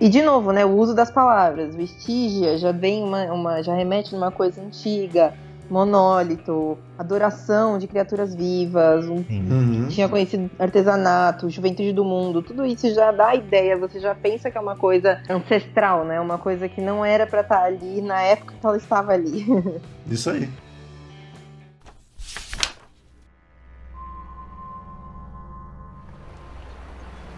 E 0.00 0.08
de 0.08 0.20
novo, 0.20 0.52
né, 0.52 0.64
o 0.64 0.76
uso 0.76 0.94
das 0.94 1.10
palavras. 1.10 1.74
Vestígia 1.74 2.58
já 2.58 2.72
vem 2.72 3.02
uma, 3.02 3.24
uma 3.32 3.62
já 3.62 3.74
remete 3.74 4.12
numa 4.12 4.30
coisa 4.30 4.60
antiga 4.60 5.32
monólito, 5.70 6.78
adoração 6.98 7.78
de 7.78 7.86
criaturas 7.86 8.34
vivas, 8.34 9.06
um, 9.06 9.24
uhum. 9.28 9.88
tinha 9.88 10.08
conhecido 10.08 10.50
artesanato, 10.58 11.48
juventude 11.48 11.92
do 11.92 12.04
mundo, 12.04 12.42
tudo 12.42 12.64
isso 12.64 12.92
já 12.94 13.10
dá 13.10 13.34
ideia, 13.34 13.76
você 13.76 13.98
já 13.98 14.14
pensa 14.14 14.50
que 14.50 14.58
é 14.58 14.60
uma 14.60 14.76
coisa 14.76 15.20
ancestral, 15.28 16.04
né? 16.04 16.20
Uma 16.20 16.38
coisa 16.38 16.68
que 16.68 16.80
não 16.80 17.04
era 17.04 17.26
para 17.26 17.40
estar 17.40 17.60
tá 17.60 17.64
ali 17.64 18.00
na 18.00 18.20
época 18.20 18.54
que 18.60 18.66
ela 18.66 18.76
estava 18.76 19.12
ali. 19.12 19.46
Isso 20.06 20.30
aí. 20.30 20.48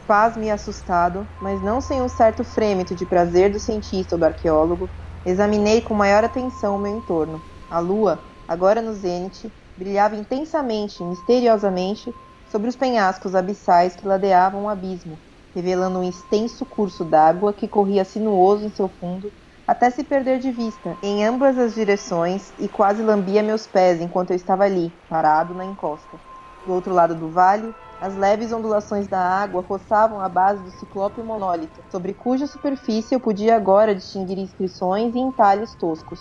Pasme 0.07 0.47
e 0.47 0.51
assustado, 0.51 1.27
mas 1.41 1.63
não 1.63 1.81
sem 1.81 2.03
um 2.03 2.09
certo 2.11 2.45
frêmito 2.45 2.95
de 2.95 3.07
prazer 3.07 3.51
do 3.51 3.59
cientista 3.59 4.17
ou 4.17 4.19
do 4.19 4.27
arqueólogo, 4.27 4.89
examinei 5.25 5.81
com 5.81 5.95
maior 5.95 6.23
atenção 6.23 6.77
o 6.77 6.79
meu 6.79 6.95
entorno 6.95 7.41
a 7.75 7.81
lua, 7.81 8.21
agora 8.47 8.81
no 8.81 8.93
zênite, 8.93 9.53
brilhava 9.77 10.15
intensamente 10.15 11.03
misteriosamente 11.03 12.15
sobre 12.51 12.69
os 12.69 12.77
penhascos 12.77 13.35
abissais 13.35 13.97
que 13.97 14.07
ladeavam 14.07 14.65
o 14.65 14.69
abismo, 14.69 15.19
revelando 15.55 15.99
um 15.99 16.09
extenso 16.09 16.65
curso 16.65 17.05
d'água 17.05 17.53
que 17.53 17.67
corria 17.67 18.05
sinuoso 18.05 18.65
em 18.65 18.71
seu 18.71 18.89
fundo 18.89 19.33
até 19.67 19.91
se 19.91 20.05
perder 20.05 20.39
de 20.39 20.53
vista 20.53 20.97
em 21.03 21.25
ambas 21.25 21.59
as 21.59 21.75
direções 21.75 22.53
e 22.59 22.69
quase 22.69 23.03
lambia 23.03 23.43
meus 23.43 23.67
pés 23.67 24.01
enquanto 24.01 24.31
eu 24.31 24.37
estava 24.37 24.65
ali, 24.65 24.93
parado 25.09 25.55
na 25.55 25.65
encosta. 25.65 26.21
Do 26.67 26.73
outro 26.73 26.93
lado 26.93 27.15
do 27.15 27.31
vale, 27.31 27.75
as 28.01 28.15
leves 28.15 28.53
ondulações 28.53 29.09
da 29.09 29.19
água 29.19 29.63
roçavam 29.63 30.21
a 30.21 30.29
base 30.29 30.63
do 30.63 30.71
ciclope 30.71 31.23
monólito, 31.23 31.83
sobre 31.91 32.13
cuja 32.13 32.47
superfície 32.47 33.15
eu 33.15 33.21
podia 33.21 33.57
agora 33.57 33.95
distinguir 33.95 34.39
inscrições 34.39 35.15
e 35.15 35.19
entalhes 35.19 35.75
toscos. 35.77 36.21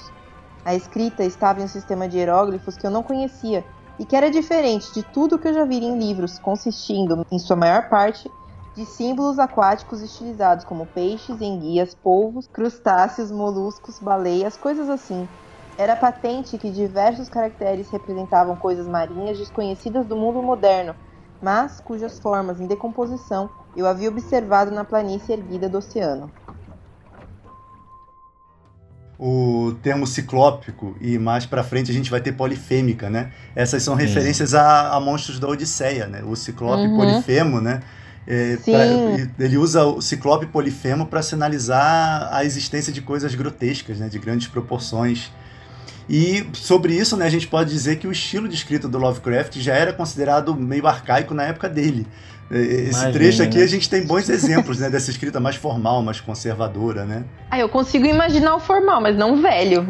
A 0.65 0.73
escrita 0.73 1.25
estava 1.25 1.59
em 1.59 1.65
um 1.65 1.67
sistema 1.67 2.07
de 2.07 2.17
hieróglifos 2.17 2.77
que 2.77 2.87
eu 2.87 2.91
não 2.91 3.03
conhecia 3.03 3.65
e 3.99 4.05
que 4.05 4.15
era 4.15 4.31
diferente 4.31 4.93
de 4.93 5.03
tudo 5.03 5.37
que 5.37 5.47
eu 5.47 5.53
já 5.53 5.65
vi 5.65 5.77
em 5.77 5.99
livros, 5.99 6.39
consistindo, 6.39 7.21
em 7.31 7.37
sua 7.37 7.57
maior 7.57 7.89
parte, 7.89 8.31
de 8.73 8.85
símbolos 8.85 9.37
aquáticos 9.39 10.01
estilizados 10.01 10.63
como 10.63 10.87
peixes, 10.87 11.41
enguias, 11.41 11.93
polvos, 11.93 12.47
crustáceos, 12.47 13.29
moluscos, 13.29 13.99
baleias, 13.99 14.57
coisas 14.57 14.89
assim. 14.89 15.27
Era 15.77 15.97
patente 15.97 16.57
que 16.57 16.71
diversos 16.71 17.27
caracteres 17.29 17.89
representavam 17.91 18.55
coisas 18.55 18.87
marinhas 18.87 19.37
desconhecidas 19.37 20.07
do 20.07 20.15
mundo 20.15 20.41
moderno, 20.41 20.95
mas 21.41 21.81
cujas 21.81 22.19
formas 22.19 22.59
em 22.61 22.67
decomposição 22.67 23.49
eu 23.75 23.85
havia 23.85 24.09
observado 24.09 24.71
na 24.71 24.85
planície 24.85 25.33
erguida 25.33 25.67
do 25.67 25.79
oceano 25.79 26.31
o 29.19 29.75
termo 29.81 30.07
ciclópico 30.07 30.95
e 30.99 31.17
mais 31.17 31.45
para 31.45 31.63
frente 31.63 31.91
a 31.91 31.93
gente 31.93 32.09
vai 32.09 32.19
ter 32.19 32.31
polifêmica, 32.33 33.09
né? 33.09 33.31
Essas 33.55 33.83
são 33.83 33.95
referências 33.95 34.53
a, 34.53 34.93
a, 34.93 34.99
monstros 34.99 35.39
da 35.39 35.47
Odisseia, 35.47 36.07
né? 36.07 36.23
O 36.25 36.35
ciclope 36.35 36.87
uhum. 36.87 36.97
polifemo, 36.97 37.61
né? 37.61 37.81
É, 38.25 38.57
pra, 38.57 39.45
ele 39.45 39.57
usa 39.57 39.85
o 39.85 40.01
ciclope 40.01 40.45
polifemo 40.45 41.05
para 41.05 41.21
sinalizar 41.21 42.29
a 42.31 42.43
existência 42.45 42.91
de 42.91 43.01
coisas 43.01 43.35
grotescas, 43.35 43.99
né? 43.99 44.09
De 44.09 44.17
grandes 44.17 44.47
proporções. 44.47 45.31
E 46.09 46.45
sobre 46.53 46.93
isso, 46.93 47.15
né, 47.15 47.25
a 47.25 47.29
gente 47.29 47.47
pode 47.47 47.69
dizer 47.69 47.95
que 47.97 48.07
o 48.07 48.11
estilo 48.11 48.47
de 48.47 48.55
escrita 48.55 48.89
do 48.89 48.97
Lovecraft 48.97 49.57
já 49.59 49.73
era 49.73 49.93
considerado 49.93 50.53
meio 50.53 50.85
arcaico 50.85 51.33
na 51.33 51.43
época 51.43 51.69
dele. 51.69 52.05
Esse 52.51 52.89
Imagina, 52.91 53.11
trecho 53.11 53.43
aqui 53.43 53.57
né? 53.57 53.63
a 53.63 53.67
gente 53.67 53.89
tem 53.89 54.05
bons 54.05 54.29
exemplos, 54.29 54.79
né, 54.79 54.89
dessa 54.89 55.09
escrita 55.09 55.39
mais 55.39 55.55
formal, 55.55 56.01
mais 56.03 56.19
conservadora, 56.19 57.05
né? 57.05 57.23
Ah, 57.49 57.59
eu 57.59 57.69
consigo 57.69 58.05
imaginar 58.05 58.55
o 58.55 58.59
formal, 58.59 59.01
mas 59.01 59.17
não 59.17 59.33
o 59.33 59.41
velho. 59.41 59.87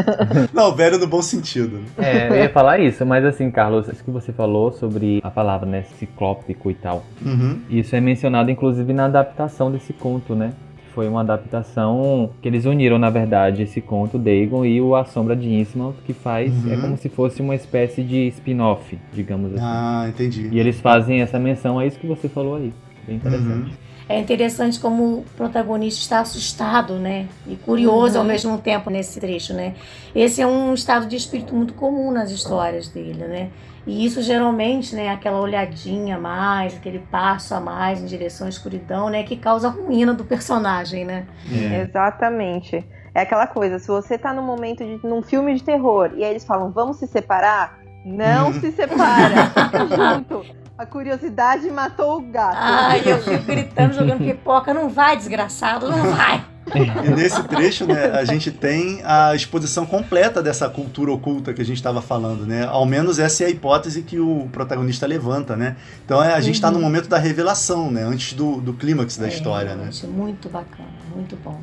não, 0.52 0.74
velho 0.74 0.98
no 0.98 1.06
bom 1.06 1.22
sentido. 1.22 1.78
Né? 1.78 1.86
É, 1.98 2.28
eu 2.28 2.36
ia 2.36 2.50
falar 2.50 2.78
isso, 2.78 3.04
mas 3.04 3.24
assim, 3.24 3.50
Carlos, 3.50 3.88
isso 3.88 4.02
que 4.04 4.10
você 4.10 4.32
falou 4.32 4.72
sobre 4.72 5.20
a 5.22 5.30
palavra, 5.30 5.66
né, 5.66 5.84
ciclópico 5.98 6.70
e 6.70 6.74
tal. 6.74 7.04
Uhum. 7.24 7.60
Isso 7.68 7.94
é 7.94 8.00
mencionado 8.00 8.50
inclusive 8.50 8.92
na 8.92 9.06
adaptação 9.06 9.70
desse 9.70 9.92
conto, 9.92 10.34
né? 10.34 10.52
Foi 10.96 11.06
uma 11.08 11.20
adaptação 11.20 12.30
que 12.40 12.48
eles 12.48 12.64
uniram, 12.64 12.98
na 12.98 13.10
verdade, 13.10 13.62
esse 13.62 13.82
conto, 13.82 14.18
Dagon, 14.18 14.64
e 14.64 14.80
o 14.80 14.96
A 14.96 15.04
Sombra 15.04 15.36
de 15.36 15.46
Innsmouth, 15.46 15.96
que 16.06 16.14
faz. 16.14 16.50
É 16.64 16.68
uhum. 16.68 16.72
É 16.72 16.76
como 16.80 16.96
se 16.96 17.10
fosse 17.10 17.42
uma 17.42 17.54
espécie 17.54 18.02
de 18.02 18.26
spin-off, 18.28 18.98
digamos 19.12 19.52
assim. 19.52 19.62
Ah, 19.62 20.06
entendi. 20.08 20.48
E 20.50 20.58
eles 20.58 20.80
fazem 20.80 21.20
essa 21.20 21.38
menção 21.38 21.78
a 21.78 21.84
isso 21.84 21.98
que 21.98 22.06
você 22.06 22.30
falou 22.30 22.56
aí. 22.56 22.72
Bem 23.06 23.16
interessante. 23.16 23.70
Uhum. 23.70 23.86
É 24.08 24.18
interessante 24.18 24.80
como 24.80 25.18
o 25.18 25.24
protagonista 25.36 26.00
está 26.00 26.20
assustado, 26.20 26.94
né? 26.94 27.26
E 27.46 27.56
curioso 27.56 28.14
uhum. 28.14 28.20
ao 28.22 28.26
mesmo 28.26 28.56
tempo 28.56 28.88
nesse 28.88 29.20
trecho, 29.20 29.52
né? 29.52 29.74
Esse 30.14 30.40
é 30.40 30.46
um 30.46 30.72
estado 30.72 31.06
de 31.06 31.16
espírito 31.16 31.54
muito 31.54 31.74
comum 31.74 32.10
nas 32.10 32.30
histórias 32.30 32.88
dele, 32.88 33.26
né? 33.26 33.50
E 33.86 34.04
isso 34.04 34.20
geralmente, 34.20 34.96
né, 34.96 35.10
aquela 35.10 35.40
olhadinha 35.40 36.16
a 36.16 36.18
mais, 36.18 36.74
aquele 36.74 36.98
passo 36.98 37.54
a 37.54 37.60
mais 37.60 38.02
em 38.02 38.06
direção 38.06 38.46
à 38.46 38.50
escuridão, 38.50 39.08
né, 39.08 39.22
que 39.22 39.36
causa 39.36 39.68
a 39.68 39.70
ruína 39.70 40.12
do 40.12 40.24
personagem, 40.24 41.04
né? 41.04 41.26
É. 41.50 41.82
Exatamente. 41.82 42.84
É 43.14 43.20
aquela 43.22 43.46
coisa, 43.46 43.78
se 43.78 43.86
você 43.86 44.18
tá 44.18 44.34
num 44.34 44.42
momento 44.42 44.84
de 44.84 45.06
num 45.06 45.22
filme 45.22 45.54
de 45.54 45.62
terror 45.62 46.10
e 46.16 46.24
aí 46.24 46.30
eles 46.30 46.44
falam, 46.44 46.70
vamos 46.70 46.98
se 46.98 47.06
separar, 47.06 47.78
não 48.04 48.52
se 48.52 48.72
separa, 48.76 49.46
fica 49.46 49.86
junto. 49.86 50.44
A 50.76 50.84
curiosidade 50.84 51.70
matou 51.70 52.18
o 52.18 52.20
gato. 52.20 52.58
Ai, 52.58 53.00
eu 53.06 53.22
fico 53.22 53.44
gritando, 53.44 53.94
jogando 53.94 54.18
pipoca, 54.18 54.74
não 54.74 54.90
vai, 54.90 55.16
desgraçado, 55.16 55.88
não 55.88 56.10
vai. 56.12 56.44
E 56.74 57.10
nesse 57.10 57.42
trecho, 57.44 57.86
né, 57.86 58.10
a 58.10 58.24
gente 58.24 58.50
tem 58.50 59.00
a 59.04 59.34
exposição 59.34 59.86
completa 59.86 60.42
dessa 60.42 60.68
cultura 60.68 61.12
oculta 61.12 61.54
que 61.54 61.62
a 61.62 61.64
gente 61.64 61.76
estava 61.76 62.02
falando, 62.02 62.44
né? 62.44 62.66
Ao 62.66 62.84
menos 62.84 63.18
essa 63.18 63.44
é 63.44 63.46
a 63.46 63.50
hipótese 63.50 64.02
que 64.02 64.18
o 64.18 64.48
protagonista 64.50 65.06
levanta, 65.06 65.54
né? 65.54 65.76
Então 66.04 66.22
é, 66.22 66.34
a 66.34 66.40
gente 66.40 66.56
está 66.56 66.68
uhum. 66.68 66.74
no 66.74 66.80
momento 66.80 67.08
da 67.08 67.18
revelação, 67.18 67.90
né? 67.90 68.02
Antes 68.02 68.32
do, 68.32 68.60
do 68.60 68.72
clímax 68.72 69.16
da 69.16 69.26
é, 69.26 69.28
história, 69.28 69.76
né? 69.76 69.90
Muito 70.08 70.48
bacana, 70.48 70.88
muito 71.14 71.36
bom. 71.36 71.60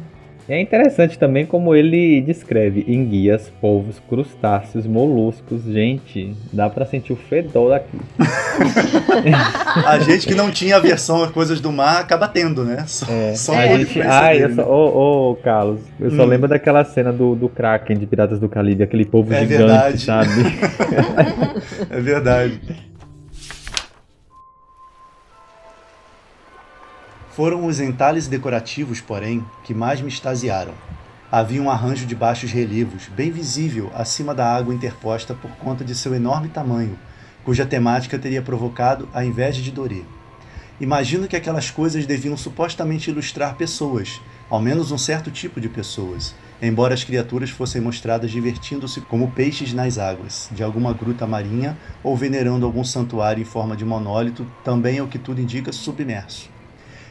É 0.47 0.59
interessante 0.59 1.17
também 1.17 1.45
como 1.45 1.73
ele 1.73 2.19
descreve 2.21 2.83
enguias, 2.87 3.51
polvos, 3.61 4.01
crustáceos, 4.09 4.85
moluscos. 4.85 5.63
Gente, 5.63 6.35
dá 6.51 6.69
para 6.69 6.85
sentir 6.85 7.13
o 7.13 7.15
fedor 7.15 7.69
daqui. 7.69 7.97
a 9.87 9.99
gente 9.99 10.27
que 10.27 10.35
não 10.35 10.51
tinha 10.51 10.75
aversão 10.75 11.23
a 11.23 11.31
coisas 11.31 11.61
do 11.61 11.71
mar 11.71 12.01
acaba 12.01 12.27
tendo, 12.27 12.65
né? 12.65 12.83
Só, 12.85 13.05
é. 13.09 13.35
só 13.35 13.53
a 13.53 13.67
gente, 13.67 14.01
ai, 14.01 14.43
eu 14.43 14.53
só, 14.53 14.69
ô, 14.69 15.31
ô, 15.31 15.35
Carlos, 15.35 15.79
eu 15.97 16.07
hum. 16.07 16.17
só 16.17 16.25
lembro 16.25 16.49
daquela 16.49 16.83
cena 16.83 17.13
do, 17.13 17.35
do 17.35 17.47
Kraken 17.47 17.97
de 17.97 18.05
Piratas 18.05 18.39
do 18.39 18.49
Caribe, 18.49 18.83
aquele 18.83 19.05
povo 19.05 19.33
é 19.33 19.39
gigante, 19.39 19.57
verdade. 19.57 20.01
sabe? 20.01 20.29
é 21.89 22.01
verdade. 22.01 22.59
Foram 27.35 27.65
os 27.65 27.79
entalhes 27.79 28.27
decorativos, 28.27 29.01
porém, 29.01 29.43
que 29.63 29.73
mais 29.73 29.99
me 29.99 30.07
extasiaram. 30.07 30.75
Havia 31.31 31.59
um 31.63 31.69
arranjo 31.69 32.05
de 32.05 32.13
baixos 32.13 32.51
relevos, 32.51 33.07
bem 33.07 33.31
visível 33.31 33.89
acima 33.95 34.35
da 34.35 34.55
água 34.55 34.71
interposta 34.71 35.33
por 35.33 35.49
conta 35.53 35.83
de 35.83 35.95
seu 35.95 36.13
enorme 36.13 36.49
tamanho, 36.49 36.95
cuja 37.43 37.65
temática 37.65 38.19
teria 38.19 38.43
provocado 38.43 39.09
a 39.11 39.25
inveja 39.25 39.63
de 39.63 39.71
Doré. 39.71 40.03
Imagino 40.79 41.27
que 41.27 41.35
aquelas 41.35 41.71
coisas 41.71 42.05
deviam 42.05 42.37
supostamente 42.37 43.09
ilustrar 43.09 43.55
pessoas, 43.55 44.21
ao 44.47 44.61
menos 44.61 44.91
um 44.91 44.97
certo 44.99 45.31
tipo 45.31 45.59
de 45.59 45.67
pessoas, 45.67 46.35
embora 46.61 46.93
as 46.93 47.03
criaturas 47.03 47.49
fossem 47.49 47.81
mostradas 47.81 48.29
divertindo-se 48.29 49.01
como 49.01 49.31
peixes 49.31 49.73
nas 49.73 49.97
águas, 49.97 50.49
de 50.51 50.61
alguma 50.61 50.93
gruta 50.93 51.25
marinha 51.25 51.75
ou 52.03 52.15
venerando 52.15 52.63
algum 52.63 52.83
santuário 52.83 53.41
em 53.41 53.45
forma 53.45 53.75
de 53.75 53.83
monólito, 53.83 54.45
também 54.63 54.99
ao 54.99 55.07
que 55.07 55.17
tudo 55.17 55.41
indica 55.41 55.71
submerso. 55.71 56.52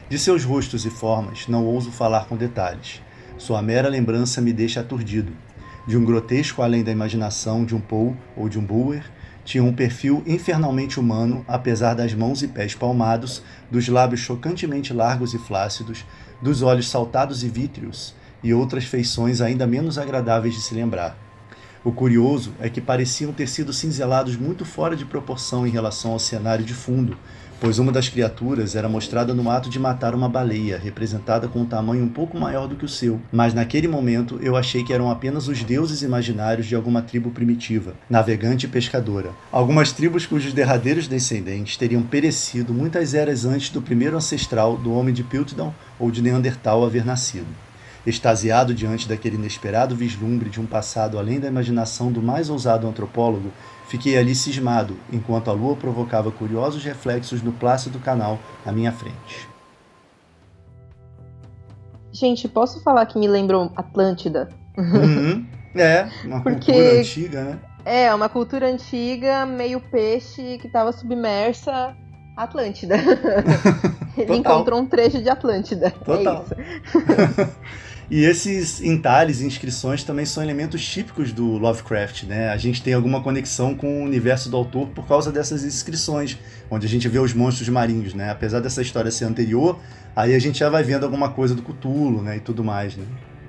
De 0.09 0.19
seus 0.19 0.43
rostos 0.43 0.85
e 0.85 0.89
formas 0.89 1.47
não 1.47 1.65
ouso 1.65 1.89
falar 1.89 2.25
com 2.25 2.35
detalhes. 2.35 3.01
Sua 3.37 3.61
mera 3.61 3.87
lembrança 3.87 4.41
me 4.41 4.51
deixa 4.51 4.81
aturdido. 4.81 5.31
De 5.87 5.97
um 5.97 6.03
grotesco 6.03 6.61
além 6.61 6.83
da 6.83 6.91
imaginação 6.91 7.65
de 7.65 7.73
um 7.73 7.79
Poe 7.79 8.15
ou 8.35 8.47
de 8.47 8.59
um 8.59 8.65
Boer, 8.65 9.03
tinha 9.45 9.63
um 9.63 9.73
perfil 9.73 10.21
infernalmente 10.25 10.99
humano, 10.99 11.43
apesar 11.47 11.93
das 11.93 12.13
mãos 12.13 12.43
e 12.43 12.47
pés 12.47 12.75
palmados, 12.75 13.41
dos 13.71 13.87
lábios 13.87 14.21
chocantemente 14.21 14.93
largos 14.93 15.33
e 15.33 15.37
flácidos, 15.37 16.05
dos 16.41 16.61
olhos 16.61 16.89
saltados 16.89 17.43
e 17.43 17.49
vítreos, 17.49 18.13
e 18.43 18.53
outras 18.53 18.85
feições 18.85 19.41
ainda 19.41 19.65
menos 19.65 19.97
agradáveis 19.97 20.53
de 20.53 20.61
se 20.61 20.73
lembrar. 20.73 21.17
O 21.83 21.91
curioso 21.91 22.53
é 22.61 22.69
que 22.69 22.79
pareciam 22.79 23.33
ter 23.33 23.47
sido 23.47 23.73
cinzelados 23.73 24.37
muito 24.37 24.63
fora 24.63 24.95
de 24.95 25.03
proporção 25.03 25.67
em 25.67 25.69
relação 25.69 26.13
ao 26.13 26.19
cenário 26.19 26.63
de 26.63 26.73
fundo, 26.73 27.17
pois 27.63 27.79
uma 27.79 27.93
das 27.93 28.09
criaturas 28.09 28.75
era 28.75 28.89
mostrada 28.89 29.33
no 29.33 29.49
ato 29.49 29.69
de 29.69 29.79
matar 29.79 30.13
uma 30.13 30.27
baleia, 30.27 30.77
representada 30.77 31.47
com 31.47 31.59
um 31.59 31.65
tamanho 31.65 32.03
um 32.03 32.09
pouco 32.09 32.37
maior 32.37 32.67
do 32.67 32.75
que 32.75 32.83
o 32.83 32.89
seu. 32.89 33.21
Mas 33.31 33.53
naquele 33.53 33.87
momento 33.87 34.37
eu 34.41 34.57
achei 34.57 34.83
que 34.83 34.91
eram 34.91 35.09
apenas 35.09 35.47
os 35.47 35.63
deuses 35.63 36.01
imaginários 36.01 36.67
de 36.67 36.75
alguma 36.75 37.01
tribo 37.01 37.31
primitiva, 37.31 37.93
navegante 38.09 38.65
e 38.65 38.69
pescadora. 38.69 39.29
Algumas 39.49 39.93
tribos 39.93 40.25
cujos 40.25 40.51
derradeiros 40.51 41.07
descendentes 41.07 41.77
teriam 41.77 42.03
perecido 42.03 42.73
muitas 42.73 43.13
eras 43.13 43.45
antes 43.45 43.69
do 43.69 43.81
primeiro 43.81 44.17
ancestral 44.17 44.75
do 44.75 44.91
homem 44.91 45.13
de 45.13 45.23
Piltdown 45.23 45.73
ou 45.97 46.11
de 46.11 46.21
Neandertal 46.21 46.83
haver 46.83 47.05
nascido. 47.05 47.47
Extasiado 48.05 48.73
diante 48.73 49.07
daquele 49.07 49.37
inesperado 49.37 49.95
vislumbre 49.95 50.49
de 50.49 50.59
um 50.59 50.65
passado 50.65 51.17
além 51.17 51.39
da 51.39 51.47
imaginação 51.47 52.11
do 52.11 52.21
mais 52.21 52.49
ousado 52.49 52.85
antropólogo, 52.85 53.53
Fiquei 53.87 54.17
ali 54.17 54.33
cismado, 54.33 54.97
enquanto 55.11 55.49
a 55.49 55.53
lua 55.53 55.75
provocava 55.75 56.31
curiosos 56.31 56.83
reflexos 56.83 57.41
no 57.41 57.51
plácido 57.51 57.99
canal 57.99 58.39
à 58.65 58.71
minha 58.71 58.91
frente. 58.91 59.47
Gente, 62.11 62.47
posso 62.47 62.81
falar 62.83 63.05
que 63.05 63.17
me 63.17 63.27
lembrou 63.27 63.71
Atlântida? 63.75 64.49
Uhum. 64.77 65.45
É, 65.75 66.07
uma 66.23 66.41
Porque... 66.43 66.71
cultura 66.71 66.99
antiga, 66.99 67.43
né? 67.43 67.59
É, 67.85 68.13
uma 68.13 68.29
cultura 68.29 68.67
antiga, 68.67 69.45
meio 69.45 69.81
peixe, 69.81 70.57
que 70.59 70.67
estava 70.67 70.91
submersa 70.91 71.95
Atlântida. 72.37 72.95
Ele 74.17 74.37
encontrou 74.37 74.79
um 74.79 74.85
trecho 74.85 75.21
de 75.21 75.29
Atlântida. 75.29 75.87
É 75.87 75.89
Total. 75.89 76.45
É 76.49 77.49
E 78.09 78.23
esses 78.25 78.81
entalhes 78.81 79.41
e 79.41 79.45
inscrições 79.45 80.03
também 80.03 80.25
são 80.25 80.43
elementos 80.43 80.85
típicos 80.85 81.31
do 81.31 81.57
Lovecraft, 81.57 82.23
né? 82.23 82.49
A 82.49 82.57
gente 82.57 82.81
tem 82.81 82.93
alguma 82.93 83.21
conexão 83.21 83.73
com 83.75 84.01
o 84.01 84.03
universo 84.03 84.49
do 84.49 84.57
autor 84.57 84.87
por 84.89 85.07
causa 85.07 85.31
dessas 85.31 85.63
inscrições, 85.63 86.37
onde 86.69 86.85
a 86.85 86.89
gente 86.89 87.07
vê 87.07 87.19
os 87.19 87.33
monstros 87.33 87.69
marinhos, 87.69 88.13
né? 88.13 88.29
Apesar 88.29 88.59
dessa 88.59 88.81
história 88.81 89.09
ser 89.09 89.25
anterior, 89.25 89.79
aí 90.15 90.35
a 90.35 90.39
gente 90.39 90.59
já 90.59 90.69
vai 90.69 90.83
vendo 90.83 91.03
alguma 91.03 91.29
coisa 91.29 91.55
do 91.55 91.61
Cthulhu, 91.61 92.21
né? 92.21 92.37
E 92.37 92.39
tudo 92.39 92.63
mais, 92.63 92.95
né? 92.95 93.05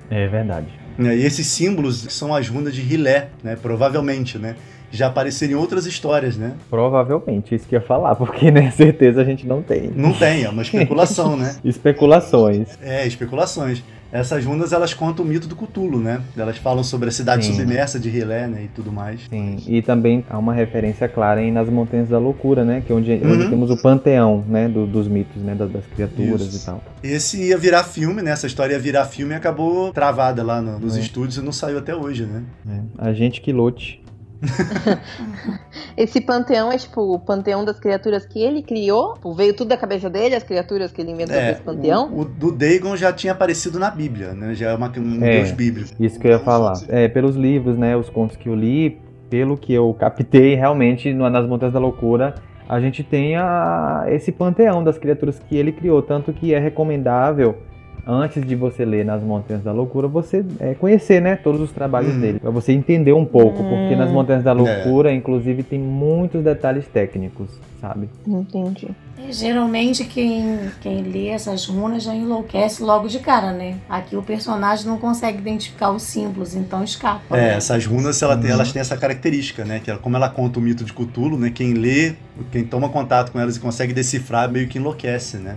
É 0.09 0.27
verdade. 0.27 0.67
E 0.97 1.07
esses 1.25 1.47
símbolos 1.47 2.07
são 2.09 2.33
as 2.33 2.47
runas 2.47 2.73
de 2.73 2.81
Rilé, 2.81 3.29
né? 3.43 3.55
Provavelmente, 3.55 4.37
né? 4.37 4.55
já 4.91 5.07
apareceram 5.07 5.53
em 5.53 5.55
outras 5.55 5.85
histórias, 5.85 6.37
né? 6.37 6.53
Provavelmente, 6.69 7.53
isso 7.53 7.67
que 7.67 7.75
ia 7.75 7.81
falar, 7.81 8.15
porque 8.15 8.49
né, 8.49 8.71
certeza 8.71 9.21
a 9.21 9.25
gente 9.25 9.45
não 9.45 9.61
tem. 9.61 9.91
Não 9.93 10.13
tem, 10.13 10.43
é 10.43 10.49
uma 10.49 10.61
especulação, 10.61 11.35
né? 11.35 11.55
Especulações. 11.65 12.77
É, 12.81 13.05
especulações 13.05 13.83
essas 14.15 14.45
runas 14.45 14.71
elas 14.71 14.93
contam 14.93 15.25
o 15.25 15.27
mito 15.27 15.47
do 15.47 15.55
Cthulhu, 15.55 15.99
né? 15.99 16.21
Elas 16.37 16.57
falam 16.57 16.83
sobre 16.83 17.09
a 17.09 17.11
cidade 17.11 17.45
Sim. 17.45 17.53
submersa 17.53 17.99
de 17.99 18.09
Rilé, 18.09 18.47
né? 18.47 18.63
E 18.63 18.67
tudo 18.69 18.91
mais. 18.91 19.21
Sim, 19.29 19.57
e 19.67 19.81
também 19.81 20.25
há 20.29 20.37
uma 20.37 20.53
referência 20.53 21.07
clara 21.09 21.41
aí 21.41 21.51
nas 21.51 21.69
Montanhas 21.69 22.09
da 22.09 22.17
Loucura, 22.17 22.63
né? 22.63 22.81
Que 22.85 22.93
é 22.93 22.95
onde, 22.95 23.11
uhum. 23.11 23.33
onde 23.33 23.49
temos 23.49 23.69
o 23.69 23.77
panteão, 23.77 24.43
né? 24.47 24.69
Do, 24.69 24.87
dos 24.87 25.07
mitos, 25.07 25.41
né? 25.41 25.53
Das, 25.53 25.69
das 25.69 25.85
criaturas 25.85 26.41
Isso. 26.41 26.63
e 26.63 26.65
tal. 26.65 26.83
Esse 27.03 27.43
ia 27.43 27.57
virar 27.57 27.83
filme, 27.83 28.21
né? 28.21 28.31
Essa 28.31 28.47
história 28.47 28.73
ia 28.73 28.79
virar 28.79 29.05
filme 29.05 29.33
e 29.33 29.35
acabou 29.35 29.91
travada 29.91 30.43
lá 30.43 30.61
no, 30.61 30.79
nos 30.79 30.95
é. 30.95 31.01
estúdios 31.01 31.37
e 31.37 31.41
não 31.41 31.51
saiu 31.51 31.77
até 31.77 31.95
hoje, 31.95 32.25
né? 32.25 32.43
É. 32.69 33.09
A 33.09 33.13
gente 33.13 33.41
que 33.41 33.51
lute. 33.51 34.04
Esse 35.97 36.21
panteão 36.21 36.71
é 36.71 36.77
tipo 36.77 37.01
o 37.01 37.19
panteão 37.19 37.63
das 37.63 37.79
criaturas 37.79 38.25
que 38.25 38.41
ele 38.41 38.61
criou? 38.61 39.13
Tipo, 39.13 39.33
veio 39.33 39.53
tudo 39.53 39.69
da 39.69 39.77
cabeça 39.77 40.09
dele, 40.09 40.35
as 40.35 40.43
criaturas 40.43 40.91
que 40.91 41.01
ele 41.01 41.11
inventou 41.11 41.35
é, 41.35 41.51
esse 41.51 41.61
panteão? 41.61 42.11
O, 42.11 42.21
o, 42.21 42.25
do 42.25 42.51
Dagon 42.51 42.95
já 42.95 43.13
tinha 43.13 43.33
aparecido 43.33 43.79
na 43.79 43.89
Bíblia, 43.89 44.33
né? 44.33 44.53
Já 44.53 44.71
é 44.71 44.75
uma, 44.75 44.91
um 44.97 45.23
é, 45.23 45.37
deus 45.37 45.51
bíblico. 45.51 45.89
Isso 45.99 46.19
que 46.19 46.27
eu 46.27 46.31
ia 46.31 46.39
falar. 46.39 46.73
É, 46.87 47.07
pelos 47.07 47.35
livros, 47.35 47.77
né? 47.77 47.95
Os 47.95 48.09
contos 48.09 48.35
que 48.35 48.49
eu 48.49 48.55
li, 48.55 48.99
pelo 49.29 49.57
que 49.57 49.73
eu 49.73 49.93
captei, 49.93 50.55
realmente, 50.55 51.13
nas 51.13 51.47
Montanhas 51.47 51.73
da 51.73 51.79
Loucura, 51.79 52.35
a 52.67 52.79
gente 52.79 53.03
tem 53.03 53.35
a, 53.35 54.05
esse 54.07 54.31
panteão 54.31 54.83
das 54.83 54.97
criaturas 54.97 55.39
que 55.39 55.55
ele 55.55 55.71
criou. 55.71 56.01
Tanto 56.01 56.33
que 56.33 56.53
é 56.53 56.59
recomendável 56.59 57.57
antes 58.05 58.45
de 58.45 58.55
você 58.55 58.85
ler 58.85 59.03
Nas 59.03 59.21
Montanhas 59.21 59.63
da 59.63 59.71
Loucura, 59.71 60.07
você 60.07 60.45
é, 60.59 60.73
conhecer, 60.75 61.21
né, 61.21 61.35
todos 61.35 61.59
os 61.61 61.71
trabalhos 61.71 62.13
hum. 62.15 62.21
dele, 62.21 62.39
para 62.39 62.51
você 62.51 62.71
entender 62.71 63.13
um 63.13 63.25
pouco, 63.25 63.63
hum. 63.63 63.69
porque 63.69 63.95
Nas 63.95 64.11
Montanhas 64.11 64.43
da 64.43 64.53
Loucura, 64.53 65.11
é. 65.11 65.15
inclusive, 65.15 65.63
tem 65.63 65.79
muitos 65.79 66.43
detalhes 66.43 66.85
técnicos, 66.87 67.49
sabe? 67.81 68.09
Entendi. 68.27 68.89
E, 69.17 69.31
geralmente 69.31 70.03
quem, 70.03 70.59
quem 70.81 71.01
lê 71.01 71.29
essas 71.29 71.65
runas 71.65 72.03
já 72.03 72.13
enlouquece 72.13 72.83
logo 72.83 73.07
de 73.07 73.19
cara, 73.19 73.51
né? 73.51 73.77
Aqui 73.89 74.15
o 74.15 74.21
personagem 74.21 74.85
não 74.85 74.97
consegue 74.97 75.39
identificar 75.39 75.91
os 75.91 76.03
símbolos, 76.03 76.53
então 76.55 76.83
escapa. 76.83 77.35
É, 77.35 77.41
né? 77.41 77.53
essas 77.55 77.85
runas 77.85 78.21
ela 78.21 78.37
tem, 78.37 78.51
elas 78.51 78.71
têm 78.71 78.81
essa 78.81 78.97
característica, 78.97 79.63
né? 79.63 79.79
Que 79.79 79.89
ela, 79.89 79.99
como 79.99 80.15
ela 80.15 80.29
conta 80.29 80.59
o 80.59 80.61
mito 80.61 80.83
de 80.83 80.93
Cthulhu, 80.93 81.37
né? 81.37 81.49
Quem 81.49 81.73
lê, 81.73 82.13
quem 82.51 82.63
toma 82.63 82.89
contato 82.89 83.31
com 83.31 83.39
elas 83.39 83.55
e 83.55 83.59
consegue 83.59 83.93
decifrar, 83.93 84.51
meio 84.51 84.67
que 84.67 84.77
enlouquece, 84.77 85.37
né? 85.37 85.55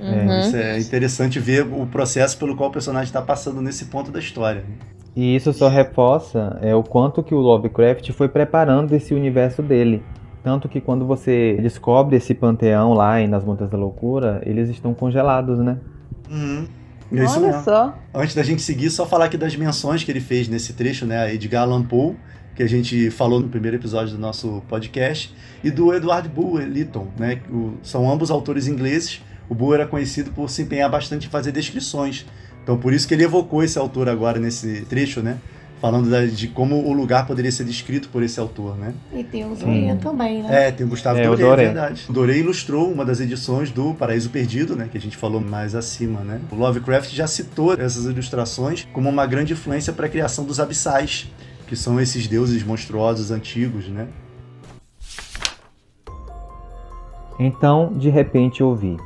Uhum. 0.00 0.32
É, 0.32 0.40
isso 0.40 0.56
é 0.56 0.78
interessante 0.78 1.38
ver 1.38 1.66
o 1.66 1.86
processo 1.86 2.38
pelo 2.38 2.56
qual 2.56 2.68
o 2.68 2.72
personagem 2.72 3.06
está 3.06 3.22
passando 3.22 3.60
nesse 3.60 3.86
ponto 3.86 4.10
da 4.10 4.18
história. 4.18 4.64
E 5.16 5.36
isso 5.36 5.52
só 5.52 5.68
reforça 5.68 6.58
é, 6.60 6.74
o 6.74 6.82
quanto 6.82 7.22
que 7.22 7.34
o 7.34 7.38
Lovecraft 7.38 8.10
foi 8.12 8.28
preparando 8.28 8.92
esse 8.94 9.14
universo 9.14 9.62
dele. 9.62 10.02
Tanto 10.42 10.68
que 10.68 10.80
quando 10.80 11.06
você 11.06 11.56
descobre 11.62 12.16
esse 12.16 12.34
panteão 12.34 12.92
lá 12.92 13.20
em 13.20 13.28
Nas 13.28 13.44
Montanhas 13.44 13.70
da 13.70 13.78
Loucura, 13.78 14.42
eles 14.44 14.68
estão 14.68 14.92
congelados, 14.92 15.58
né? 15.58 15.78
Uhum. 16.30 16.66
É 17.12 17.24
Olha 17.24 17.40
mesmo. 17.40 17.62
só. 17.62 17.94
Antes 18.12 18.34
da 18.34 18.42
gente 18.42 18.60
seguir, 18.60 18.90
só 18.90 19.06
falar 19.06 19.26
aqui 19.26 19.36
das 19.36 19.54
menções 19.56 20.02
que 20.02 20.10
ele 20.10 20.20
fez 20.20 20.48
nesse 20.48 20.72
trecho, 20.72 21.06
né? 21.06 21.32
Edgar 21.32 21.62
Allan 21.62 21.82
Poe, 21.82 22.16
que 22.54 22.62
a 22.62 22.68
gente 22.68 23.10
falou 23.10 23.40
no 23.40 23.48
primeiro 23.48 23.76
episódio 23.76 24.14
do 24.14 24.20
nosso 24.20 24.62
podcast, 24.68 25.34
e 25.62 25.70
do 25.70 25.94
Edward 25.94 26.28
Bulwer 26.28 26.66
Lytton, 26.66 27.06
né? 27.18 27.40
O, 27.48 27.74
são 27.82 28.10
ambos 28.10 28.30
autores 28.30 28.66
ingleses 28.66 29.22
o 29.48 29.54
Bull 29.54 29.74
era 29.74 29.86
conhecido 29.86 30.30
por 30.30 30.48
se 30.50 30.62
empenhar 30.62 30.90
bastante 30.90 31.26
em 31.26 31.30
fazer 31.30 31.52
descrições. 31.52 32.26
Então 32.62 32.78
por 32.78 32.92
isso 32.92 33.06
que 33.06 33.14
ele 33.14 33.24
evocou 33.24 33.62
esse 33.62 33.78
autor 33.78 34.08
agora 34.08 34.38
nesse 34.38 34.82
trecho, 34.82 35.20
né? 35.20 35.38
Falando 35.80 36.08
da, 36.08 36.24
de 36.24 36.48
como 36.48 36.76
o 36.76 36.94
lugar 36.94 37.26
poderia 37.26 37.52
ser 37.52 37.64
descrito 37.64 38.08
por 38.08 38.22
esse 38.22 38.40
autor, 38.40 38.74
né? 38.78 38.94
E 39.12 39.22
tem 39.22 39.44
o 39.44 39.54
Doré 39.54 39.94
também, 39.96 40.42
né? 40.42 40.68
É, 40.68 40.72
tem 40.72 40.86
o 40.86 40.88
Gustavo 40.88 41.18
é, 41.18 41.24
Doré, 41.36 41.64
é 41.64 41.66
verdade. 41.66 42.06
Doré 42.08 42.38
ilustrou 42.38 42.90
uma 42.90 43.04
das 43.04 43.20
edições 43.20 43.70
do 43.70 43.92
Paraíso 43.92 44.30
Perdido, 44.30 44.74
né? 44.74 44.88
Que 44.90 44.96
a 44.96 45.00
gente 45.00 45.14
falou 45.14 45.42
mais 45.42 45.74
acima, 45.74 46.20
né? 46.20 46.40
O 46.50 46.54
Lovecraft 46.54 47.12
já 47.12 47.26
citou 47.26 47.74
essas 47.74 48.06
ilustrações 48.06 48.88
como 48.94 49.10
uma 49.10 49.26
grande 49.26 49.52
influência 49.52 49.92
para 49.92 50.06
a 50.06 50.08
criação 50.08 50.46
dos 50.46 50.58
abissais, 50.58 51.30
que 51.66 51.76
são 51.76 52.00
esses 52.00 52.26
deuses 52.26 52.64
monstruosos 52.64 53.30
antigos, 53.30 53.86
né? 53.88 54.08
Então, 57.38 57.92
de 57.92 58.08
repente, 58.08 58.62
ouvi 58.62 58.96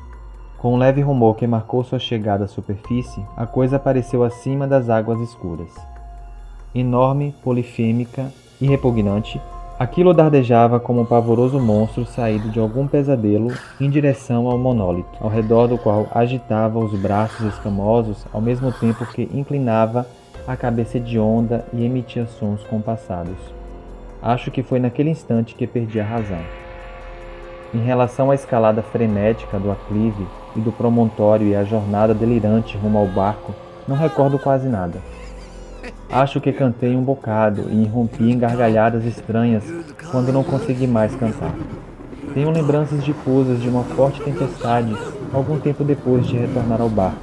Com 0.59 0.74
um 0.74 0.76
leve 0.76 1.00
rumor 1.00 1.36
que 1.36 1.46
marcou 1.46 1.84
sua 1.84 2.00
chegada 2.00 2.46
à 2.46 2.48
superfície, 2.48 3.24
a 3.36 3.46
coisa 3.46 3.76
apareceu 3.76 4.24
acima 4.24 4.66
das 4.66 4.90
águas 4.90 5.20
escuras. 5.20 5.72
Enorme, 6.74 7.32
polifêmica 7.44 8.32
e 8.61 8.66
repugnante, 8.66 9.40
aquilo 9.78 10.12
dardejava 10.12 10.80
como 10.80 11.02
um 11.02 11.04
pavoroso 11.04 11.61
monstro 11.61 12.04
saído 12.04 12.48
de 12.48 12.59
algum 12.59 12.88
pesadelo 12.88 13.52
em 13.80 13.88
direção 13.88 14.48
ao 14.48 14.59
monólito, 14.59 15.16
ao 15.20 15.30
redor 15.30 15.68
do 15.68 15.78
qual 15.78 16.09
agitava 16.12 16.80
os 16.80 16.92
braços 17.00 17.46
escamosos 17.54 18.26
ao 18.32 18.40
mesmo 18.40 18.72
tempo 18.72 19.06
que 19.06 19.30
inclinava 19.32 20.04
a 20.44 20.56
cabeça 20.56 20.96
hedionda 20.96 21.64
e 21.72 21.84
emitia 21.84 22.26
sons 22.26 22.64
compassados. 22.64 23.38
Acho 24.20 24.50
que 24.50 24.64
foi 24.64 24.80
naquele 24.80 25.11
instante 25.11 25.54
que 25.54 25.68
perdi 25.68 26.00
a 26.00 26.04
razão. 26.04 26.42
Em 27.74 27.80
relação 27.84 28.30
à 28.30 28.34
escalada 28.34 28.82
frenética 28.82 29.58
do 29.58 29.70
aclive 29.70 30.26
e 30.56 30.60
do 30.60 30.72
promontório 30.72 31.46
e 31.46 31.54
a 31.54 31.64
jornada 31.64 32.14
delirante 32.14 32.78
rumo 32.78 32.96
ao 32.96 33.06
barco, 33.06 33.54
não 33.86 33.94
recordo 33.94 34.38
quase 34.38 34.68
nada. 34.68 34.98
Acho 36.10 36.40
que 36.40 36.50
cantei 36.50 36.96
um 36.96 37.02
bocado 37.02 37.66
e 37.68 37.82
irrompi 37.82 38.30
em 38.30 38.38
gargalhadas 38.38 39.04
estranhas 39.04 39.62
quando 40.10 40.32
não 40.32 40.42
consegui 40.42 40.86
mais 40.86 41.14
cantar. 41.14 41.54
Tenho 42.32 42.50
lembranças 42.50 43.04
difusas 43.04 43.60
de 43.60 43.68
uma 43.68 43.84
forte 43.84 44.22
tempestade 44.22 44.96
algum 45.34 45.60
tempo 45.60 45.84
depois 45.84 46.26
de 46.26 46.38
retornar 46.38 46.80
ao 46.80 46.88
barco. 46.88 47.20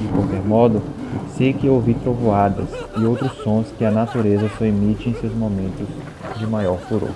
De 0.00 0.08
qualquer 0.08 0.42
modo, 0.42 0.82
sei 1.36 1.52
que 1.52 1.68
ouvi 1.68 1.94
trovoadas 1.94 2.68
e 2.96 3.04
outros 3.04 3.32
sons 3.44 3.72
que 3.78 3.84
a 3.84 3.92
natureza 3.92 4.50
só 4.58 4.64
emite 4.64 5.08
em 5.08 5.14
seus 5.14 5.32
momentos 5.32 5.86
de 6.36 6.46
maior 6.48 6.78
furor. 6.78 7.10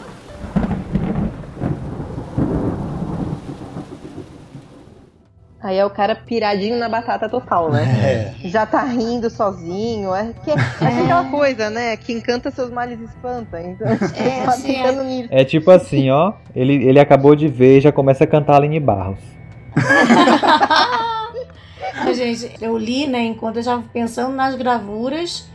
Aí 5.62 5.78
é 5.78 5.86
o 5.86 5.90
cara 5.90 6.16
piradinho 6.16 6.76
na 6.76 6.88
batata 6.88 7.28
total, 7.28 7.70
né? 7.70 7.86
É. 8.02 8.34
Já 8.48 8.66
tá 8.66 8.82
rindo 8.82 9.30
sozinho. 9.30 10.12
É, 10.12 10.32
que, 10.44 10.50
é, 10.50 10.54
é 10.54 11.02
aquela 11.02 11.30
coisa, 11.30 11.70
né? 11.70 11.96
Que 11.96 12.12
encanta 12.12 12.50
seus 12.50 12.70
males 12.70 13.00
espanta. 13.00 13.60
Então, 13.60 13.86
é, 13.86 13.96
tá 14.44 14.50
assim, 14.50 15.28
é. 15.30 15.42
é 15.42 15.44
tipo 15.44 15.70
assim, 15.70 16.10
ó. 16.10 16.32
Ele, 16.54 16.74
ele 16.84 16.98
acabou 16.98 17.36
de 17.36 17.46
ver 17.46 17.78
e 17.78 17.80
já 17.80 17.92
começa 17.92 18.24
a 18.24 18.26
cantar 18.26 18.56
Aline 18.56 18.80
Barros. 18.80 19.20
Gente, 22.12 22.50
eu 22.60 22.76
li, 22.76 23.06
né? 23.06 23.20
Enquanto 23.20 23.58
eu 23.58 23.62
já 23.62 23.80
pensando 23.92 24.34
nas 24.34 24.56
gravuras, 24.56 25.48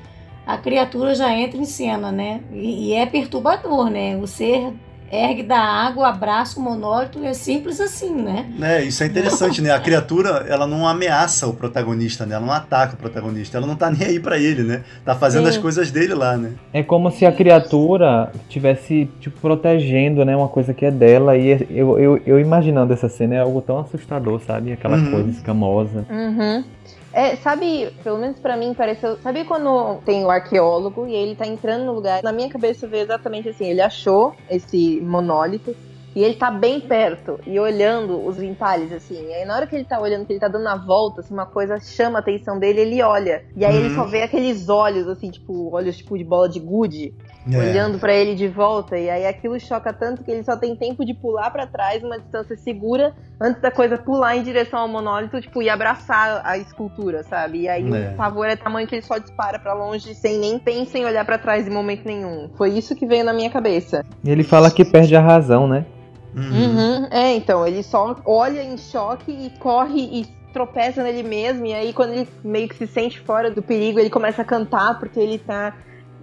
a 0.46 0.58
criatura 0.58 1.14
já 1.14 1.34
entra 1.34 1.58
em 1.58 1.66
cena, 1.66 2.12
né? 2.12 2.42
E, 2.52 2.90
e 2.90 2.94
é 2.94 3.06
perturbador, 3.06 3.90
né? 3.90 4.16
O 4.16 4.26
ser 4.26 4.72
ergue 5.12 5.44
da 5.44 5.60
água, 5.60 6.10
abraça 6.10 6.60
o 6.60 6.64
monólito, 6.64 7.24
é 7.24 7.34
simples 7.34 7.80
assim, 7.80 8.14
né? 8.14 8.46
É, 8.62 8.84
isso 8.84 9.04
é 9.04 9.06
interessante, 9.06 9.62
né? 9.62 9.72
A 9.72 9.80
criatura, 9.80 10.46
ela 10.48 10.68
não 10.68 10.88
ameaça 10.88 11.48
o 11.48 11.54
protagonista, 11.54 12.26
né? 12.26 12.36
Ela 12.36 12.46
não 12.46 12.54
ataca 12.54 12.94
o 12.94 12.98
protagonista, 12.98 13.58
ela 13.58 13.68
não 13.68 13.76
tá 13.76 13.90
nem 13.90 14.08
aí 14.08 14.20
para 14.20 14.38
ele, 14.38 14.64
né? 14.64 14.84
Tá 15.06 15.16
fazendo 15.16 15.44
Sim. 15.44 15.50
as 15.50 15.58
coisas 15.58 15.92
dele 15.92 16.14
lá, 16.14 16.38
né? 16.38 16.54
É 16.74 16.84
como 16.84 17.12
se 17.12 17.26
a 17.26 17.32
criatura 17.32 18.32
tivesse, 18.50 19.10
tipo, 19.20 19.40
protegendo, 19.40 20.24
né? 20.26 20.36
Uma 20.36 20.50
coisa 20.50 20.74
que 20.74 20.86
é 20.86 20.92
dela 20.92 21.38
e 21.38 21.66
eu, 21.70 22.00
eu, 22.00 22.22
eu 22.26 22.40
imaginando 22.40 22.94
essa 22.94 23.10
cena 23.10 23.36
é 23.36 23.40
algo 23.40 23.62
tão 23.62 23.80
assustador, 23.80 24.42
sabe? 24.42 24.72
Aquela 24.72 24.98
uhum. 24.98 25.12
coisa 25.12 25.30
escamosa. 25.30 26.06
Uhum. 26.10 26.64
É, 27.14 27.36
sabe, 27.38 27.92
pelo 28.04 28.18
menos 28.18 28.40
para 28.40 28.58
mim 28.58 28.74
pareceu. 28.74 29.18
Sabe 29.18 29.44
quando 29.46 30.02
tem 30.06 30.24
o 30.24 30.30
arqueólogo 30.30 31.08
e 31.08 31.16
ele 31.16 31.36
tá 31.36 31.48
entrando 31.48 31.86
no 31.86 31.94
lugar? 31.94 32.22
Na 32.22 32.32
minha 32.32 32.50
cabeça 32.50 32.88
veio 32.88 33.04
exatamente 33.04 33.50
assim: 33.50 33.66
ele 33.66 33.82
achou 33.82 34.36
esse 34.50 35.00
monólito 35.02 35.76
e 36.18 36.24
ele 36.24 36.34
tá 36.34 36.50
bem 36.50 36.80
perto 36.80 37.40
e 37.46 37.60
olhando 37.60 38.26
os 38.26 38.42
entalhes, 38.42 38.92
assim. 38.92 39.28
E 39.28 39.34
aí, 39.36 39.46
na 39.46 39.56
hora 39.56 39.68
que 39.68 39.76
ele 39.76 39.86
tá 39.86 40.00
olhando, 40.00 40.26
que 40.26 40.34
ele 40.34 40.40
tá 40.40 40.48
dando 40.48 40.68
a 40.68 40.76
volta, 40.76 41.22
assim, 41.22 41.32
uma 41.32 41.46
coisa 41.46 41.80
chama 41.80 42.18
a 42.18 42.22
atenção 42.22 42.58
dele, 42.58 42.82
ele 42.82 43.02
olha. 43.04 43.46
E 43.56 43.64
aí 43.64 43.78
uhum. 43.78 43.86
ele 43.86 43.94
só 43.94 44.04
vê 44.04 44.24
aqueles 44.24 44.68
olhos, 44.68 45.08
assim, 45.08 45.30
tipo, 45.30 45.72
olhos 45.72 45.96
tipo 45.96 46.18
de 46.18 46.24
bola 46.24 46.50
de 46.50 46.60
gude 46.60 47.14
é. 47.52 47.58
olhando 47.58 48.00
para 48.00 48.14
ele 48.14 48.36
de 48.36 48.48
volta. 48.48 48.98
E 48.98 49.10
aí 49.10 49.26
aquilo 49.26 49.60
choca 49.60 49.94
tanto 49.94 50.24
que 50.24 50.32
ele 50.32 50.44
só 50.44 50.56
tem 50.56 50.76
tempo 50.76 51.06
de 51.06 51.14
pular 51.14 51.50
para 51.52 51.68
trás, 51.68 52.04
uma 52.04 52.20
distância 52.20 52.58
segura, 52.58 53.14
antes 53.40 53.62
da 53.62 53.72
coisa 53.72 53.98
pular 53.98 54.36
em 54.36 54.44
direção 54.44 54.80
ao 54.80 54.88
monólito, 54.88 55.40
tipo, 55.42 55.62
e 55.62 55.70
abraçar 55.70 56.42
a 56.44 56.58
escultura, 56.58 57.24
sabe? 57.24 57.62
E 57.62 57.70
aí 57.70 57.90
é. 57.94 58.12
o 58.12 58.16
pavor 58.16 58.48
é 58.48 58.56
tamanho 58.56 58.88
que 58.88 58.96
ele 58.96 59.02
só 59.02 59.18
dispara 59.18 59.60
para 59.60 59.74
longe 59.74 60.14
sem 60.16 60.40
nem 60.40 60.60
pensar 60.60 61.00
em 61.00 61.06
olhar 61.06 61.26
para 61.26 61.38
trás 61.38 61.68
em 61.68 61.72
momento 61.72 62.06
nenhum. 62.06 62.50
Foi 62.58 62.70
isso 62.72 62.96
que 62.96 63.06
veio 63.06 63.24
na 63.24 63.34
minha 63.34 63.50
cabeça. 63.50 64.04
Ele 64.26 64.44
fala 64.44 64.72
que 64.72 64.84
perde 64.84 65.16
a 65.16 65.22
razão, 65.22 65.68
né? 65.68 65.86
Uhum. 66.36 66.44
Uhum. 66.44 67.08
É, 67.10 67.34
então, 67.34 67.66
ele 67.66 67.82
só 67.82 68.16
olha 68.26 68.62
em 68.62 68.78
choque 68.78 69.32
e 69.32 69.50
corre 69.60 70.00
e 70.00 70.38
tropeça 70.54 71.04
nele 71.04 71.22
mesmo, 71.22 71.66
e 71.68 71.74
aí 71.74 71.94
quando 71.94 72.14
ele 72.14 72.28
meio 72.44 72.68
que 72.68 72.76
se 72.76 72.88
sente 72.88 73.20
fora 73.20 73.52
do 73.52 73.62
perigo, 73.62 74.00
ele 74.00 74.10
começa 74.10 74.42
a 74.42 74.46
cantar 74.46 74.98
porque 75.00 75.20
ele 75.20 75.38
tá 75.38 75.76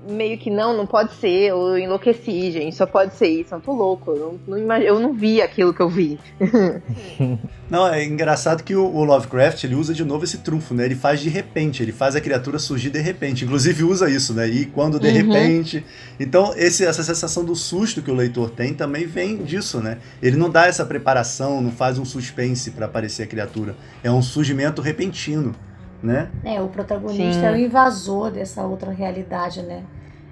meio 0.08 0.38
que 0.38 0.50
não, 0.50 0.76
não 0.76 0.86
pode 0.86 1.14
ser, 1.14 1.50
eu 1.50 1.78
enlouqueci, 1.78 2.50
gente, 2.50 2.74
só 2.74 2.86
pode 2.86 3.14
ser 3.14 3.28
isso, 3.28 3.54
eu 3.54 3.60
tô 3.60 3.72
louco, 3.72 4.12
eu 4.12 4.38
não, 4.46 4.58
não 4.58 4.76
eu 4.76 5.00
não 5.00 5.12
vi 5.12 5.40
aquilo 5.40 5.72
que 5.72 5.80
eu 5.80 5.88
vi. 5.88 6.18
não, 7.70 7.86
é 7.86 8.04
engraçado 8.04 8.62
que 8.62 8.74
o, 8.74 8.84
o, 8.84 9.04
Lovecraft, 9.04 9.64
ele 9.64 9.74
usa 9.74 9.94
de 9.94 10.04
novo 10.04 10.24
esse 10.24 10.38
trunfo, 10.38 10.74
né, 10.74 10.84
ele 10.84 10.94
faz 10.94 11.20
de 11.20 11.28
repente, 11.28 11.82
ele 11.82 11.92
faz 11.92 12.14
a 12.14 12.20
criatura 12.20 12.58
surgir 12.58 12.90
de 12.90 13.00
repente, 13.00 13.44
inclusive 13.44 13.84
usa 13.84 14.10
isso, 14.10 14.34
né, 14.34 14.46
e 14.48 14.66
quando 14.66 15.00
de 15.00 15.08
uhum. 15.08 15.14
repente, 15.14 15.84
então 16.20 16.52
esse, 16.56 16.84
essa 16.84 17.02
sensação 17.02 17.44
do 17.44 17.54
susto 17.54 18.02
que 18.02 18.10
o 18.10 18.14
leitor 18.14 18.50
tem 18.50 18.74
também 18.74 19.06
vem 19.06 19.38
disso, 19.38 19.80
né, 19.80 19.98
ele 20.22 20.36
não 20.36 20.50
dá 20.50 20.66
essa 20.66 20.84
preparação, 20.84 21.60
não 21.60 21.70
faz 21.70 21.98
um 21.98 22.04
suspense 22.04 22.70
para 22.70 22.86
aparecer 22.86 23.22
a 23.22 23.26
criatura, 23.26 23.74
é 24.02 24.10
um 24.10 24.22
surgimento 24.22 24.82
repentino 24.82 25.54
né? 26.02 26.30
É, 26.44 26.60
o 26.60 26.68
protagonista 26.68 27.40
Sim. 27.40 27.46
é 27.46 27.52
o 27.52 27.56
invasor 27.56 28.30
dessa 28.30 28.62
outra 28.62 28.90
realidade, 28.90 29.62
né? 29.62 29.82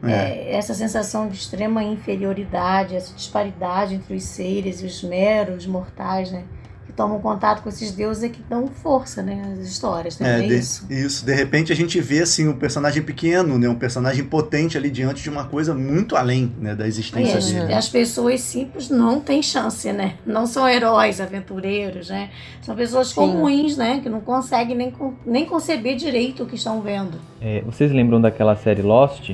É. 0.04 0.10
É, 0.10 0.54
essa 0.56 0.74
sensação 0.74 1.28
de 1.28 1.36
extrema 1.36 1.82
inferioridade, 1.82 2.96
essa 2.96 3.14
disparidade 3.14 3.94
entre 3.94 4.14
os 4.14 4.24
seres 4.24 4.82
e 4.82 4.86
os 4.86 5.02
meros 5.02 5.66
mortais, 5.66 6.32
né? 6.32 6.44
Que 6.92 6.96
tomam 6.96 7.18
contato 7.20 7.62
com 7.62 7.68
esses 7.68 7.92
deuses 7.92 8.22
é 8.22 8.28
que 8.28 8.42
dão 8.48 8.68
força, 8.68 9.22
né? 9.22 9.54
As 9.58 9.66
histórias, 9.66 10.18
né? 10.18 10.40
É, 10.40 10.44
é 10.44 10.48
de, 10.48 10.58
isso. 10.58 10.86
Isso. 10.90 11.24
De 11.24 11.34
repente 11.34 11.72
a 11.72 11.76
gente 11.76 12.00
vê 12.00 12.20
assim 12.20 12.46
um 12.46 12.54
personagem 12.54 13.02
pequeno, 13.02 13.58
né? 13.58 13.68
Um 13.68 13.74
personagem 13.74 14.24
potente 14.24 14.76
ali 14.76 14.90
diante 14.90 15.22
de 15.22 15.30
uma 15.30 15.44
coisa 15.44 15.74
muito 15.74 16.14
além, 16.16 16.54
né? 16.60 16.74
Da 16.74 16.86
existência 16.86 17.38
é, 17.38 17.60
dele. 17.60 17.74
As 17.74 17.88
pessoas 17.88 18.40
simples 18.42 18.90
não 18.90 19.20
têm 19.20 19.42
chance, 19.42 19.90
né? 19.92 20.14
Não 20.26 20.46
são 20.46 20.68
heróis, 20.68 21.20
aventureiros, 21.20 22.10
né? 22.10 22.30
São 22.60 22.76
pessoas 22.76 23.08
Sim. 23.08 23.14
comuns, 23.14 23.76
né? 23.76 24.00
Que 24.02 24.08
não 24.08 24.20
conseguem 24.20 24.76
nem, 24.76 24.92
nem 25.24 25.46
conceber 25.46 25.96
direito 25.96 26.42
o 26.42 26.46
que 26.46 26.56
estão 26.56 26.82
vendo. 26.82 27.18
É, 27.40 27.62
vocês 27.62 27.90
lembram 27.90 28.20
daquela 28.20 28.54
série 28.54 28.82
Lost? 28.82 29.32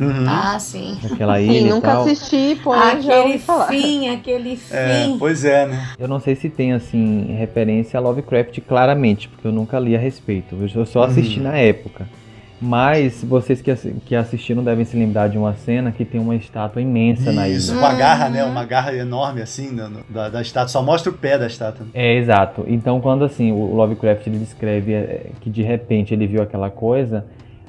Uhum. 0.00 0.24
Ah, 0.28 0.58
sim. 0.58 0.96
Aquela 1.04 1.40
ilha 1.40 1.60
sim, 1.62 1.68
nunca 1.68 2.00
assisti, 2.00 2.60
porém 2.62 2.82
aquele 2.82 3.38
fim, 3.38 4.08
aquele 4.08 4.56
fim. 4.56 4.74
É, 4.74 5.16
pois 5.18 5.44
é, 5.44 5.66
né? 5.66 5.88
Eu 5.98 6.06
não 6.06 6.20
sei 6.20 6.34
se 6.36 6.48
tem, 6.48 6.72
assim, 6.72 7.34
referência 7.36 7.98
a 7.98 8.00
Lovecraft 8.00 8.60
claramente, 8.60 9.28
porque 9.28 9.46
eu 9.46 9.52
nunca 9.52 9.78
li 9.78 9.96
a 9.96 9.98
respeito. 9.98 10.56
Eu 10.74 10.86
só 10.86 11.02
assisti 11.02 11.38
uhum. 11.38 11.44
na 11.44 11.56
época. 11.56 12.06
Mas 12.60 13.22
vocês 13.22 13.60
que, 13.60 13.72
que 14.04 14.16
assistiram 14.16 14.64
devem 14.64 14.84
se 14.84 14.96
lembrar 14.96 15.28
de 15.28 15.38
uma 15.38 15.54
cena 15.54 15.92
que 15.92 16.04
tem 16.04 16.20
uma 16.20 16.34
estátua 16.34 16.82
imensa 16.82 17.22
Isso, 17.22 17.32
na 17.32 17.48
ilha. 17.48 17.56
Isso, 17.56 17.78
com 17.78 17.86
a 17.86 17.94
garra, 17.94 18.28
né? 18.28 18.44
Uma 18.44 18.64
garra 18.64 18.92
enorme, 18.92 19.40
assim, 19.40 19.70
no, 19.70 20.02
da, 20.08 20.28
da, 20.28 20.42
estátua. 20.42 20.68
Só 20.68 20.82
mostra 20.82 21.10
o 21.10 21.14
pé 21.14 21.38
da 21.38 21.46
estátua. 21.46 21.86
É, 21.94 22.16
exato. 22.16 22.64
Então, 22.66 23.00
quando, 23.00 23.24
assim, 23.24 23.52
o 23.52 23.74
Lovecraft 23.74 24.26
ele 24.26 24.38
descreve 24.38 24.92
é, 24.92 25.30
que 25.40 25.48
de 25.48 25.62
repente 25.62 26.12
ele 26.12 26.26
viu 26.26 26.42
aquela 26.42 26.68
coisa 26.68 27.24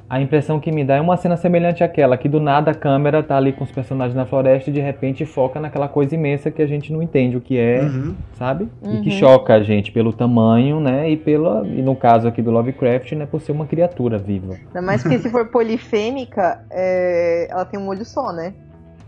a 0.09 0.19
impressão 0.19 0.59
que 0.59 0.71
me 0.71 0.83
dá 0.83 0.95
é 0.95 1.01
uma 1.01 1.15
cena 1.17 1.37
semelhante 1.37 1.83
àquela, 1.83 2.17
que 2.17 2.27
do 2.27 2.39
nada 2.39 2.71
a 2.71 2.73
câmera 2.73 3.21
tá 3.21 3.37
ali 3.37 3.53
com 3.53 3.63
os 3.63 3.71
personagens 3.71 4.15
na 4.15 4.25
floresta 4.25 4.71
e 4.71 4.73
de 4.73 4.79
repente 4.79 5.23
foca 5.23 5.59
naquela 5.59 5.87
coisa 5.87 6.15
imensa 6.15 6.49
que 6.49 6.63
a 6.63 6.65
gente 6.65 6.91
não 6.91 7.03
entende 7.03 7.37
o 7.37 7.41
que 7.41 7.59
é, 7.59 7.81
uhum. 7.81 8.15
sabe? 8.33 8.67
Uhum. 8.81 8.95
E 8.95 9.01
que 9.01 9.09
uhum. 9.11 9.17
choca 9.19 9.53
a 9.53 9.61
gente 9.61 9.91
pelo 9.91 10.11
tamanho, 10.11 10.79
né? 10.79 11.11
E 11.11 11.15
pela, 11.15 11.63
e 11.67 11.81
no 11.83 11.95
caso 11.95 12.27
aqui 12.27 12.41
do 12.41 12.49
Lovecraft, 12.49 13.11
né, 13.11 13.27
por 13.27 13.39
ser 13.39 13.51
uma 13.51 13.67
criatura 13.67 14.17
viva. 14.17 14.55
Ainda 14.55 14.81
mais 14.81 15.03
que 15.03 15.19
se 15.19 15.29
for 15.29 15.45
polifêmica, 15.49 16.65
é... 16.71 17.47
ela 17.47 17.65
tem 17.65 17.79
um 17.79 17.87
olho 17.87 18.03
só, 18.03 18.33
né? 18.33 18.55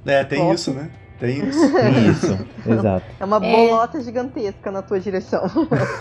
É, 0.06 0.24
tem 0.24 0.52
isso, 0.52 0.72
né? 0.72 0.92
Tem 1.20 1.38
isso. 1.50 1.74
Tem 1.74 2.10
isso, 2.10 2.48
exato. 2.68 3.06
É 3.20 3.26
uma 3.26 3.40
bolota 3.40 3.98
é... 3.98 4.02
gigantesca 4.02 4.72
na 4.72 4.84
tua 4.84 5.00
direção. 5.00 5.44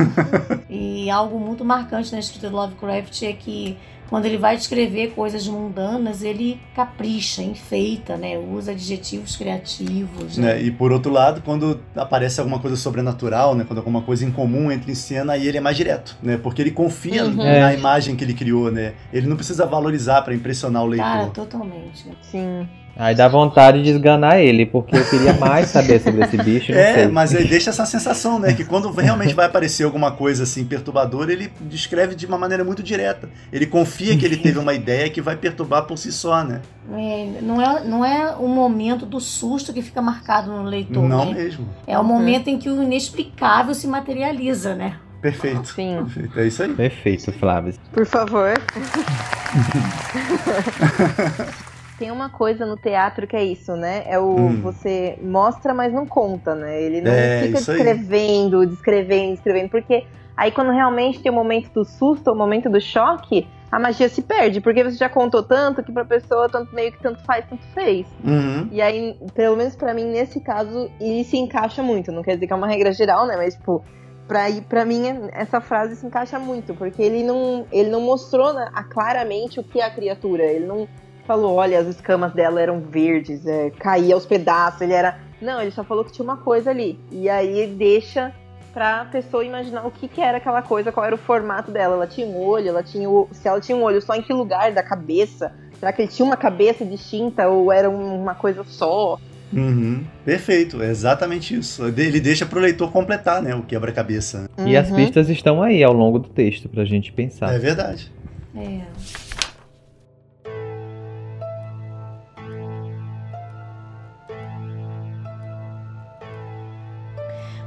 e 0.68 1.10
algo 1.10 1.38
muito 1.38 1.64
marcante 1.64 2.12
na 2.12 2.18
escrita 2.18 2.50
do 2.50 2.56
Lovecraft 2.56 3.22
é 3.22 3.32
que 3.32 3.78
quando 4.10 4.26
ele 4.26 4.36
vai 4.36 4.56
descrever 4.56 5.12
coisas 5.12 5.46
mundanas, 5.46 6.22
ele 6.22 6.60
capricha, 6.74 7.42
enfeita, 7.42 8.16
né? 8.16 8.36
Usa 8.36 8.72
adjetivos 8.72 9.36
criativos. 9.36 10.36
Né? 10.36 10.54
né? 10.54 10.62
E 10.62 10.70
por 10.72 10.90
outro 10.90 11.12
lado, 11.12 11.40
quando 11.42 11.80
aparece 11.94 12.40
alguma 12.40 12.58
coisa 12.58 12.76
sobrenatural, 12.76 13.54
né? 13.54 13.64
Quando 13.64 13.78
alguma 13.78 14.02
coisa 14.02 14.26
incomum 14.26 14.72
entra 14.72 14.90
em 14.90 14.96
cena, 14.96 15.34
aí 15.34 15.46
ele 15.46 15.58
é 15.58 15.60
mais 15.60 15.76
direto, 15.76 16.18
né? 16.20 16.36
Porque 16.36 16.60
ele 16.60 16.72
confia 16.72 17.24
uhum. 17.24 17.36
na 17.36 17.70
é. 17.70 17.78
imagem 17.78 18.16
que 18.16 18.24
ele 18.24 18.34
criou, 18.34 18.70
né? 18.72 18.94
Ele 19.12 19.28
não 19.28 19.36
precisa 19.36 19.64
valorizar 19.64 20.22
para 20.22 20.34
impressionar 20.34 20.82
o 20.82 20.86
leitor. 20.86 21.06
Cara, 21.06 21.26
totalmente. 21.28 22.04
Sim. 22.22 22.68
Aí 22.96 23.14
dá 23.14 23.28
vontade 23.28 23.82
de 23.82 23.90
esganar 23.90 24.40
ele, 24.40 24.66
porque 24.66 24.96
eu 24.96 25.08
queria 25.08 25.32
mais 25.34 25.68
saber 25.68 26.00
sobre 26.00 26.24
esse 26.24 26.36
bicho. 26.36 26.72
é, 26.72 26.94
sei. 26.94 27.08
mas 27.08 27.32
ele 27.32 27.48
deixa 27.48 27.70
essa 27.70 27.86
sensação, 27.86 28.38
né? 28.38 28.52
Que 28.52 28.64
quando 28.64 28.90
realmente 28.90 29.34
vai 29.34 29.46
aparecer 29.46 29.84
alguma 29.84 30.12
coisa 30.12 30.42
assim 30.42 30.64
perturbadora, 30.64 31.32
ele 31.32 31.50
descreve 31.62 32.14
de 32.14 32.26
uma 32.26 32.36
maneira 32.36 32.62
muito 32.62 32.82
direta. 32.82 33.28
Ele 33.52 33.66
confia 33.66 34.16
que 34.16 34.24
ele 34.24 34.36
teve 34.36 34.58
uma 34.58 34.74
ideia 34.74 35.08
que 35.08 35.20
vai 35.20 35.36
perturbar 35.36 35.84
por 35.84 35.96
si 35.96 36.12
só, 36.12 36.44
né? 36.44 36.60
É, 36.92 37.40
não, 37.40 37.62
é, 37.62 37.84
não 37.84 38.04
é 38.04 38.34
o 38.36 38.48
momento 38.48 39.06
do 39.06 39.20
susto 39.20 39.72
que 39.72 39.80
fica 39.80 40.02
marcado 40.02 40.50
no 40.50 40.64
leitor. 40.64 41.02
Não 41.02 41.26
né? 41.26 41.34
mesmo. 41.34 41.68
É 41.86 41.98
o 41.98 42.04
momento 42.04 42.48
em 42.48 42.58
que 42.58 42.68
o 42.68 42.82
inexplicável 42.82 43.74
se 43.74 43.86
materializa, 43.86 44.74
né? 44.74 44.96
Perfeito. 45.20 45.68
Sim. 45.68 46.04
Perfeito. 46.04 46.40
É 46.40 46.46
isso 46.46 46.62
aí. 46.62 46.74
Perfeito, 46.74 47.32
Flávio. 47.32 47.74
Por 47.92 48.06
favor. 48.06 48.54
tem 52.00 52.10
uma 52.10 52.30
coisa 52.30 52.64
no 52.64 52.76
teatro 52.76 53.26
que 53.26 53.36
é 53.36 53.44
isso, 53.44 53.76
né? 53.76 54.04
É 54.06 54.18
o 54.18 54.34
hum. 54.34 54.62
você 54.62 55.18
mostra, 55.22 55.74
mas 55.74 55.92
não 55.92 56.06
conta, 56.06 56.54
né? 56.54 56.82
Ele 56.82 57.02
não 57.02 57.12
é, 57.12 57.42
fica 57.42 57.58
descrevendo, 57.58 58.66
descrevendo, 58.66 59.32
descrevendo, 59.34 59.68
porque 59.68 60.06
aí 60.34 60.50
quando 60.50 60.72
realmente 60.72 61.20
tem 61.22 61.30
o 61.30 61.34
momento 61.34 61.70
do 61.74 61.84
susto, 61.84 62.32
o 62.32 62.34
momento 62.34 62.70
do 62.70 62.80
choque, 62.80 63.46
a 63.70 63.78
magia 63.78 64.08
se 64.08 64.22
perde, 64.22 64.62
porque 64.62 64.82
você 64.82 64.96
já 64.96 65.10
contou 65.10 65.42
tanto 65.42 65.82
que 65.82 65.92
pra 65.92 66.06
pessoa 66.06 66.48
tanto 66.48 66.74
meio 66.74 66.90
que 66.90 66.98
tanto 67.02 67.22
faz, 67.22 67.44
tanto 67.46 67.62
fez. 67.74 68.06
Uhum. 68.24 68.66
E 68.72 68.80
aí, 68.80 69.18
pelo 69.34 69.54
menos 69.54 69.76
para 69.76 69.92
mim, 69.92 70.04
nesse 70.04 70.40
caso, 70.40 70.90
ele 70.98 71.22
se 71.22 71.36
encaixa 71.36 71.82
muito. 71.82 72.10
Não 72.10 72.22
quer 72.22 72.34
dizer 72.34 72.46
que 72.46 72.52
é 72.54 72.56
uma 72.56 72.66
regra 72.66 72.92
geral, 72.92 73.26
né? 73.26 73.36
Mas, 73.36 73.56
tipo, 73.56 73.84
pra, 74.26 74.46
pra 74.66 74.86
mim, 74.86 75.02
essa 75.32 75.60
frase 75.60 75.96
se 75.96 76.06
encaixa 76.06 76.38
muito, 76.38 76.74
porque 76.74 77.02
ele 77.02 77.22
não, 77.22 77.66
ele 77.70 77.90
não 77.90 78.00
mostrou 78.00 78.54
né, 78.54 78.70
claramente 78.88 79.60
o 79.60 79.62
que 79.62 79.80
é 79.80 79.84
a 79.84 79.90
criatura. 79.90 80.44
Ele 80.44 80.64
não 80.64 80.88
falou, 81.26 81.54
olha, 81.54 81.78
as 81.78 81.86
escamas 81.86 82.32
dela 82.32 82.60
eram 82.60 82.80
verdes, 82.80 83.46
é, 83.46 83.70
caía 83.70 84.14
aos 84.14 84.26
pedaços, 84.26 84.80
ele 84.80 84.92
era. 84.92 85.18
Não, 85.40 85.60
ele 85.60 85.70
só 85.70 85.82
falou 85.82 86.04
que 86.04 86.12
tinha 86.12 86.24
uma 86.24 86.36
coisa 86.36 86.70
ali. 86.70 86.98
E 87.10 87.28
aí 87.28 87.66
deixa 87.66 88.32
pra 88.72 89.04
pessoa 89.06 89.44
imaginar 89.44 89.86
o 89.86 89.90
que, 89.90 90.06
que 90.06 90.20
era 90.20 90.38
aquela 90.38 90.62
coisa, 90.62 90.92
qual 90.92 91.06
era 91.06 91.14
o 91.14 91.18
formato 91.18 91.70
dela. 91.70 91.94
Ela 91.94 92.06
tinha 92.06 92.26
um 92.26 92.38
olho, 92.38 92.68
ela 92.68 92.82
tinha 92.82 93.08
o... 93.08 93.28
se 93.32 93.48
ela 93.48 93.60
tinha 93.60 93.76
um 93.76 93.82
olho 93.82 94.00
só 94.00 94.14
em 94.14 94.22
que 94.22 94.32
lugar 94.32 94.72
da 94.72 94.82
cabeça? 94.82 95.52
Será 95.78 95.92
que 95.92 96.02
ele 96.02 96.10
tinha 96.10 96.26
uma 96.26 96.36
cabeça 96.36 96.84
distinta 96.84 97.48
ou 97.48 97.72
era 97.72 97.88
uma 97.88 98.34
coisa 98.34 98.62
só? 98.64 99.18
Uhum. 99.52 100.04
Perfeito, 100.24 100.82
é 100.82 100.90
exatamente 100.90 101.56
isso. 101.56 101.84
Ele 101.86 102.20
deixa 102.20 102.46
pro 102.46 102.60
leitor 102.60 102.92
completar, 102.92 103.42
né, 103.42 103.54
o 103.54 103.62
quebra-cabeça. 103.62 104.48
Uhum. 104.56 104.68
E 104.68 104.76
as 104.76 104.90
pistas 104.90 105.28
estão 105.28 105.62
aí 105.62 105.82
ao 105.82 105.92
longo 105.92 106.18
do 106.18 106.28
texto 106.28 106.68
pra 106.68 106.84
gente 106.84 107.12
pensar. 107.12 107.52
É 107.52 107.58
verdade. 107.58 108.12
É. 108.54 108.82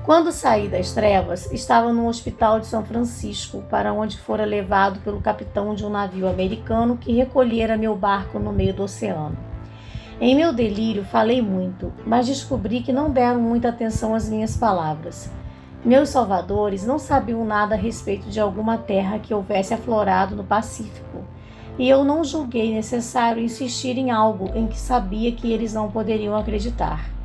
Quando 0.03 0.33
saí 0.33 0.67
das 0.67 0.91
trevas, 0.91 1.49
estava 1.53 1.93
no 1.93 2.09
hospital 2.09 2.59
de 2.59 2.67
São 2.67 2.83
Francisco, 2.83 3.63
para 3.69 3.93
onde 3.93 4.19
fora 4.19 4.43
levado 4.43 4.99
pelo 4.99 5.21
capitão 5.21 5.73
de 5.73 5.85
um 5.85 5.89
navio 5.89 6.27
americano 6.27 6.97
que 6.97 7.13
recolhera 7.13 7.77
meu 7.77 7.95
barco 7.95 8.37
no 8.37 8.51
meio 8.51 8.73
do 8.73 8.83
oceano. 8.83 9.37
Em 10.19 10.35
meu 10.35 10.51
delírio, 10.51 11.05
falei 11.05 11.41
muito, 11.41 11.93
mas 12.05 12.27
descobri 12.27 12.81
que 12.81 12.91
não 12.91 13.11
deram 13.11 13.39
muita 13.39 13.69
atenção 13.69 14.13
às 14.13 14.27
minhas 14.27 14.57
palavras. 14.57 15.31
Meus 15.85 16.09
salvadores 16.09 16.85
não 16.85 16.99
sabiam 16.99 17.45
nada 17.45 17.75
a 17.75 17.77
respeito 17.77 18.27
de 18.29 18.41
alguma 18.41 18.77
terra 18.77 19.19
que 19.19 19.33
houvesse 19.33 19.73
aflorado 19.73 20.35
no 20.35 20.43
Pacífico, 20.43 21.23
e 21.79 21.87
eu 21.87 22.03
não 22.03 22.25
julguei 22.25 22.73
necessário 22.73 23.41
insistir 23.41 23.97
em 23.97 24.11
algo 24.11 24.51
em 24.53 24.67
que 24.67 24.77
sabia 24.77 25.31
que 25.31 25.49
eles 25.49 25.73
não 25.73 25.89
poderiam 25.89 26.35
acreditar. 26.35 27.22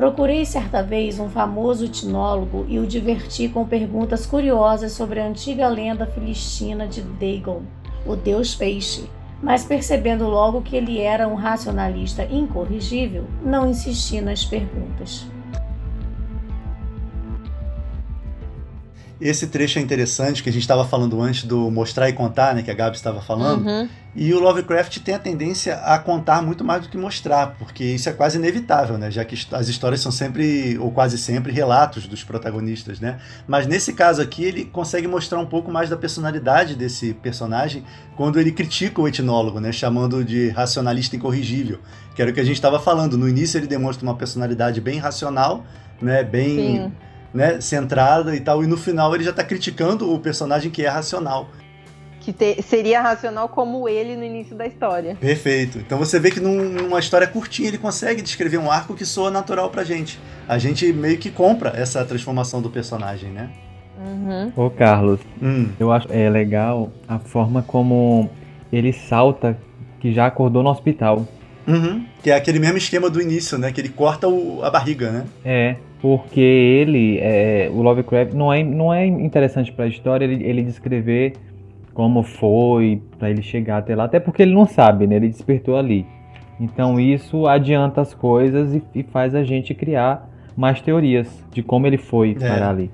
Procurei 0.00 0.46
certa 0.46 0.82
vez 0.82 1.20
um 1.20 1.28
famoso 1.28 1.84
etnólogo 1.84 2.64
e 2.70 2.78
o 2.78 2.86
diverti 2.86 3.50
com 3.50 3.66
perguntas 3.66 4.24
curiosas 4.24 4.92
sobre 4.92 5.20
a 5.20 5.26
antiga 5.26 5.68
lenda 5.68 6.06
filistina 6.06 6.86
de 6.86 7.02
Dagon, 7.02 7.64
o 8.06 8.16
deus 8.16 8.54
peixe. 8.54 9.04
Mas 9.42 9.62
percebendo 9.62 10.26
logo 10.26 10.62
que 10.62 10.74
ele 10.74 10.98
era 10.98 11.28
um 11.28 11.34
racionalista 11.34 12.24
incorrigível, 12.24 13.26
não 13.44 13.68
insisti 13.68 14.22
nas 14.22 14.42
perguntas. 14.42 15.26
Esse 19.20 19.48
trecho 19.48 19.78
é 19.78 19.82
interessante, 19.82 20.42
que 20.42 20.48
a 20.48 20.52
gente 20.52 20.62
estava 20.62 20.82
falando 20.86 21.20
antes 21.20 21.44
do 21.44 21.70
mostrar 21.70 22.08
e 22.08 22.12
contar, 22.14 22.54
né, 22.54 22.62
que 22.62 22.70
a 22.70 22.74
Gabi 22.74 22.96
estava 22.96 23.20
falando. 23.20 23.66
Uhum. 23.66 23.88
E 24.16 24.32
o 24.32 24.40
Lovecraft 24.40 24.98
tem 25.00 25.14
a 25.14 25.18
tendência 25.18 25.76
a 25.76 25.98
contar 25.98 26.40
muito 26.40 26.64
mais 26.64 26.82
do 26.82 26.88
que 26.88 26.96
mostrar, 26.96 27.54
porque 27.58 27.84
isso 27.84 28.08
é 28.08 28.12
quase 28.12 28.38
inevitável, 28.38 28.96
né, 28.96 29.10
já 29.10 29.22
que 29.22 29.36
as 29.52 29.68
histórias 29.68 30.00
são 30.00 30.10
sempre, 30.10 30.78
ou 30.78 30.90
quase 30.90 31.18
sempre, 31.18 31.52
relatos 31.52 32.06
dos 32.06 32.24
protagonistas, 32.24 32.98
né. 32.98 33.18
Mas 33.46 33.66
nesse 33.66 33.92
caso 33.92 34.22
aqui, 34.22 34.42
ele 34.42 34.64
consegue 34.64 35.06
mostrar 35.06 35.38
um 35.38 35.46
pouco 35.46 35.70
mais 35.70 35.90
da 35.90 35.98
personalidade 35.98 36.74
desse 36.74 37.12
personagem 37.12 37.84
quando 38.16 38.40
ele 38.40 38.52
critica 38.52 39.02
o 39.02 39.06
etnólogo, 39.06 39.60
né, 39.60 39.70
chamando 39.70 40.24
de 40.24 40.48
racionalista 40.48 41.14
incorrigível, 41.14 41.78
que 42.16 42.22
era 42.22 42.30
o 42.30 42.34
que 42.34 42.40
a 42.40 42.44
gente 42.44 42.56
estava 42.56 42.80
falando. 42.80 43.18
No 43.18 43.28
início 43.28 43.58
ele 43.58 43.66
demonstra 43.66 44.02
uma 44.02 44.16
personalidade 44.16 44.80
bem 44.80 44.98
racional, 44.98 45.62
né, 46.00 46.24
bem... 46.24 46.56
Sim 46.56 46.92
né, 47.32 47.60
centrada 47.60 48.34
e 48.34 48.40
tal, 48.40 48.62
e 48.62 48.66
no 48.66 48.76
final 48.76 49.14
ele 49.14 49.24
já 49.24 49.32
tá 49.32 49.44
criticando 49.44 50.12
o 50.12 50.18
personagem 50.18 50.70
que 50.70 50.84
é 50.84 50.88
racional. 50.88 51.48
Que 52.20 52.32
te, 52.32 52.60
seria 52.60 53.00
racional 53.00 53.48
como 53.48 53.88
ele 53.88 54.14
no 54.14 54.22
início 54.22 54.54
da 54.54 54.66
história. 54.66 55.16
Perfeito. 55.18 55.78
Então 55.78 55.98
você 55.98 56.20
vê 56.20 56.30
que 56.30 56.38
num, 56.38 56.68
numa 56.68 57.00
história 57.00 57.26
curtinha 57.26 57.68
ele 57.68 57.78
consegue 57.78 58.20
descrever 58.20 58.58
um 58.58 58.70
arco 58.70 58.94
que 58.94 59.06
soa 59.06 59.30
natural 59.30 59.70
pra 59.70 59.84
gente. 59.84 60.20
A 60.46 60.58
gente 60.58 60.92
meio 60.92 61.16
que 61.16 61.30
compra 61.30 61.70
essa 61.74 62.04
transformação 62.04 62.60
do 62.60 62.68
personagem, 62.68 63.30
né? 63.30 63.50
Uhum. 63.98 64.52
Ô 64.56 64.70
Carlos, 64.70 65.20
hum. 65.42 65.70
eu 65.78 65.90
acho 65.92 66.08
é 66.10 66.28
legal 66.28 66.90
a 67.08 67.18
forma 67.18 67.62
como 67.62 68.30
ele 68.72 68.92
salta 68.92 69.58
que 69.98 70.12
já 70.12 70.26
acordou 70.26 70.62
no 70.62 70.70
hospital. 70.70 71.26
Uhum. 71.66 72.04
Que 72.22 72.30
é 72.30 72.34
aquele 72.34 72.58
mesmo 72.58 72.76
esquema 72.76 73.08
do 73.08 73.20
início, 73.20 73.56
né? 73.56 73.72
Que 73.72 73.80
ele 73.80 73.90
corta 73.90 74.28
o, 74.28 74.62
a 74.62 74.70
barriga, 74.70 75.10
né? 75.10 75.24
É 75.44 75.76
porque 76.00 76.40
ele, 76.40 77.18
é, 77.18 77.70
o 77.72 77.82
Lovecraft, 77.82 78.32
não 78.32 78.52
é, 78.52 78.62
não 78.62 78.92
é 78.92 79.06
interessante 79.06 79.70
para 79.72 79.84
a 79.84 79.88
história 79.88 80.24
ele, 80.24 80.42
ele 80.44 80.62
descrever 80.62 81.34
como 81.92 82.22
foi 82.22 83.02
para 83.18 83.30
ele 83.30 83.42
chegar 83.42 83.78
até 83.78 83.94
lá, 83.94 84.04
até 84.04 84.18
porque 84.18 84.42
ele 84.42 84.54
não 84.54 84.64
sabe, 84.64 85.06
né? 85.06 85.16
Ele 85.16 85.28
despertou 85.28 85.76
ali. 85.76 86.06
Então 86.58 86.98
isso 86.98 87.46
adianta 87.46 88.00
as 88.00 88.14
coisas 88.14 88.74
e, 88.74 88.82
e 88.94 89.02
faz 89.02 89.34
a 89.34 89.42
gente 89.42 89.74
criar 89.74 90.28
mais 90.56 90.80
teorias 90.80 91.44
de 91.50 91.62
como 91.62 91.86
ele 91.86 91.98
foi 91.98 92.32
é. 92.32 92.34
para 92.34 92.68
ali. 92.70 92.90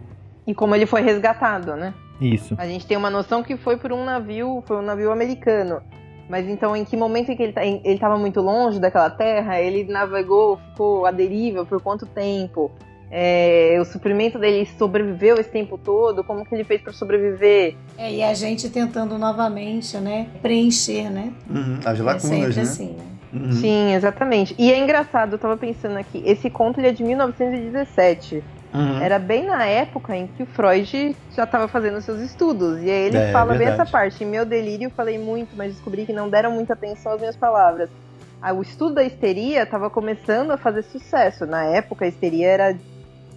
E 0.46 0.54
como 0.54 0.74
ele 0.74 0.86
foi 0.86 1.02
resgatado, 1.02 1.74
né? 1.76 1.94
Isso. 2.20 2.54
A 2.58 2.66
gente 2.66 2.86
tem 2.86 2.96
uma 2.96 3.10
noção 3.10 3.42
que 3.42 3.56
foi 3.56 3.76
por 3.76 3.92
um 3.92 4.04
navio, 4.04 4.62
foi 4.66 4.78
um 4.78 4.82
navio 4.82 5.12
americano. 5.12 5.80
Mas 6.28 6.48
então, 6.48 6.76
em 6.76 6.84
que 6.84 6.96
momento 6.96 7.30
em 7.30 7.36
que 7.36 7.42
ele 7.42 7.52
tá, 7.52 7.64
estava 7.64 8.18
muito 8.18 8.40
longe 8.40 8.80
daquela 8.80 9.10
terra? 9.10 9.60
Ele 9.60 9.84
navegou, 9.84 10.56
ficou 10.56 11.06
à 11.06 11.10
deriva 11.10 11.64
por 11.64 11.80
quanto 11.80 12.06
tempo? 12.06 12.70
É, 13.10 13.78
o 13.80 13.84
suprimento 13.84 14.38
dele 14.38 14.68
sobreviveu 14.78 15.36
esse 15.38 15.50
tempo 15.50 15.78
todo? 15.78 16.24
Como 16.24 16.44
que 16.44 16.54
ele 16.54 16.64
fez 16.64 16.80
para 16.80 16.92
sobreviver? 16.92 17.76
É, 17.96 18.12
e 18.12 18.22
a 18.22 18.34
gente 18.34 18.68
tentando 18.68 19.16
novamente, 19.18 19.96
né, 19.98 20.28
preencher, 20.42 21.10
né? 21.10 21.32
Uhum, 21.48 21.78
as 21.84 21.98
lacunas, 22.00 22.24
é 22.24 22.28
sempre 22.28 22.56
né? 22.56 22.62
assim, 22.62 22.92
né? 22.92 23.04
Uhum. 23.32 23.52
Sim, 23.52 23.94
exatamente. 23.94 24.54
E 24.58 24.72
é 24.72 24.78
engraçado, 24.78 25.34
eu 25.34 25.38
tava 25.38 25.56
pensando 25.56 25.96
aqui, 25.96 26.22
esse 26.24 26.48
conto 26.50 26.80
ele 26.80 26.88
é 26.88 26.92
de 26.92 27.04
1917. 27.04 28.42
Uhum. 28.74 29.00
Era 29.00 29.18
bem 29.18 29.46
na 29.46 29.64
época 29.64 30.14
em 30.14 30.26
que 30.26 30.42
o 30.42 30.46
Freud 30.46 31.16
já 31.34 31.44
estava 31.44 31.68
fazendo 31.68 32.00
seus 32.00 32.20
estudos. 32.20 32.82
E 32.82 32.90
aí 32.90 33.06
ele 33.06 33.16
é, 33.16 33.32
fala 33.32 33.54
é 33.54 33.58
bem 33.58 33.68
essa 33.68 33.86
parte. 33.86 34.22
Em 34.22 34.26
meu 34.26 34.44
delírio 34.44 34.86
eu 34.86 34.90
falei 34.90 35.18
muito, 35.18 35.56
mas 35.56 35.72
descobri 35.72 36.04
que 36.04 36.12
não 36.12 36.28
deram 36.28 36.50
muita 36.50 36.74
atenção 36.74 37.12
às 37.12 37.20
minhas 37.20 37.36
palavras. 37.36 37.88
Ah, 38.42 38.52
o 38.52 38.60
estudo 38.60 38.96
da 38.96 39.02
histeria 39.02 39.62
estava 39.62 39.88
começando 39.88 40.50
a 40.50 40.58
fazer 40.58 40.82
sucesso. 40.82 41.46
Na 41.46 41.64
época, 41.64 42.04
a 42.04 42.08
histeria 42.08 42.48
era 42.48 42.78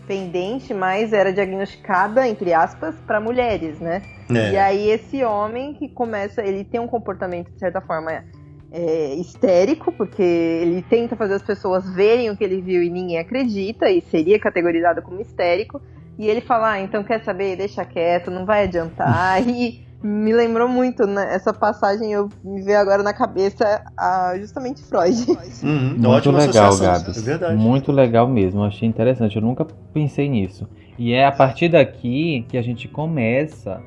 pendente, 0.10 0.74
mas 0.74 1.14
era 1.14 1.32
diagnosticada, 1.32 2.28
entre 2.28 2.52
aspas, 2.52 2.96
para 3.06 3.22
mulheres, 3.22 3.80
né? 3.80 4.02
É. 4.28 4.54
E 4.54 4.58
aí 4.58 4.90
esse 4.90 5.24
homem 5.24 5.76
que 5.76 5.88
começa, 5.88 6.42
ele 6.42 6.64
tem 6.64 6.80
um 6.80 6.88
comportamento, 6.88 7.52
de 7.52 7.60
certa 7.60 7.80
forma, 7.80 8.24
é, 8.72 9.14
histérico, 9.14 9.92
porque 9.92 10.24
ele 10.24 10.82
tenta 10.82 11.16
fazer 11.16 11.36
as 11.36 11.44
pessoas 11.44 11.88
verem 11.94 12.32
o 12.32 12.36
que 12.36 12.44
ele 12.44 12.60
viu 12.60 12.82
e 12.82 12.90
ninguém 12.90 13.20
acredita, 13.20 13.88
e 13.88 14.02
seria 14.02 14.40
categorizado 14.40 15.04
como 15.04 15.22
histérico. 15.22 15.80
E 16.18 16.28
ele 16.28 16.42
fala, 16.42 16.72
ah, 16.72 16.82
então 16.82 17.04
quer 17.04 17.24
saber, 17.24 17.56
deixa 17.56 17.86
quieto, 17.86 18.32
não 18.32 18.48
vai 18.48 18.64
adiantar. 18.64 19.40
e 19.48 19.86
me 20.02 20.32
lembrou 20.32 20.68
muito, 20.68 21.06
né? 21.06 21.34
Essa 21.34 21.54
passagem 21.54 22.12
eu 22.12 22.30
me 22.44 22.62
veio 22.62 22.80
agora 22.80 23.04
na 23.04 23.14
cabeça 23.14 23.84
a, 23.98 24.34
justamente 24.38 24.82
Freud. 24.82 25.26
Uhum, 25.62 25.96
Muito 26.00 26.32
legal, 26.32 26.78
Gabi. 26.78 27.12
É. 27.44 27.56
Muito 27.56 27.92
legal 27.92 28.28
mesmo. 28.28 28.62
Eu 28.62 28.66
achei 28.66 28.88
interessante. 28.88 29.36
Eu 29.36 29.42
nunca 29.42 29.66
pensei 29.94 30.30
nisso. 30.30 30.68
E 30.98 31.14
é 31.14 31.26
a 31.26 31.32
partir 31.32 31.70
daqui 31.70 32.46
que 32.48 32.58
a 32.58 32.62
gente 32.62 32.88
começa. 32.88 33.82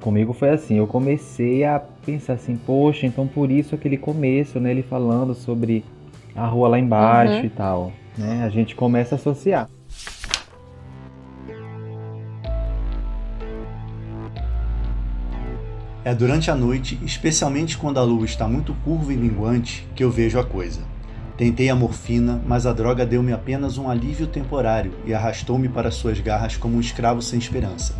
Comigo 0.00 0.32
foi 0.32 0.50
assim, 0.50 0.76
eu 0.78 0.86
comecei 0.86 1.64
a 1.64 1.82
pensar 2.06 2.34
assim, 2.34 2.56
poxa, 2.56 3.04
então 3.04 3.26
por 3.26 3.50
isso 3.50 3.74
aquele 3.74 3.96
começo, 3.96 4.60
né? 4.60 4.70
Ele 4.70 4.82
falando 4.82 5.34
sobre 5.34 5.84
a 6.36 6.46
rua 6.46 6.68
lá 6.68 6.78
embaixo 6.78 7.40
uhum. 7.40 7.44
e 7.44 7.50
tal. 7.50 7.92
Né? 8.16 8.44
A 8.44 8.48
gente 8.48 8.76
começa 8.76 9.14
a 9.14 9.16
associar. 9.16 9.68
É 16.08 16.14
durante 16.14 16.50
a 16.50 16.54
noite, 16.54 16.98
especialmente 17.04 17.76
quando 17.76 18.00
a 18.00 18.02
lua 18.02 18.24
está 18.24 18.48
muito 18.48 18.72
curva 18.82 19.12
e 19.12 19.16
minguante, 19.18 19.86
que 19.94 20.02
eu 20.02 20.10
vejo 20.10 20.38
a 20.38 20.42
coisa. 20.42 20.80
Tentei 21.36 21.68
a 21.68 21.76
morfina, 21.76 22.40
mas 22.46 22.64
a 22.64 22.72
droga 22.72 23.04
deu-me 23.04 23.30
apenas 23.30 23.76
um 23.76 23.90
alívio 23.90 24.26
temporário 24.26 24.94
e 25.04 25.12
arrastou-me 25.12 25.68
para 25.68 25.90
suas 25.90 26.18
garras 26.18 26.56
como 26.56 26.78
um 26.78 26.80
escravo 26.80 27.20
sem 27.20 27.38
esperança. 27.38 27.94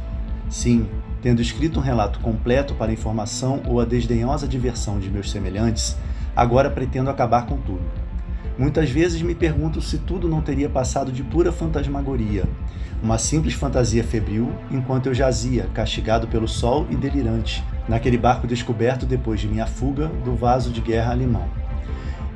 Sim, 0.48 0.88
tendo 1.20 1.42
escrito 1.42 1.80
um 1.80 1.82
relato 1.82 2.18
completo 2.20 2.72
para 2.72 2.90
a 2.90 2.94
informação 2.94 3.60
ou 3.66 3.78
a 3.78 3.84
desdenhosa 3.84 4.48
diversão 4.48 4.98
de 4.98 5.10
meus 5.10 5.30
semelhantes, 5.30 5.94
agora 6.34 6.70
pretendo 6.70 7.10
acabar 7.10 7.44
com 7.44 7.58
tudo. 7.58 7.84
Muitas 8.56 8.88
vezes 8.88 9.20
me 9.20 9.34
pergunto 9.34 9.82
se 9.82 9.98
tudo 9.98 10.30
não 10.30 10.40
teria 10.40 10.70
passado 10.70 11.12
de 11.12 11.22
pura 11.22 11.52
fantasmagoria, 11.52 12.44
uma 13.02 13.18
simples 13.18 13.52
fantasia 13.52 14.02
febril, 14.02 14.50
enquanto 14.70 15.08
eu 15.08 15.14
jazia, 15.14 15.68
castigado 15.74 16.26
pelo 16.26 16.48
sol 16.48 16.86
e 16.88 16.96
delirante, 16.96 17.62
naquele 17.88 18.18
barco 18.18 18.46
descoberto 18.46 19.06
depois 19.06 19.40
de 19.40 19.48
minha 19.48 19.66
fuga 19.66 20.08
do 20.24 20.36
vaso 20.36 20.70
de 20.70 20.80
guerra 20.80 21.12
alemão. 21.12 21.48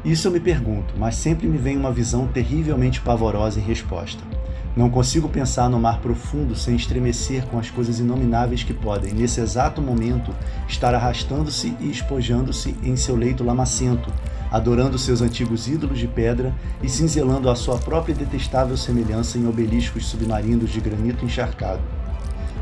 Isso 0.05 0.27
eu 0.27 0.33
me 0.33 0.41
pergunto, 0.41 0.95
mas 0.97 1.15
sempre 1.15 1.47
me 1.47 1.59
vem 1.59 1.77
uma 1.77 1.93
visão 1.93 2.27
terrivelmente 2.27 3.01
pavorosa 3.01 3.61
em 3.61 3.63
resposta. 3.63 4.23
Não 4.75 4.89
consigo 4.89 5.29
pensar 5.29 5.69
no 5.69 5.79
mar 5.79 6.01
profundo 6.01 6.57
sem 6.57 6.75
estremecer 6.75 7.45
com 7.47 7.59
as 7.59 7.71
coisas 7.71 8.01
inomináveis 8.01 8.63
que 8.63 8.73
podem, 8.73 9.13
nesse 9.13 9.41
exato 9.41 9.83
momento, 9.83 10.35
estar 10.67 10.95
arrastando-se 10.95 11.77
e 11.79 11.91
espojando-se 11.91 12.75
em 12.83 12.97
seu 12.97 13.15
leito 13.15 13.45
lamacento, 13.45 14.11
adorando 14.51 14.99
seus 14.99 15.21
antigos 15.21 15.69
ídolos 15.69 15.99
de 15.99 16.09
pedra 16.09 16.55
e 16.83 16.89
cinzelando 16.89 17.51
a 17.51 17.55
sua 17.55 17.77
própria 17.77 18.15
detestável 18.15 18.77
semelhança 18.77 19.37
em 19.37 19.47
obeliscos 19.47 20.07
submarinos 20.07 20.71
de 20.71 20.81
granito 20.81 21.25
encharcado. 21.25 22.02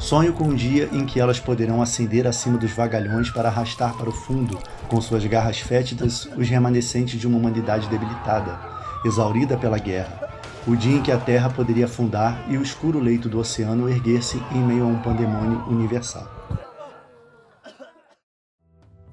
Sonho 0.00 0.32
com 0.32 0.44
um 0.44 0.54
dia 0.54 0.88
em 0.92 1.04
que 1.04 1.20
elas 1.20 1.38
poderão 1.38 1.82
ascender 1.82 2.26
acima 2.26 2.56
dos 2.56 2.72
vagalhões 2.72 3.30
para 3.30 3.50
arrastar 3.50 3.94
para 3.94 4.08
o 4.08 4.12
fundo, 4.12 4.58
com 4.88 4.98
suas 4.98 5.24
garras 5.26 5.58
fétidas, 5.60 6.26
os 6.38 6.48
remanescentes 6.48 7.20
de 7.20 7.26
uma 7.26 7.36
humanidade 7.36 7.86
debilitada, 7.86 8.58
exaurida 9.04 9.58
pela 9.58 9.78
guerra. 9.78 10.30
O 10.66 10.74
dia 10.74 10.96
em 10.96 11.02
que 11.02 11.12
a 11.12 11.18
Terra 11.18 11.50
poderia 11.50 11.84
afundar 11.84 12.42
e 12.48 12.56
o 12.56 12.62
escuro 12.62 12.98
leito 12.98 13.28
do 13.28 13.38
oceano 13.38 13.90
erguer-se 13.90 14.42
em 14.52 14.62
meio 14.62 14.84
a 14.84 14.86
um 14.86 14.98
pandemônio 14.98 15.62
universal. 15.68 16.39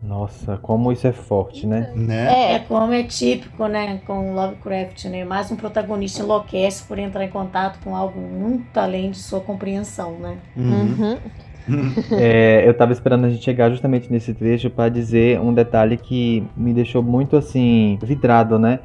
Nossa, 0.08 0.58
como 0.58 0.90
isso 0.94 1.06
é 1.06 1.12
forte, 1.12 1.68
né? 1.68 1.92
né? 1.94 2.28
É, 2.34 2.54
é 2.54 2.60
como 2.60 2.94
é 2.94 3.04
típico, 3.04 3.68
né, 3.68 4.00
com 4.08 4.34
Lovecraft, 4.34 5.06
né? 5.06 5.26
Mais 5.26 5.52
um 5.52 5.58
protagonista 5.58 6.24
enlouquece 6.24 6.88
por 6.88 6.98
entrar 6.98 7.26
em 7.26 7.30
contato 7.30 7.78
com 7.84 7.94
algo 7.94 8.18
muito 8.18 8.78
além 8.78 9.12
de 9.12 9.18
sua 9.18 9.42
compreensão, 9.42 10.18
né? 10.18 10.38
Uhum. 10.56 11.18
é, 12.18 12.64
eu 12.66 12.74
tava 12.74 12.94
esperando 12.94 13.26
a 13.26 13.30
gente 13.30 13.44
chegar 13.44 13.70
justamente 13.70 14.10
nesse 14.10 14.34
trecho 14.34 14.70
para 14.70 14.88
dizer 14.88 15.42
um 15.42 15.54
detalhe 15.54 15.98
que 15.98 16.42
me 16.56 16.74
deixou 16.74 17.04
muito 17.04 17.36
assim 17.36 18.00
vidrado, 18.02 18.58
né? 18.58 18.80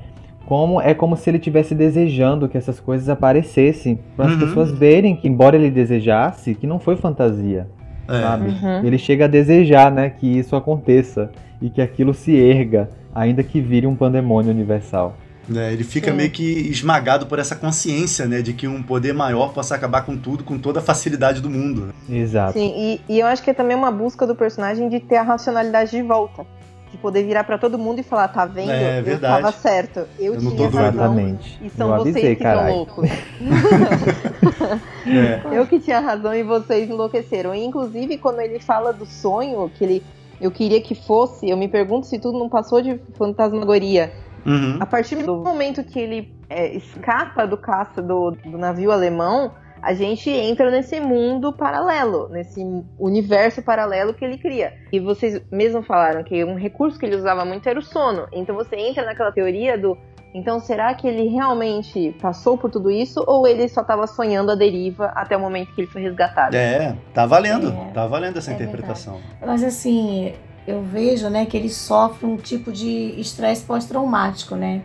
Como 0.44 0.80
é 0.80 0.92
como 0.92 1.16
se 1.16 1.30
ele 1.30 1.38
tivesse 1.38 1.72
desejando 1.72 2.48
que 2.48 2.58
essas 2.58 2.80
coisas 2.80 3.08
aparecessem 3.08 4.00
para 4.16 4.26
as 4.26 4.32
uhum. 4.32 4.40
pessoas 4.40 4.72
verem 4.72 5.14
que 5.14 5.28
embora 5.28 5.54
ele 5.54 5.70
desejasse, 5.70 6.56
que 6.56 6.66
não 6.66 6.80
foi 6.80 6.96
fantasia. 6.96 7.68
É. 8.08 8.20
Sabe? 8.20 8.48
Uhum. 8.48 8.84
Ele 8.84 8.98
chega 8.98 9.24
a 9.24 9.28
desejar, 9.28 9.90
né, 9.90 10.10
que 10.10 10.26
isso 10.26 10.56
aconteça 10.56 11.30
e 11.60 11.70
que 11.70 11.80
aquilo 11.80 12.12
se 12.12 12.36
erga, 12.36 12.90
ainda 13.14 13.42
que 13.42 13.60
vire 13.60 13.86
um 13.86 13.94
pandemônio 13.94 14.50
universal. 14.50 15.16
É, 15.54 15.72
ele 15.72 15.82
fica 15.82 16.10
Sim. 16.10 16.16
meio 16.16 16.30
que 16.30 16.42
esmagado 16.42 17.26
por 17.26 17.38
essa 17.38 17.56
consciência, 17.56 18.26
né, 18.26 18.42
de 18.42 18.52
que 18.52 18.68
um 18.68 18.82
poder 18.82 19.12
maior 19.12 19.52
possa 19.52 19.74
acabar 19.74 20.02
com 20.02 20.16
tudo, 20.16 20.44
com 20.44 20.58
toda 20.58 20.78
a 20.78 20.82
facilidade 20.82 21.40
do 21.40 21.50
mundo. 21.50 21.92
Exato. 22.08 22.52
Sim, 22.52 22.72
e, 22.76 23.00
e 23.08 23.20
eu 23.20 23.26
acho 23.26 23.42
que 23.42 23.50
é 23.50 23.54
também 23.54 23.76
uma 23.76 23.90
busca 23.90 24.26
do 24.26 24.34
personagem 24.34 24.88
de 24.88 25.00
ter 25.00 25.16
a 25.16 25.22
racionalidade 25.22 25.90
de 25.90 26.02
volta 26.02 26.46
de 26.92 26.98
poder 26.98 27.24
virar 27.24 27.44
para 27.44 27.56
todo 27.56 27.78
mundo 27.78 28.00
e 28.00 28.02
falar, 28.02 28.28
tá 28.28 28.44
vendo? 28.44 28.70
É, 28.70 29.02
eu 29.04 29.18
tava 29.18 29.50
certo. 29.50 30.06
Eu, 30.18 30.34
eu 30.34 30.40
tinha 30.40 30.68
razão. 30.68 30.88
Exatamente. 30.88 31.58
E 31.62 31.70
são 31.70 31.90
eu 31.90 32.04
vocês 32.04 32.14
que 32.14 32.44
estão 32.44 32.70
loucos. 32.70 33.08
é. 35.06 35.58
Eu 35.58 35.66
que 35.66 35.80
tinha 35.80 36.00
razão 36.00 36.34
e 36.34 36.42
vocês 36.42 36.90
enlouqueceram. 36.90 37.54
E, 37.54 37.64
inclusive, 37.64 38.18
quando 38.18 38.40
ele 38.40 38.60
fala 38.60 38.92
do 38.92 39.06
sonho, 39.06 39.70
que 39.74 39.82
ele 39.82 40.02
eu 40.38 40.50
queria 40.50 40.82
que 40.82 40.94
fosse, 40.94 41.48
eu 41.48 41.56
me 41.56 41.68
pergunto 41.68 42.06
se 42.06 42.18
tudo 42.18 42.38
não 42.38 42.48
passou 42.48 42.82
de 42.82 43.00
fantasmagoria. 43.16 44.12
Uhum. 44.44 44.76
A 44.80 44.86
partir 44.86 45.22
do 45.22 45.36
momento 45.36 45.84
que 45.84 45.98
ele 45.98 46.34
é, 46.50 46.76
escapa 46.76 47.46
do 47.46 47.56
caça 47.56 48.02
do, 48.02 48.32
do 48.32 48.58
navio 48.58 48.90
alemão, 48.90 49.52
a 49.82 49.92
gente 49.92 50.30
entra 50.30 50.70
nesse 50.70 51.00
mundo 51.00 51.52
paralelo, 51.52 52.28
nesse 52.28 52.64
universo 52.98 53.60
paralelo 53.62 54.14
que 54.14 54.24
ele 54.24 54.38
cria. 54.38 54.74
E 54.92 55.00
vocês 55.00 55.42
mesmo 55.50 55.82
falaram 55.82 56.22
que 56.22 56.44
um 56.44 56.54
recurso 56.54 56.98
que 56.98 57.04
ele 57.04 57.16
usava 57.16 57.44
muito 57.44 57.68
era 57.68 57.78
o 57.78 57.82
sono. 57.82 58.28
Então 58.32 58.54
você 58.54 58.76
entra 58.76 59.04
naquela 59.04 59.32
teoria 59.32 59.76
do 59.76 59.98
então, 60.34 60.60
será 60.60 60.94
que 60.94 61.06
ele 61.06 61.28
realmente 61.28 62.16
passou 62.20 62.56
por 62.56 62.70
tudo 62.70 62.90
isso 62.90 63.22
ou 63.26 63.46
ele 63.46 63.68
só 63.68 63.82
estava 63.82 64.06
sonhando 64.06 64.50
a 64.50 64.54
deriva 64.54 65.12
até 65.14 65.36
o 65.36 65.40
momento 65.40 65.74
que 65.74 65.82
ele 65.82 65.88
foi 65.88 66.00
resgatado? 66.00 66.56
É, 66.56 66.96
tá 67.12 67.26
valendo, 67.26 67.68
é, 67.68 67.92
tá 67.92 68.06
valendo 68.06 68.38
essa 68.38 68.50
é 68.50 68.54
interpretação. 68.54 69.14
Verdade. 69.14 69.42
Mas 69.44 69.62
assim, 69.62 70.32
eu 70.66 70.82
vejo, 70.82 71.28
né, 71.28 71.44
que 71.44 71.54
ele 71.54 71.68
sofre 71.68 72.24
um 72.24 72.38
tipo 72.38 72.72
de 72.72 73.20
estresse 73.20 73.62
pós-traumático, 73.64 74.54
né? 74.54 74.82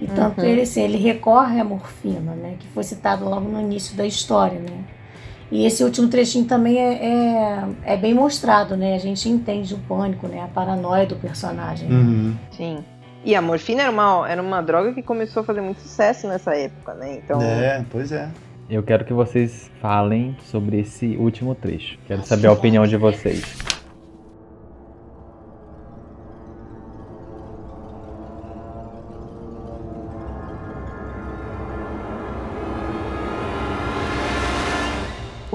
E 0.00 0.06
tanto 0.06 0.40
uhum. 0.40 0.46
ele, 0.46 0.62
assim, 0.62 0.82
ele 0.82 0.98
recorre 0.98 1.58
à 1.58 1.64
morfina, 1.64 2.34
né? 2.34 2.56
Que 2.58 2.68
foi 2.68 2.82
citado 2.82 3.24
logo 3.24 3.48
no 3.48 3.60
início 3.60 3.96
da 3.96 4.06
história, 4.06 4.58
né? 4.58 4.84
E 5.50 5.64
esse 5.64 5.84
último 5.84 6.08
trechinho 6.08 6.44
também 6.44 6.78
é, 6.78 7.06
é, 7.06 7.64
é, 7.84 7.96
bem 7.96 8.12
mostrado, 8.12 8.76
né? 8.76 8.94
A 8.94 8.98
gente 8.98 9.28
entende 9.28 9.74
o 9.74 9.78
pânico, 9.78 10.26
né? 10.26 10.42
A 10.42 10.48
paranoia 10.48 11.06
do 11.06 11.16
personagem. 11.16 11.90
Uhum. 11.90 12.36
Sim. 12.50 12.84
E 13.24 13.34
a 13.34 13.40
morfina 13.40 13.82
era 13.82 13.90
uma, 13.90 14.28
era 14.28 14.42
uma 14.42 14.60
droga 14.60 14.92
que 14.92 15.02
começou 15.02 15.42
a 15.42 15.44
fazer 15.44 15.60
muito 15.60 15.80
sucesso 15.80 16.28
nessa 16.28 16.54
época, 16.54 16.94
né? 16.94 17.20
Então... 17.24 17.40
É, 17.40 17.84
pois 17.90 18.12
é. 18.12 18.28
Eu 18.68 18.82
quero 18.82 19.04
que 19.04 19.12
vocês 19.12 19.70
falem 19.80 20.36
sobre 20.44 20.80
esse 20.80 21.16
último 21.16 21.54
trecho. 21.54 21.98
Quero 22.06 22.24
saber 22.24 22.48
a 22.48 22.52
opinião 22.52 22.84
de 22.86 22.96
vocês. 22.96 23.56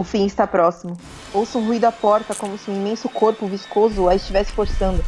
O 0.02 0.04
fim 0.04 0.26
está 0.26 0.48
próximo. 0.48 0.98
Ouço 1.32 1.60
um 1.60 1.68
ruído 1.68 1.86
à 1.86 1.92
porta, 1.92 2.34
como 2.34 2.58
se 2.58 2.72
um 2.72 2.76
imenso 2.76 3.08
corpo 3.08 3.46
viscoso 3.46 4.10
a 4.10 4.16
estivesse 4.16 4.52
forçando. 4.52 5.06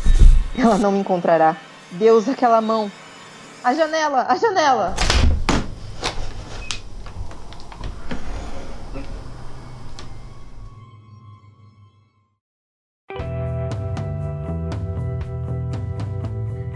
Ela 0.56 0.78
não 0.78 0.92
me 0.92 1.00
encontrará. 1.00 1.58
Deus, 1.90 2.30
aquela 2.30 2.62
mão. 2.62 2.92
A 3.64 3.74
janela! 3.74 4.28
A 4.30 4.36
janela! 4.36 4.94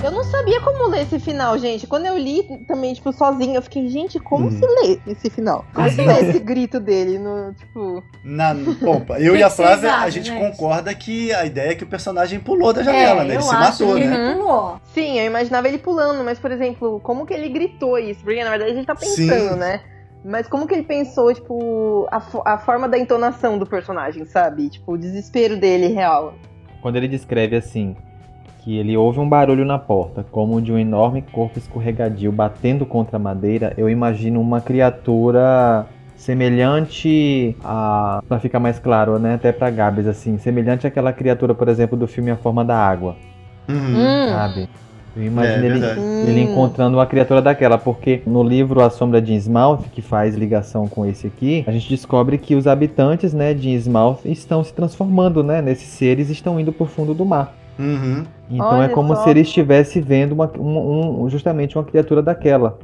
Eu 0.07 0.11
não 0.11 0.23
sabia 0.23 0.61
como 0.61 0.87
ler 0.87 1.01
esse 1.01 1.19
final, 1.19 1.57
gente. 1.59 1.85
Quando 1.85 2.05
eu 2.05 2.17
li 2.17 2.41
também, 2.65 2.93
tipo, 2.93 3.11
sozinho, 3.11 3.55
eu 3.55 3.61
fiquei, 3.61 3.89
gente, 3.89 4.17
como 4.17 4.47
hum. 4.47 4.51
se 4.51 4.65
lê 4.65 5.01
esse 5.05 5.29
final? 5.29 5.65
Como 5.73 5.89
se 5.89 6.01
lê 6.01 6.21
esse 6.21 6.39
grito 6.39 6.79
dele 6.79 7.19
no, 7.19 7.53
tipo... 7.53 8.01
Na, 8.23 8.53
bom, 8.53 9.05
eu 9.19 9.35
e 9.35 9.43
a 9.43 9.49
Flávia, 9.49 9.95
a 9.95 10.09
gente, 10.09 10.27
gente, 10.29 10.39
concorda 10.39 10.95
que 10.95 11.33
a 11.33 11.45
ideia 11.45 11.71
é 11.71 11.75
que 11.75 11.83
o 11.83 11.87
personagem 11.87 12.39
pulou 12.39 12.71
da 12.71 12.83
janela, 12.83 13.23
é, 13.23 13.25
né? 13.25 13.33
Ele 13.33 13.43
se 13.43 13.53
matou, 13.53 13.99
né? 13.99 14.05
Ele 14.05 14.33
pulou. 14.35 14.79
Sim, 14.93 15.19
eu 15.19 15.25
imaginava 15.25 15.67
ele 15.67 15.77
pulando, 15.77 16.23
mas, 16.23 16.39
por 16.39 16.51
exemplo, 16.51 17.01
como 17.01 17.25
que 17.25 17.33
ele 17.33 17.49
gritou 17.49 17.99
isso? 17.99 18.21
Porque, 18.23 18.41
na 18.41 18.51
verdade, 18.51 18.71
ele 18.71 18.85
tá 18.85 18.95
pensando, 18.95 19.55
Sim. 19.55 19.59
né? 19.59 19.81
Mas 20.23 20.47
como 20.47 20.65
que 20.65 20.73
ele 20.73 20.83
pensou, 20.83 21.33
tipo, 21.33 22.07
a, 22.09 22.53
a 22.53 22.57
forma 22.59 22.87
da 22.87 22.97
entonação 22.97 23.57
do 23.57 23.65
personagem, 23.65 24.23
sabe? 24.23 24.69
Tipo, 24.69 24.93
o 24.93 24.97
desespero 24.97 25.57
dele 25.57 25.87
real. 25.87 26.33
Quando 26.81 26.95
ele 26.95 27.09
descreve 27.09 27.57
assim, 27.57 27.93
que 28.67 28.75
ele 28.75 28.97
ouve 28.97 29.17
um 29.17 29.29
barulho 29.29 29.63
na 29.63 29.79
porta, 29.79 30.25
como 30.29 30.61
de 30.61 30.73
um 30.73 30.77
enorme 30.77 31.21
corpo 31.21 31.57
escorregadio 31.57 32.33
batendo 32.33 32.85
contra 32.85 33.15
a 33.15 33.19
madeira, 33.19 33.73
eu 33.77 33.89
imagino 33.89 34.41
uma 34.41 34.59
criatura 34.59 35.85
semelhante 36.17 37.55
a, 37.63 38.21
para 38.27 38.39
ficar 38.41 38.59
mais 38.59 38.77
claro, 38.77 39.17
né, 39.19 39.35
até 39.35 39.53
para 39.53 39.69
Gabs 39.69 40.05
assim, 40.05 40.37
semelhante 40.37 40.85
àquela 40.85 41.13
criatura, 41.13 41.55
por 41.55 41.69
exemplo, 41.69 41.97
do 41.97 42.09
filme 42.09 42.29
A 42.29 42.35
Forma 42.35 42.65
da 42.65 42.75
Água. 42.77 43.15
Uhum. 43.69 44.27
Sabe? 44.31 44.67
Eu 45.15 45.23
imagino 45.23 45.63
é, 45.63 45.67
ele, 45.67 46.29
ele 46.29 46.41
encontrando 46.41 46.97
uma 46.97 47.05
criatura 47.05 47.41
daquela, 47.41 47.77
porque 47.77 48.21
no 48.27 48.43
livro 48.43 48.83
A 48.83 48.89
Sombra 48.89 49.21
de 49.21 49.33
Innsmouth, 49.33 49.83
que 49.93 50.01
faz 50.01 50.35
ligação 50.35 50.89
com 50.89 51.05
esse 51.05 51.25
aqui, 51.25 51.63
a 51.65 51.71
gente 51.71 51.87
descobre 51.87 52.37
que 52.37 52.53
os 52.53 52.67
habitantes 52.67 53.33
né, 53.33 53.53
de 53.53 53.69
Innsmouth 53.69 54.25
estão 54.25 54.61
se 54.61 54.73
transformando, 54.73 55.41
né? 55.41 55.61
Nesses 55.61 55.87
seres 55.87 56.29
estão 56.29 56.59
indo 56.59 56.73
para 56.73 56.83
o 56.83 56.87
fundo 56.87 57.13
do 57.13 57.23
mar. 57.23 57.55
Uhum. 57.79 58.25
Então 58.49 58.73
é 58.73 58.75
Olha 58.79 58.85
é 58.85 58.93
como 58.93 59.15
só. 59.15 59.23
se 59.23 59.29
ele 59.29 59.41
estivesse 59.41 59.99
vendo 59.99 60.33
uma, 60.33 60.51
um, 60.57 61.23
um, 61.23 61.29
justamente 61.29 61.77
uma 61.77 61.83
criatura 61.83 62.21
daquela. 62.21 62.79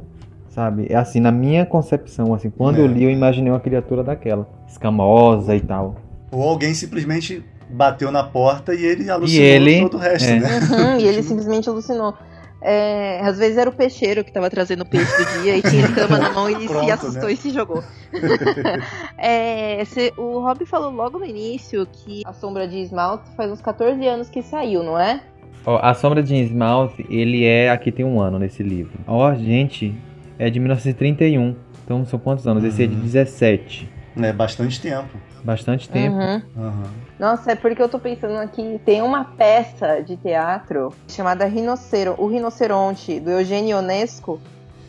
Sabe? 0.48 0.86
É 0.88 0.94
assim, 0.94 1.18
na 1.18 1.32
minha 1.32 1.66
concepção, 1.66 2.32
assim, 2.32 2.48
quando 2.48 2.78
é. 2.78 2.80
eu 2.80 2.86
li, 2.86 3.02
eu 3.02 3.10
imaginei 3.10 3.50
uma 3.50 3.58
criatura 3.58 4.04
daquela, 4.04 4.48
escamosa 4.68 5.56
e 5.56 5.60
tal. 5.60 5.96
Ou 6.30 6.48
alguém 6.48 6.72
simplesmente 6.74 7.44
bateu 7.68 8.12
na 8.12 8.22
porta 8.22 8.72
e 8.72 8.84
ele 8.84 9.10
alucinou 9.10 9.44
e 9.44 9.46
ele, 9.46 9.80
todo 9.80 9.96
o 9.96 10.00
resto, 10.00 10.30
é. 10.30 10.38
né? 10.38 10.60
Uhum, 10.70 11.00
e 11.00 11.06
ele 11.06 11.22
simplesmente 11.24 11.68
alucinou. 11.68 12.14
É, 12.66 13.20
às 13.20 13.36
vezes 13.36 13.58
era 13.58 13.68
o 13.68 13.72
peixeiro 13.74 14.24
que 14.24 14.30
estava 14.30 14.48
trazendo 14.48 14.84
o 14.84 14.86
peixe 14.86 15.14
do 15.18 15.42
dia 15.42 15.58
e 15.58 15.60
tinha 15.62 15.86
cama 15.92 16.18
na 16.18 16.30
mão 16.32 16.48
e 16.48 16.66
Pronto, 16.66 16.86
se 16.86 16.90
assustou 16.90 17.24
né? 17.24 17.32
e 17.32 17.36
se 17.36 17.50
jogou. 17.50 17.84
é, 19.18 19.84
se, 19.84 20.14
o 20.16 20.40
Rob 20.40 20.64
falou 20.64 20.90
logo 20.90 21.18
no 21.18 21.26
início 21.26 21.86
que 21.92 22.22
A 22.24 22.32
Sombra 22.32 22.66
de 22.66 22.78
Esmalte 22.78 23.28
faz 23.36 23.52
uns 23.52 23.60
14 23.60 24.06
anos 24.06 24.30
que 24.30 24.42
saiu, 24.42 24.82
não 24.82 24.98
é? 24.98 25.20
A 25.66 25.94
Sombra 25.94 26.22
de 26.22 26.34
Esmalte, 26.34 27.06
ele 27.08 27.44
é. 27.44 27.70
Aqui 27.70 27.90
tem 27.90 28.04
um 28.04 28.20
ano 28.20 28.38
nesse 28.38 28.62
livro. 28.62 28.92
Ó, 29.06 29.30
oh, 29.30 29.34
gente, 29.34 29.94
é 30.38 30.50
de 30.50 30.60
1931. 30.60 31.56
Então 31.84 32.04
são 32.04 32.18
quantos 32.18 32.46
anos? 32.46 32.62
Uhum. 32.62 32.68
Esse 32.68 32.84
é 32.84 32.86
de 32.86 32.94
17. 32.94 33.88
É 34.16 34.32
bastante 34.32 34.80
tempo. 34.80 35.08
Bastante 35.42 35.88
tempo. 35.88 36.16
Uhum. 36.16 36.42
Uhum. 36.56 36.82
Nossa, 37.18 37.52
é 37.52 37.54
porque 37.54 37.82
eu 37.82 37.88
tô 37.88 37.98
pensando 37.98 38.38
aqui, 38.38 38.80
tem 38.84 39.02
uma 39.02 39.24
peça 39.24 40.00
de 40.00 40.16
teatro 40.16 40.92
chamada 41.08 41.44
Rinocero, 41.44 42.14
O 42.18 42.26
Rinoceronte, 42.26 43.20
do 43.20 43.30
Eugênio 43.30 43.76
Ionesco, 43.76 44.40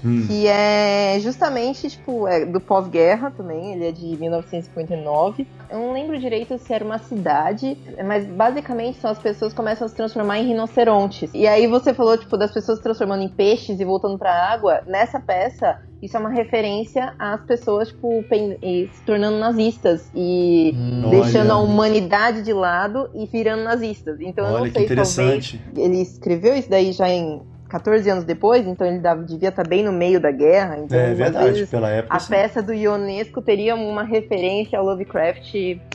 hum. 0.06 0.28
que 0.28 0.48
é 0.48 1.18
justamente, 1.20 1.90
tipo, 1.90 2.28
é 2.28 2.46
do 2.46 2.62
pós-guerra 2.62 3.32
também, 3.32 3.74
ele 3.74 3.88
é 3.88 3.92
de 3.92 4.06
1959. 4.18 5.48
Eu 5.70 5.80
não 5.80 5.94
lembro 5.94 6.18
direito 6.20 6.58
se 6.58 6.74
era 6.74 6.86
uma 6.86 7.00
cidade, 7.00 7.78
mas 8.06 8.26
basicamente 8.26 9.00
são 9.00 9.10
as 9.10 9.20
pessoas 9.20 9.52
que 9.52 9.58
começam 9.58 9.86
a 9.86 9.90
se 9.90 9.96
transformar 9.96 10.40
em 10.40 10.48
rinocerontes. 10.48 11.32
E 11.34 11.48
aí 11.48 11.68
você 11.68 11.94
falou, 11.94 12.18
tipo, 12.18 12.38
das 12.38 12.52
pessoas 12.52 12.78
se 12.78 12.84
transformando 12.84 13.24
em 13.24 13.30
peixes 13.30 13.80
e 13.80 13.86
voltando 13.86 14.18
pra 14.18 14.32
água. 14.32 14.82
Nessa 14.86 15.20
peça, 15.20 15.80
isso 16.02 16.16
é 16.16 16.20
uma 16.20 16.30
referência 16.30 17.14
às 17.18 17.42
pessoas, 17.42 17.88
tipo, 17.90 18.24
se 18.30 19.02
tornando 19.06 19.38
nazistas 19.38 20.10
e 20.14 20.74
hum, 20.76 21.10
deixando 21.10 21.52
olha. 21.52 21.54
a 21.54 21.60
humanidade 21.60 22.44
de 22.44 22.54
lado 22.54 23.10
e 23.14 23.26
virando 23.26 23.64
nazistas. 23.64 24.20
Então 24.20 24.46
olha, 24.46 24.72
eu 24.76 24.96
não 24.96 25.06
sei, 25.06 25.26
talvez 25.26 25.60
ele 25.76 26.02
escreveu 26.02 26.56
isso 26.56 26.70
daí 26.70 26.92
já 26.92 27.10
em 27.10 27.42
14 27.70 28.10
anos 28.10 28.24
depois, 28.24 28.66
então 28.68 28.86
ele 28.86 29.00
dava, 29.00 29.24
devia 29.24 29.50
estar 29.50 29.68
bem 29.68 29.84
no 29.84 29.92
meio 29.92 30.20
da 30.20 30.32
guerra. 30.32 30.78
Então, 30.78 30.98
é 30.98 31.14
verdade, 31.14 31.66
pela 31.66 31.90
época. 31.90 32.16
A 32.16 32.20
sim. 32.20 32.30
peça 32.30 32.62
do 32.62 32.74
Ionesco 32.74 33.42
teria 33.42 33.76
uma 33.76 34.04
referência 34.04 34.78
ao 34.78 34.86
Lovecraft, 34.86 35.54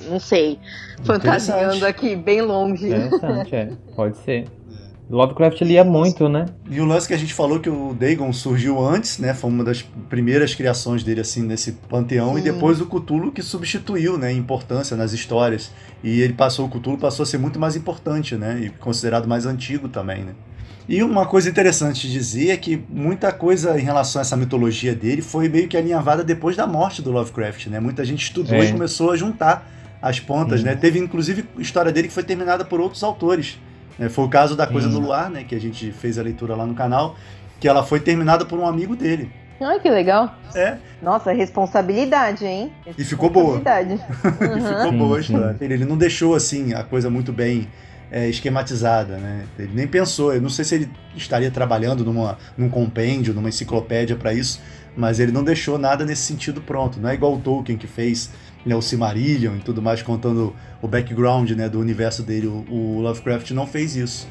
não 0.09 0.19
sei, 0.19 0.59
fantasiando 1.05 1.87
aqui 1.87 2.17
bem 2.17 2.43
longe. 2.43 2.89
Interessante, 2.89 3.55
é. 3.55 3.71
Pode 3.95 4.17
ser. 4.19 4.47
Lovecraft 5.11 5.61
lia 5.63 5.83
muito, 5.83 6.29
né? 6.29 6.47
E 6.71 6.81
o 6.81 6.85
lance 6.85 7.09
que 7.09 7.15
a 7.15 7.17
gente 7.17 7.35
falou 7.35 7.59
que 7.59 7.69
o 7.69 7.93
Dagon 7.95 8.33
surgiu 8.33 8.79
antes, 8.79 9.19
né? 9.19 9.35
Foi 9.35 9.51
uma 9.51 9.65
das 9.65 9.83
primeiras 10.09 10.55
criações 10.55 11.03
dele, 11.03 11.21
assim, 11.21 11.43
nesse 11.43 11.73
panteão. 11.73 12.35
Sim. 12.35 12.39
E 12.39 12.43
depois 12.43 12.81
o 12.81 12.87
Cthulhu 12.87 13.33
que 13.33 13.43
substituiu, 13.43 14.17
né? 14.17 14.33
Importância 14.33 14.97
nas 14.97 15.13
histórias. 15.13 15.73
E 16.05 16.21
ele 16.21 16.33
passou, 16.33 16.67
o 16.67 16.69
Cthulhu 16.69 16.97
passou 16.97 17.25
a 17.25 17.27
ser 17.27 17.39
muito 17.39 17.59
mais 17.59 17.75
importante, 17.75 18.37
né? 18.37 18.61
E 18.61 18.71
considerado 18.71 19.27
mais 19.27 19.47
antigo 19.47 19.89
também, 19.89 20.23
né? 20.23 20.33
E 20.91 21.05
uma 21.05 21.25
coisa 21.25 21.49
interessante 21.49 22.09
de 22.09 22.13
dizer 22.13 22.51
é 22.51 22.57
que 22.57 22.85
muita 22.89 23.31
coisa 23.31 23.79
em 23.79 23.83
relação 23.85 24.19
a 24.19 24.23
essa 24.23 24.37
mitologia 24.37 24.93
dele 24.93 25.23
foi 25.23 25.49
meio 25.49 25.69
que 25.69 25.77
alinhavada 25.77 26.25
depois 26.25 26.57
da 26.57 26.67
morte 26.67 27.01
do 27.01 27.13
Lovecraft, 27.13 27.69
né? 27.69 27.79
Muita 27.79 28.05
gente 28.05 28.25
estudou 28.25 28.57
é. 28.57 28.65
e 28.65 28.73
começou 28.73 29.13
a 29.13 29.17
juntar 29.17 29.71
as 30.03 30.19
pontas, 30.19 30.65
né? 30.65 30.75
Teve 30.75 30.99
inclusive 30.99 31.45
história 31.59 31.93
dele 31.93 32.09
que 32.09 32.13
foi 32.13 32.25
terminada 32.25 32.65
por 32.65 32.81
outros 32.81 33.05
autores. 33.05 33.57
Né? 33.97 34.09
Foi 34.09 34.25
o 34.25 34.29
caso 34.29 34.57
da 34.57 34.67
Coisa 34.67 34.89
do 34.89 34.99
Luar, 34.99 35.31
né? 35.31 35.45
Que 35.45 35.55
a 35.55 35.61
gente 35.61 35.93
fez 35.93 36.19
a 36.19 36.23
leitura 36.23 36.57
lá 36.57 36.67
no 36.67 36.75
canal, 36.75 37.15
que 37.61 37.69
ela 37.69 37.85
foi 37.85 38.01
terminada 38.01 38.45
por 38.45 38.59
um 38.59 38.67
amigo 38.67 38.97
dele. 38.97 39.31
Ai, 39.61 39.79
que 39.79 39.89
legal. 39.89 40.35
É. 40.57 40.77
Nossa, 41.01 41.31
responsabilidade, 41.31 42.45
hein? 42.45 42.73
E 42.99 43.05
ficou 43.05 43.31
boa. 43.31 43.59
Responsabilidade. 43.59 44.03
Uhum. 44.25 44.59
e 44.59 44.61
ficou 44.61 44.93
boa 44.93 45.19
a 45.19 45.21
história. 45.21 45.57
Ele 45.61 45.85
não 45.85 45.97
deixou, 45.97 46.35
assim, 46.35 46.75
a 46.75 46.83
coisa 46.83 47.09
muito 47.09 47.33
bem 47.33 47.69
é, 48.11 48.29
esquematizada, 48.29 49.17
né? 49.19 49.45
Ele 49.59 49.73
nem 49.73 49.87
pensou. 49.87 50.35
Eu 50.35 50.41
não 50.41 50.49
sei 50.49 50.65
se 50.65 50.75
ele 50.75 50.91
estaria 51.17 51.51
trabalhando 51.51 52.05
numa, 52.05 52.39
num 52.57 52.69
compêndio, 52.69 53.33
numa 53.33 53.49
enciclopédia 53.49 54.17
para 54.17 54.33
isso, 54.33 54.61
mas 54.97 55.21
ele 55.21 55.33
não 55.33 55.45
deixou 55.45 55.79
nada 55.79 56.05
nesse 56.05 56.23
sentido 56.23 56.61
pronto. 56.61 56.99
Não 56.99 57.09
é 57.09 57.15
igual 57.15 57.35
o 57.35 57.41
Tolkien 57.41 57.79
que 57.79 57.87
fez 57.87 58.31
né, 58.65 58.75
o 58.75 58.83
Silmarillion 58.83 59.57
e 59.57 59.61
tudo 59.61 59.81
mais, 59.81 60.03
contando 60.03 60.55
o 60.83 60.89
background 60.89 61.51
né, 61.53 61.69
do 61.69 61.79
universo 61.79 62.23
dele. 62.23 62.47
O, 62.47 62.65
o 62.69 63.01
Lovecraft 63.01 63.51
não 63.53 63.67
fez 63.67 63.97
isso. 63.97 64.29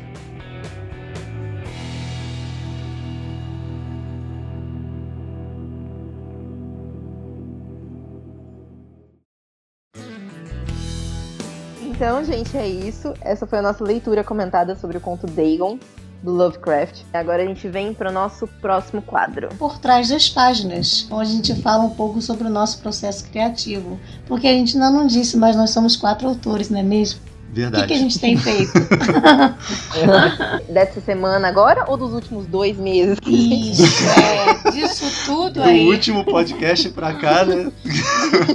Então, 12.00 12.24
gente, 12.24 12.56
é 12.56 12.66
isso. 12.66 13.14
Essa 13.20 13.46
foi 13.46 13.60
a 13.60 13.62
nossa 13.62 13.84
leitura 13.84 14.24
comentada 14.24 14.74
sobre 14.74 14.98
o 14.98 15.02
conto 15.02 15.28
Dagon, 15.28 15.78
do 16.24 16.32
Lovecraft. 16.32 17.02
Agora 17.14 17.44
a 17.44 17.46
gente 17.46 17.68
vem 17.68 17.94
para 17.94 18.10
o 18.10 18.14
nosso 18.14 18.48
próximo 18.62 19.02
quadro. 19.02 19.50
Por 19.60 19.78
trás 19.80 20.08
das 20.08 20.30
páginas, 20.30 21.06
onde 21.12 21.30
a 21.30 21.34
gente 21.34 21.62
fala 21.62 21.84
um 21.84 21.90
pouco 21.90 22.22
sobre 22.22 22.48
o 22.48 22.50
nosso 22.50 22.80
processo 22.80 23.30
criativo. 23.30 24.00
Porque 24.26 24.48
a 24.48 24.54
gente 24.54 24.78
ainda 24.78 24.90
não 24.90 25.08
disse, 25.08 25.36
mas 25.36 25.58
nós 25.58 25.72
somos 25.72 25.98
quatro 25.98 26.26
autores, 26.30 26.70
não 26.70 26.80
é 26.80 26.84
mesmo? 26.84 27.20
Verdade. 27.52 27.84
O 27.84 27.88
que, 27.88 27.94
que, 27.94 28.00
a 28.00 28.02
gente 28.02 28.20
tem 28.20 28.38
feito? 28.38 28.72
Dessa 30.70 31.02
semana 31.02 31.48
agora 31.48 31.86
ou 31.88 31.98
dos 31.98 32.14
últimos 32.14 32.46
dois 32.46 32.78
meses? 32.78 33.18
Isso, 33.26 33.84
é, 34.20 34.72
disso 34.72 35.26
tudo 35.26 35.64
aí. 35.64 35.86
Do 35.86 35.92
último 35.92 36.24
podcast 36.24 36.90
pra 36.90 37.14
cá, 37.16 37.44
né? 37.46 37.72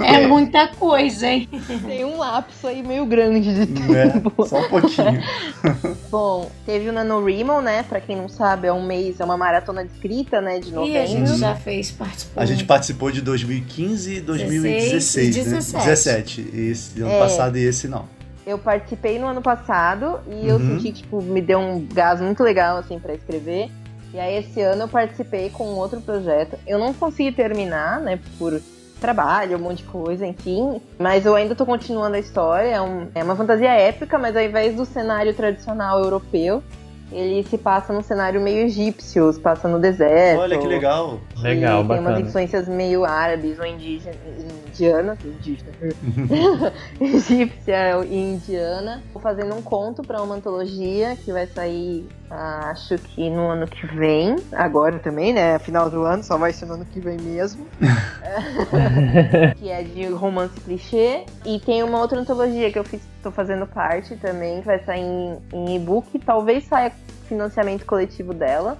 É 0.03 0.25
muita 0.25 0.67
coisa, 0.67 1.27
hein? 1.27 1.49
Tem 1.85 2.05
um 2.05 2.17
lapso 2.17 2.67
aí 2.67 2.81
meio 2.81 3.05
grande 3.05 3.53
de 3.53 3.61
é, 3.93 4.07
tempo. 4.07 4.43
É, 4.43 4.47
só 4.47 4.59
um 4.59 4.69
pouquinho. 4.69 5.21
Bom, 6.09 6.49
teve 6.65 6.89
o 6.89 6.93
NaNoWriMo, 6.93 7.61
né? 7.61 7.83
Pra 7.83 7.99
quem 7.99 8.15
não 8.15 8.29
sabe, 8.29 8.67
é 8.67 8.73
um 8.73 8.85
mês, 8.85 9.19
é 9.19 9.25
uma 9.25 9.37
maratona 9.37 9.83
de 9.83 9.91
escrita, 9.91 10.39
né? 10.39 10.59
De 10.59 10.71
novembro. 10.71 10.93
E 10.93 10.97
a 10.97 11.05
gente 11.05 11.37
já 11.37 11.53
fez, 11.55 11.91
participou. 11.91 12.41
A 12.41 12.45
gente 12.45 12.63
participou 12.63 13.11
de 13.11 13.21
2015 13.21 14.15
e 14.15 14.21
2016, 14.21 15.35
16, 15.35 15.35
né? 15.35 15.43
17. 15.43 15.85
17. 15.85 16.49
Esse 16.53 17.01
ano 17.01 17.11
é. 17.11 17.19
passado 17.19 17.57
e 17.57 17.63
esse 17.63 17.87
não. 17.87 18.14
Eu 18.45 18.57
participei 18.57 19.17
no 19.17 19.27
ano 19.27 19.41
passado 19.41 20.19
e 20.27 20.31
uhum. 20.33 20.47
eu 20.47 20.59
senti 20.59 20.91
que 20.91 21.01
tipo, 21.01 21.21
me 21.21 21.41
deu 21.41 21.59
um 21.59 21.85
gás 21.85 22.21
muito 22.21 22.43
legal 22.43 22.77
assim 22.77 22.99
para 22.99 23.13
escrever. 23.13 23.69
E 24.13 24.19
aí 24.19 24.37
esse 24.37 24.61
ano 24.61 24.83
eu 24.83 24.87
participei 24.87 25.49
com 25.49 25.65
um 25.65 25.77
outro 25.77 25.99
projeto. 25.99 26.57
Eu 26.65 26.77
não 26.77 26.93
consegui 26.93 27.31
terminar, 27.31 27.99
né, 27.99 28.19
por 28.37 28.61
trabalho, 28.99 29.57
um 29.57 29.61
monte 29.61 29.77
de 29.77 29.83
coisa, 29.83 30.25
enfim. 30.25 30.81
Mas 30.97 31.25
eu 31.25 31.35
ainda 31.35 31.55
tô 31.55 31.65
continuando 31.65 32.15
a 32.15 32.19
história. 32.19 32.69
É, 32.69 32.81
um, 32.81 33.07
é 33.13 33.23
uma 33.23 33.35
fantasia 33.35 33.71
épica, 33.71 34.17
mas 34.17 34.35
ao 34.35 34.41
invés 34.41 34.75
do 34.75 34.85
cenário 34.85 35.33
tradicional 35.33 35.99
europeu, 35.99 36.63
ele 37.11 37.43
se 37.43 37.57
passa 37.57 37.93
num 37.93 38.01
cenário 38.01 38.41
meio 38.41 38.65
egípcio, 38.65 39.31
se 39.31 39.39
passa 39.39 39.67
no 39.67 39.79
deserto. 39.79 40.41
Olha 40.41 40.57
que 40.57 40.67
legal. 40.67 41.19
Legal, 41.37 41.79
tem 41.79 41.87
bacana. 41.87 42.09
umas 42.09 42.19
influências 42.19 42.67
meio 42.67 43.05
árabes 43.05 43.59
ou 43.59 43.65
indígenas, 43.65 44.17
indianas, 44.67 45.17
indígena, 45.23 45.71
egípcia 46.99 48.03
e 48.05 48.33
indiana. 48.33 49.03
Tô 49.13 49.19
fazendo 49.19 49.55
um 49.55 49.61
conto 49.61 50.01
para 50.01 50.21
uma 50.21 50.35
antologia 50.35 51.15
que 51.15 51.31
vai 51.31 51.45
sair, 51.47 52.07
acho 52.29 52.97
que 52.97 53.29
no 53.29 53.49
ano 53.49 53.67
que 53.67 53.85
vem, 53.87 54.35
agora 54.51 54.99
também, 54.99 55.33
né? 55.33 55.59
Final 55.59 55.89
do 55.89 56.03
ano, 56.03 56.23
só 56.23 56.37
vai 56.37 56.51
ser 56.51 56.65
no 56.65 56.73
ano 56.73 56.85
que 56.85 56.99
vem 56.99 57.17
mesmo. 57.17 57.67
que 59.57 59.69
é 59.69 59.83
de 59.83 60.05
romance 60.07 60.59
clichê. 60.61 61.25
E 61.45 61.59
tem 61.59 61.83
uma 61.83 61.99
outra 61.99 62.19
antologia 62.19 62.71
que 62.71 62.79
eu 62.79 62.83
fiz, 62.83 63.01
tô 63.21 63.31
fazendo 63.31 63.67
parte 63.67 64.15
também, 64.15 64.61
que 64.61 64.65
vai 64.65 64.79
sair 64.79 65.01
em, 65.01 65.39
em 65.53 65.75
e-book. 65.75 66.17
Talvez 66.19 66.65
saia 66.65 66.91
financiamento 67.27 67.85
coletivo 67.85 68.33
dela 68.33 68.77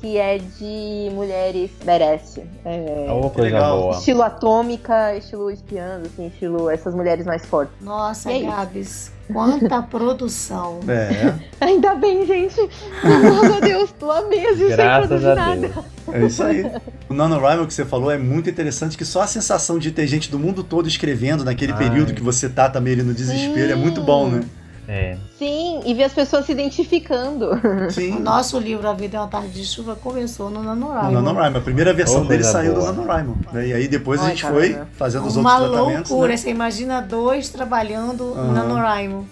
que 0.00 0.18
é 0.18 0.38
de 0.38 1.10
mulheres 1.12 1.70
merece. 1.84 2.42
É, 2.64 3.06
oh, 3.10 3.30
coisa 3.30 3.58
boa. 3.58 3.96
Estilo 3.96 4.22
atômica, 4.22 5.16
estilo 5.16 5.50
espiando, 5.50 6.06
assim, 6.06 6.26
estilo 6.26 6.68
essas 6.70 6.94
mulheres 6.94 7.24
mais 7.24 7.44
fortes. 7.46 7.74
Nossa, 7.80 8.30
é 8.30 8.40
Gabs, 8.40 9.12
quanta 9.32 9.82
produção. 9.88 10.80
É. 10.88 11.34
Ainda 11.64 11.94
bem, 11.94 12.26
gente. 12.26 12.60
Meu 13.02 13.60
Deus, 13.60 13.92
tô 13.92 14.10
há 14.10 14.22
meses 14.22 14.68
Graças 14.68 15.08
sem 15.08 15.18
produzir 15.18 15.34
nada. 15.34 15.84
É 16.12 16.26
isso 16.26 16.42
aí. 16.42 16.64
O 17.08 17.14
NaNoWriMo 17.14 17.66
que 17.66 17.74
você 17.74 17.84
falou 17.84 18.10
é 18.10 18.18
muito 18.18 18.50
interessante, 18.50 18.96
que 18.98 19.04
só 19.04 19.22
a 19.22 19.26
sensação 19.26 19.78
de 19.78 19.90
ter 19.90 20.06
gente 20.06 20.30
do 20.30 20.38
mundo 20.38 20.62
todo 20.62 20.86
escrevendo 20.86 21.44
naquele 21.44 21.72
Ai. 21.72 21.78
período 21.78 22.12
que 22.12 22.22
você 22.22 22.48
tá 22.48 22.68
também 22.68 22.92
ali 22.92 23.02
no 23.02 23.14
desespero 23.14 23.68
Sim. 23.68 23.72
é 23.72 23.76
muito 23.76 24.02
bom, 24.02 24.28
né? 24.28 24.44
É. 24.88 25.16
Sim, 25.38 25.80
e 25.84 25.94
ver 25.94 26.04
as 26.04 26.12
pessoas 26.12 26.44
se 26.44 26.52
identificando. 26.52 27.50
Sim. 27.90 28.16
O 28.16 28.20
nosso 28.20 28.58
livro 28.58 28.88
A 28.88 28.92
Vida 28.92 29.16
é 29.16 29.20
uma 29.20 29.28
Tarde 29.28 29.50
de 29.50 29.64
Chuva 29.64 29.96
começou 29.96 30.50
no 30.50 30.62
NaNoWriMo. 30.62 31.12
No 31.12 31.22
NaNoWriMo. 31.22 31.58
A 31.58 31.60
primeira 31.60 31.92
versão 31.92 32.22
oh, 32.22 32.24
dele 32.24 32.44
saiu 32.44 32.74
boa. 32.74 32.92
do 32.92 33.02
NaNoWriMo. 33.02 33.38
Né? 33.52 33.68
E 33.68 33.72
aí 33.72 33.88
depois 33.88 34.20
Ai, 34.20 34.26
a 34.26 34.30
gente 34.30 34.42
caramba. 34.42 34.60
foi 34.60 34.78
fazendo 34.92 35.26
os 35.26 35.36
uma 35.36 35.54
outros 35.54 35.70
tratamentos. 35.70 36.10
Uma 36.10 36.16
loucura. 36.16 36.28
Né? 36.32 36.36
Você 36.36 36.50
imagina 36.50 37.00
dois 37.00 37.48
trabalhando 37.48 38.24
uhum. 38.24 38.46
no 38.46 38.52
NaNoWriMo. 38.52 39.28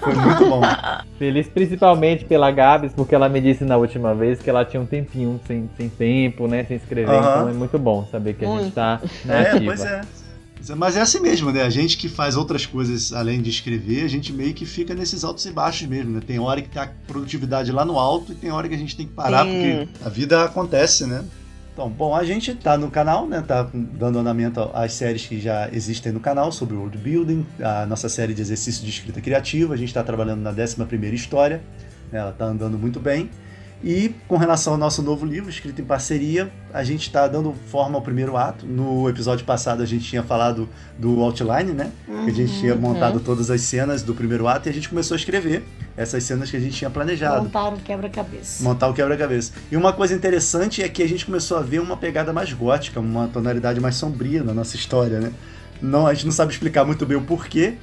Foi 0.00 0.14
muito 0.14 0.46
bom. 0.46 0.60
Feliz 1.18 1.48
principalmente 1.48 2.24
pela 2.24 2.50
Gabs, 2.50 2.92
porque 2.92 3.14
ela 3.14 3.28
me 3.28 3.40
disse 3.40 3.64
na 3.64 3.76
última 3.76 4.14
vez 4.14 4.40
que 4.40 4.50
ela 4.50 4.64
tinha 4.64 4.80
um 4.80 4.86
tempinho 4.86 5.40
sem, 5.46 5.70
sem 5.76 5.88
tempo, 5.88 6.46
né? 6.46 6.64
Sem 6.64 6.76
escrever. 6.76 7.12
Uhum. 7.12 7.18
Então 7.18 7.48
é 7.48 7.52
muito 7.52 7.78
bom 7.78 8.06
saber 8.10 8.34
que 8.34 8.44
a 8.44 8.48
gente 8.48 8.72
tá 8.72 9.00
na 9.24 9.34
É, 9.34 9.50
ativa. 9.50 9.64
pois 9.66 9.84
é. 9.84 10.00
Mas 10.74 10.96
é 10.96 11.00
assim 11.00 11.20
mesmo, 11.20 11.52
né? 11.52 11.62
A 11.62 11.70
gente 11.70 11.96
que 11.96 12.08
faz 12.08 12.36
outras 12.36 12.66
coisas 12.66 13.12
além 13.12 13.40
de 13.40 13.50
escrever, 13.50 14.04
a 14.04 14.08
gente 14.08 14.32
meio 14.32 14.54
que 14.54 14.66
fica 14.66 14.94
nesses 14.94 15.22
altos 15.22 15.44
e 15.46 15.52
baixos 15.52 15.86
mesmo, 15.86 16.12
né? 16.12 16.20
Tem 16.26 16.38
hora 16.38 16.60
que 16.62 16.68
tá 16.68 16.84
a 16.84 16.88
produtividade 17.06 17.70
lá 17.70 17.84
no 17.84 17.98
alto 17.98 18.32
e 18.32 18.34
tem 18.34 18.50
hora 18.50 18.68
que 18.68 18.74
a 18.74 18.78
gente 18.78 18.96
tem 18.96 19.06
que 19.06 19.12
parar, 19.12 19.44
Sim. 19.44 19.86
porque 19.86 20.04
a 20.04 20.08
vida 20.08 20.44
acontece, 20.44 21.06
né? 21.06 21.24
Então, 21.72 21.90
bom, 21.90 22.14
a 22.14 22.24
gente 22.24 22.54
tá 22.54 22.78
no 22.78 22.90
canal, 22.90 23.28
né? 23.28 23.42
Tá 23.46 23.68
dando 23.72 24.18
andamento 24.18 24.70
às 24.72 24.94
séries 24.94 25.26
que 25.26 25.38
já 25.38 25.68
existem 25.70 26.10
no 26.10 26.20
canal 26.20 26.50
sobre 26.50 26.74
world 26.74 26.96
building, 26.96 27.46
a 27.60 27.84
nossa 27.84 28.08
série 28.08 28.32
de 28.32 28.40
exercícios 28.40 28.82
de 28.82 28.90
escrita 28.90 29.20
criativa. 29.20 29.74
A 29.74 29.76
gente 29.76 29.88
está 29.88 30.02
trabalhando 30.02 30.40
na 30.40 30.50
11 30.50 30.76
primeira 30.86 31.14
história, 31.14 31.62
né? 32.10 32.18
ela 32.18 32.32
tá 32.32 32.46
andando 32.46 32.78
muito 32.78 32.98
bem. 32.98 33.28
E 33.84 34.14
com 34.26 34.36
relação 34.36 34.72
ao 34.72 34.78
nosso 34.78 35.02
novo 35.02 35.26
livro, 35.26 35.50
escrito 35.50 35.80
em 35.80 35.84
parceria, 35.84 36.50
a 36.72 36.82
gente 36.82 37.02
está 37.02 37.28
dando 37.28 37.54
forma 37.70 37.96
ao 37.96 38.02
primeiro 38.02 38.36
ato. 38.36 38.66
No 38.66 39.08
episódio 39.08 39.44
passado 39.44 39.82
a 39.82 39.86
gente 39.86 40.04
tinha 40.04 40.22
falado 40.22 40.68
do 40.98 41.20
outline, 41.20 41.72
né? 41.72 41.92
Uhum, 42.08 42.24
a 42.24 42.30
gente 42.30 42.58
tinha 42.58 42.74
uhum. 42.74 42.80
montado 42.80 43.16
uhum. 43.16 43.22
todas 43.22 43.50
as 43.50 43.60
cenas 43.60 44.02
do 44.02 44.14
primeiro 44.14 44.48
ato 44.48 44.68
e 44.68 44.70
a 44.70 44.72
gente 44.72 44.88
começou 44.88 45.14
a 45.14 45.18
escrever 45.18 45.62
essas 45.96 46.24
cenas 46.24 46.50
que 46.50 46.56
a 46.56 46.60
gente 46.60 46.76
tinha 46.76 46.90
planejado. 46.90 47.44
Montar 47.44 47.68
o 47.68 47.76
quebra-cabeça. 47.76 48.64
Montar 48.64 48.88
o 48.88 48.94
quebra-cabeça. 48.94 49.52
E 49.70 49.76
uma 49.76 49.92
coisa 49.92 50.14
interessante 50.14 50.82
é 50.82 50.88
que 50.88 51.02
a 51.02 51.08
gente 51.08 51.26
começou 51.26 51.58
a 51.58 51.60
ver 51.60 51.80
uma 51.80 51.96
pegada 51.96 52.32
mais 52.32 52.52
gótica, 52.52 52.98
uma 52.98 53.28
tonalidade 53.28 53.78
mais 53.78 53.96
sombria 53.96 54.42
na 54.42 54.54
nossa 54.54 54.74
história, 54.76 55.20
né? 55.20 55.32
Não, 55.80 56.06
a 56.06 56.14
gente 56.14 56.24
não 56.24 56.32
sabe 56.32 56.52
explicar 56.52 56.84
muito 56.84 57.04
bem 57.04 57.16
o 57.16 57.22
porquê, 57.22 57.74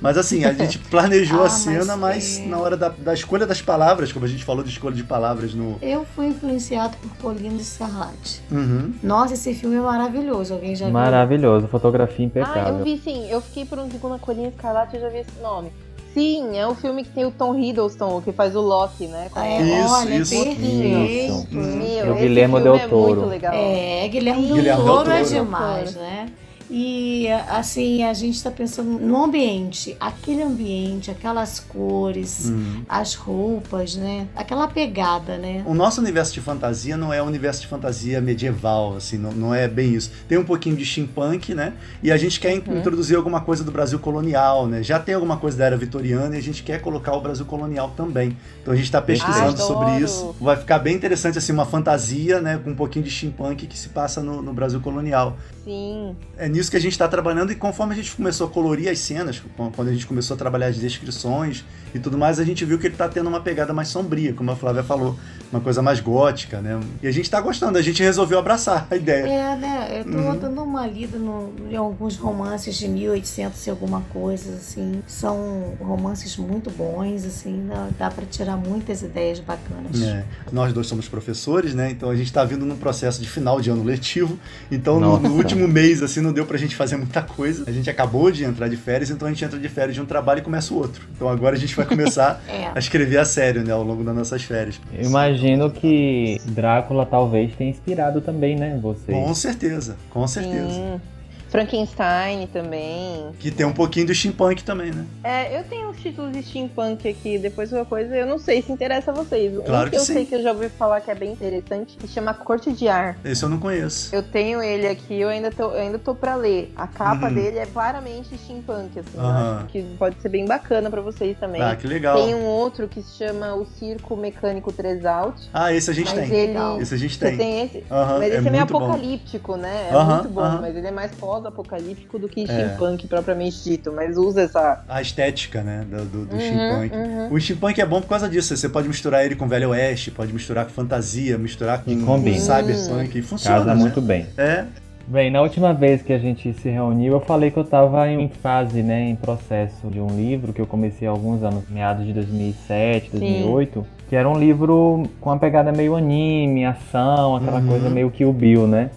mas 0.00 0.16
assim, 0.16 0.44
a 0.44 0.52
gente 0.52 0.78
planejou 0.90 1.42
ah, 1.42 1.46
a 1.46 1.48
cena, 1.48 1.96
mas, 1.96 2.38
mas 2.38 2.46
na 2.46 2.58
hora 2.58 2.76
da, 2.76 2.88
da, 2.88 3.14
escolha 3.14 3.46
das 3.46 3.60
palavras, 3.60 4.12
como 4.12 4.24
a 4.24 4.28
gente 4.28 4.44
falou 4.44 4.62
de 4.62 4.70
escolha 4.70 4.94
de 4.94 5.04
palavras 5.04 5.54
no. 5.54 5.78
Eu 5.82 6.04
fui 6.04 6.26
influenciado 6.26 6.96
por 6.98 7.10
Paulinho 7.16 7.56
Escarlate. 7.60 8.42
Uhum. 8.50 8.94
Nossa, 9.02 9.34
esse 9.34 9.54
filme 9.54 9.76
é 9.76 9.80
maravilhoso. 9.80 10.54
Alguém 10.54 10.74
já 10.74 10.86
viu? 10.86 10.94
Maravilhoso, 10.94 11.68
fotografia 11.68 12.24
impecável. 12.24 12.62
Ah, 12.62 12.78
eu 12.78 12.84
vi 12.84 12.98
sim. 12.98 13.28
Eu 13.28 13.40
fiquei 13.40 13.64
por 13.64 13.78
um 13.78 13.90
segundo 13.90 14.12
na 14.12 14.18
Colinha 14.18 14.48
Escarlate 14.48 14.96
e 14.96 15.00
já 15.00 15.08
vi 15.08 15.18
esse 15.18 15.40
nome. 15.42 15.72
Sim, 16.14 16.56
é 16.56 16.66
o 16.66 16.74
filme 16.74 17.04
que 17.04 17.10
tem 17.10 17.24
o 17.24 17.30
Tom 17.30 17.56
Hiddleston, 17.56 18.20
que 18.22 18.32
faz 18.32 18.56
o 18.56 18.60
Loki, 18.60 19.06
né? 19.06 19.30
É, 19.36 19.62
isso, 19.62 19.94
olha, 19.94 20.14
isso. 20.14 20.44
perfeito. 20.44 20.64
Isso. 20.64 21.46
Meu, 21.52 22.12
o 22.12 22.14
Guilherme 22.16 22.60
Del 22.60 22.76
é 22.76 22.88
Toro. 22.88 23.30
É, 23.52 24.04
é 24.04 24.08
Guilherme 24.08 24.62
Del 24.62 24.76
Toro 24.76 25.10
é 25.10 25.22
demais, 25.22 25.94
né? 25.94 26.28
E 26.70 27.28
assim, 27.48 28.04
a 28.04 28.12
gente 28.12 28.36
está 28.36 28.50
pensando 28.50 28.90
no 28.90 29.24
ambiente, 29.24 29.96
aquele 29.98 30.42
ambiente, 30.42 31.10
aquelas 31.10 31.60
cores, 31.60 32.46
uhum. 32.46 32.82
as 32.88 33.14
roupas, 33.14 33.96
né? 33.96 34.28
Aquela 34.36 34.68
pegada, 34.68 35.38
né? 35.38 35.62
O 35.64 35.74
nosso 35.74 36.00
universo 36.00 36.32
de 36.34 36.40
fantasia 36.40 36.96
não 36.96 37.12
é 37.12 37.22
um 37.22 37.26
universo 37.26 37.62
de 37.62 37.66
fantasia 37.66 38.20
medieval, 38.20 38.96
assim, 38.96 39.16
não, 39.16 39.32
não 39.32 39.54
é 39.54 39.66
bem 39.66 39.94
isso. 39.94 40.10
Tem 40.28 40.36
um 40.36 40.44
pouquinho 40.44 40.76
de 40.76 40.84
steampunk, 40.84 41.54
né? 41.54 41.72
E 42.02 42.12
a 42.12 42.16
gente 42.16 42.38
quer 42.38 42.52
uhum. 42.52 42.78
introduzir 42.78 43.16
alguma 43.16 43.40
coisa 43.40 43.64
do 43.64 43.72
Brasil 43.72 43.98
colonial, 43.98 44.66
né? 44.66 44.82
Já 44.82 44.98
tem 44.98 45.14
alguma 45.14 45.38
coisa 45.38 45.56
da 45.56 45.64
era 45.64 45.76
vitoriana 45.76 46.34
e 46.36 46.38
a 46.38 46.42
gente 46.42 46.62
quer 46.62 46.82
colocar 46.82 47.14
o 47.14 47.20
Brasil 47.20 47.46
colonial 47.46 47.92
também. 47.96 48.36
Então 48.60 48.74
a 48.74 48.76
gente 48.76 48.86
está 48.86 49.00
pesquisando 49.00 49.58
sobre 49.58 49.98
isso. 49.98 50.36
Vai 50.38 50.56
ficar 50.56 50.78
bem 50.78 50.94
interessante, 50.94 51.38
assim, 51.38 51.52
uma 51.52 51.64
fantasia, 51.64 52.40
né? 52.40 52.60
Com 52.62 52.70
um 52.70 52.74
pouquinho 52.74 53.04
de 53.04 53.10
steampunk 53.10 53.66
que 53.66 53.78
se 53.78 53.88
passa 53.88 54.22
no, 54.22 54.42
no 54.42 54.52
Brasil 54.52 54.80
colonial. 54.80 55.36
Sim. 55.68 56.16
É 56.38 56.48
nisso 56.48 56.70
que 56.70 56.78
a 56.78 56.80
gente 56.80 56.92
está 56.92 57.06
trabalhando 57.06 57.52
e 57.52 57.54
conforme 57.54 57.92
a 57.92 57.96
gente 57.96 58.16
começou 58.16 58.46
a 58.46 58.50
colorir 58.50 58.88
as 58.88 59.00
cenas, 59.00 59.42
quando 59.76 59.88
a 59.88 59.92
gente 59.92 60.06
começou 60.06 60.34
a 60.34 60.38
trabalhar 60.38 60.68
as 60.68 60.78
descrições 60.78 61.62
e 61.94 61.98
tudo 61.98 62.18
mais, 62.18 62.38
a 62.38 62.44
gente 62.44 62.64
viu 62.64 62.78
que 62.78 62.86
ele 62.86 62.94
está 62.94 63.08
tendo 63.08 63.28
uma 63.28 63.40
pegada 63.40 63.72
mais 63.72 63.88
sombria, 63.88 64.32
como 64.32 64.50
a 64.50 64.56
Flávia 64.56 64.82
falou, 64.82 65.16
uma 65.50 65.60
coisa 65.60 65.80
mais 65.80 66.00
gótica, 66.00 66.60
né? 66.60 66.78
E 67.02 67.06
a 67.06 67.10
gente 67.10 67.24
está 67.24 67.40
gostando, 67.40 67.78
a 67.78 67.82
gente 67.82 68.02
resolveu 68.02 68.38
abraçar 68.38 68.86
a 68.90 68.96
ideia. 68.96 69.26
É, 69.26 69.56
né? 69.56 70.00
Eu 70.00 70.04
tô 70.04 70.18
uhum. 70.18 70.38
dando 70.38 70.62
uma 70.62 70.86
lida 70.86 71.18
no, 71.18 71.52
em 71.70 71.76
alguns 71.76 72.16
romances 72.16 72.76
de 72.76 72.86
1800 72.86 73.66
e 73.66 73.70
alguma 73.70 74.02
coisa, 74.12 74.54
assim. 74.54 75.02
São 75.06 75.74
romances 75.80 76.36
muito 76.36 76.70
bons, 76.70 77.24
assim, 77.24 77.66
dá, 77.68 77.88
dá 77.98 78.10
para 78.10 78.26
tirar 78.26 78.56
muitas 78.56 79.02
ideias 79.02 79.40
bacanas. 79.40 80.02
É. 80.02 80.24
Nós 80.52 80.72
dois 80.72 80.86
somos 80.86 81.08
professores, 81.08 81.74
né? 81.74 81.90
Então 81.90 82.10
a 82.10 82.16
gente 82.16 82.26
está 82.26 82.44
vindo 82.44 82.66
num 82.66 82.76
processo 82.76 83.20
de 83.20 83.28
final 83.28 83.60
de 83.60 83.70
ano 83.70 83.82
letivo, 83.82 84.38
então 84.70 85.00
no, 85.00 85.18
no 85.18 85.34
último 85.34 85.66
mês, 85.66 86.02
assim, 86.02 86.20
não 86.20 86.32
deu 86.32 86.44
pra 86.44 86.58
gente 86.58 86.76
fazer 86.76 86.96
muita 86.96 87.22
coisa. 87.22 87.64
A 87.66 87.72
gente 87.72 87.88
acabou 87.88 88.30
de 88.30 88.44
entrar 88.44 88.68
de 88.68 88.76
férias, 88.76 89.10
então 89.10 89.26
a 89.26 89.30
gente 89.30 89.44
entra 89.44 89.58
de 89.58 89.68
férias 89.68 89.94
de 89.94 90.00
um 90.00 90.06
trabalho 90.06 90.40
e 90.40 90.42
começa 90.42 90.74
o 90.74 90.76
outro. 90.76 91.02
Então 91.14 91.28
agora 91.28 91.56
a 91.56 91.58
gente 91.58 91.74
vai 91.78 91.86
começar 91.86 92.40
é. 92.48 92.70
a 92.74 92.78
escrever 92.78 93.18
a 93.18 93.24
sério, 93.24 93.64
né, 93.64 93.72
ao 93.72 93.82
longo 93.82 94.04
das 94.04 94.14
nossas 94.14 94.42
férias. 94.42 94.80
Eu 94.92 95.08
imagino 95.08 95.70
que 95.70 96.40
Drácula 96.44 97.06
talvez 97.06 97.54
tenha 97.54 97.70
inspirado 97.70 98.20
também, 98.20 98.56
né, 98.56 98.78
vocês. 98.80 99.16
Com 99.16 99.34
certeza, 99.34 99.96
com 100.10 100.26
certeza. 100.26 100.70
Sim. 100.70 101.00
Frankenstein 101.48 102.46
também. 102.46 103.30
Que 103.38 103.50
tem 103.50 103.66
um 103.66 103.72
pouquinho 103.72 104.06
do 104.06 104.14
steampunk 104.14 104.62
também, 104.62 104.90
né? 104.90 105.06
É, 105.24 105.58
eu 105.58 105.64
tenho 105.64 105.88
uns 105.90 105.96
títulos 106.00 106.32
de 106.32 106.42
steampunk 106.42 107.08
aqui, 107.08 107.38
depois 107.38 107.72
uma 107.72 107.84
coisa, 107.84 108.14
eu 108.14 108.26
não 108.26 108.38
sei 108.38 108.62
se 108.62 108.70
interessa 108.70 109.10
a 109.10 109.14
vocês. 109.14 109.52
Claro 109.64 109.88
um 109.88 109.90
que, 109.90 109.96
eu 109.96 110.00
sim. 110.00 110.14
sei 110.14 110.26
que 110.26 110.34
eu 110.34 110.42
já 110.42 110.52
ouvi 110.52 110.68
falar 110.68 111.00
que 111.00 111.10
é 111.10 111.14
bem 111.14 111.32
interessante, 111.32 111.96
que 111.96 112.06
chama 112.06 112.34
Corte 112.34 112.72
de 112.72 112.88
Ar. 112.88 113.18
Esse 113.24 113.42
eu 113.42 113.48
não 113.48 113.58
conheço. 113.58 114.14
Eu 114.14 114.22
tenho 114.22 114.62
ele 114.62 114.86
aqui, 114.86 115.20
eu 115.20 115.28
ainda 115.28 115.50
tô, 115.50 115.70
eu 115.70 115.80
ainda 115.80 115.98
tô 115.98 116.14
pra 116.14 116.34
ler. 116.34 116.72
A 116.76 116.86
capa 116.86 117.28
uhum. 117.28 117.34
dele 117.34 117.58
é 117.58 117.66
claramente 117.66 118.36
steampunk, 118.36 118.98
assim, 118.98 119.18
uhum. 119.18 119.66
que 119.66 119.82
pode 119.98 120.20
ser 120.20 120.28
bem 120.28 120.46
bacana 120.46 120.90
pra 120.90 121.00
vocês 121.00 121.36
também. 121.38 121.62
Ah, 121.62 121.74
que 121.76 121.86
legal. 121.86 122.16
Tem 122.16 122.34
um 122.34 122.44
outro 122.44 122.88
que 122.88 123.02
se 123.02 123.16
chama 123.16 123.54
O 123.54 123.66
Circo 123.66 124.16
Mecânico 124.16 124.72
3 124.72 125.04
Out. 125.04 125.48
Ah, 125.52 125.72
esse 125.72 125.90
a 125.90 125.94
gente 125.94 126.14
tem. 126.14 126.32
Ele... 126.32 126.82
Esse 126.82 126.94
a 126.94 126.98
gente 126.98 127.18
tem. 127.18 127.30
Você 127.30 127.36
tem 127.36 127.64
esse? 127.64 127.78
Uhum. 127.78 128.18
Mas 128.18 128.32
esse 128.32 128.44
é, 128.44 128.48
é 128.48 128.50
meio 128.50 128.62
apocalíptico, 128.64 129.52
bom. 129.52 129.58
né? 129.58 129.88
É 129.90 130.04
muito 130.04 130.28
bom, 130.28 130.58
mas 130.60 130.76
ele 130.76 130.86
é 130.86 130.90
mais 130.90 131.12
pós-apocalíptico 131.38 132.18
do 132.18 132.28
que 132.28 132.42
é. 132.42 132.44
steampunk 132.44 133.06
propriamente 133.06 133.62
dito, 133.64 133.92
mas 133.92 134.16
usa 134.16 134.42
essa. 134.42 134.84
A 134.88 135.00
estética, 135.00 135.62
né? 135.62 135.86
Do, 135.88 136.04
do, 136.04 136.26
do 136.26 136.34
uhum, 136.34 136.40
steampunk. 136.40 136.96
Uhum. 136.96 137.32
O 137.32 137.40
steampunk 137.40 137.80
é 137.80 137.86
bom 137.86 138.00
por 138.00 138.08
causa 138.08 138.28
disso. 138.28 138.56
Você 138.56 138.68
pode 138.68 138.88
misturar 138.88 139.24
ele 139.24 139.36
com 139.36 139.48
Velho 139.48 139.70
Oeste, 139.70 140.10
pode 140.10 140.32
misturar 140.32 140.64
com 140.64 140.72
fantasia, 140.72 141.38
misturar 141.38 141.82
com, 141.82 142.04
com 142.04 142.18
cyberpunk. 142.18 143.18
E 143.18 143.22
funciona. 143.22 143.58
Casa 143.58 143.74
né? 143.74 143.80
muito 143.80 144.00
bem. 144.00 144.26
É. 144.36 144.64
Bem, 145.06 145.30
na 145.30 145.40
última 145.40 145.72
vez 145.72 146.02
que 146.02 146.12
a 146.12 146.18
gente 146.18 146.52
se 146.52 146.68
reuniu, 146.68 147.14
eu 147.14 147.20
falei 147.20 147.50
que 147.50 147.56
eu 147.56 147.62
estava 147.62 148.06
em 148.10 148.28
fase, 148.28 148.82
né, 148.82 149.08
em 149.08 149.16
processo 149.16 149.88
de 149.88 149.98
um 149.98 150.08
livro 150.08 150.52
que 150.52 150.60
eu 150.60 150.66
comecei 150.66 151.08
há 151.08 151.10
alguns 151.10 151.42
anos, 151.42 151.64
meados 151.70 152.04
de 152.04 152.12
2007, 152.12 153.12
2008, 153.12 153.80
Sim. 153.80 153.86
que 154.06 154.14
era 154.14 154.28
um 154.28 154.38
livro 154.38 155.04
com 155.18 155.30
uma 155.30 155.38
pegada 155.38 155.72
meio 155.72 155.96
anime, 155.96 156.66
ação, 156.66 157.36
aquela 157.36 157.58
uhum. 157.58 157.68
coisa 157.68 157.88
meio 157.88 158.10
que 158.10 158.22
o 158.22 158.34
Bill, 158.34 158.66
né? 158.66 158.90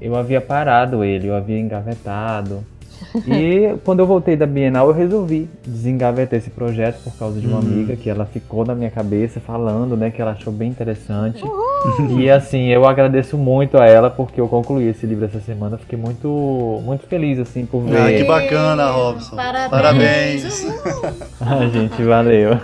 Eu 0.00 0.16
havia 0.16 0.40
parado 0.40 1.04
ele, 1.04 1.28
eu 1.28 1.34
havia 1.34 1.58
engavetado. 1.58 2.64
E 3.26 3.74
quando 3.84 4.00
eu 4.00 4.06
voltei 4.06 4.36
da 4.36 4.46
Bienal, 4.46 4.88
eu 4.88 4.94
resolvi 4.94 5.48
desengavetar 5.66 6.38
esse 6.38 6.50
projeto 6.50 7.02
por 7.02 7.12
causa 7.18 7.40
de 7.40 7.46
uma 7.46 7.58
uhum. 7.58 7.66
amiga 7.66 7.96
que 7.96 8.08
ela 8.10 8.26
ficou 8.26 8.64
na 8.64 8.74
minha 8.74 8.90
cabeça 8.90 9.40
falando, 9.40 9.96
né, 9.96 10.10
que 10.10 10.20
ela 10.20 10.32
achou 10.32 10.52
bem 10.52 10.68
interessante. 10.68 11.42
Uhum. 11.42 11.70
E 12.20 12.30
assim, 12.30 12.66
eu 12.66 12.86
agradeço 12.86 13.38
muito 13.38 13.78
a 13.78 13.86
ela 13.86 14.10
porque 14.10 14.38
eu 14.38 14.46
concluí 14.46 14.88
esse 14.88 15.06
livro 15.06 15.24
essa 15.24 15.40
semana. 15.40 15.78
Fiquei 15.78 15.98
muito, 15.98 16.28
muito 16.84 17.06
feliz 17.06 17.38
assim 17.38 17.64
por 17.64 17.80
ver. 17.80 17.96
Ah, 17.96 18.12
que 18.12 18.24
bacana, 18.24 18.90
Robson. 18.90 19.34
Parabéns. 19.34 19.70
Parabéns. 19.70 20.66
ah, 21.40 21.66
gente, 21.72 22.02
valeu. 22.02 22.58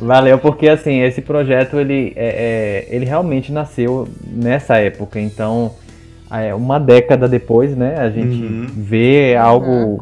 Valeu, 0.00 0.38
porque 0.38 0.68
assim, 0.68 1.00
esse 1.02 1.20
projeto 1.20 1.78
ele, 1.78 2.12
é, 2.16 2.86
é, 2.88 2.94
ele 2.94 3.04
realmente 3.04 3.52
nasceu 3.52 4.08
nessa 4.26 4.76
época, 4.76 5.20
então 5.20 5.72
é, 6.30 6.54
uma 6.54 6.78
década 6.78 7.26
depois, 7.26 7.76
né, 7.76 7.96
a 7.98 8.10
gente 8.10 8.42
uhum. 8.42 8.66
vê 8.76 9.34
algo 9.36 9.70
uhum, 9.70 9.98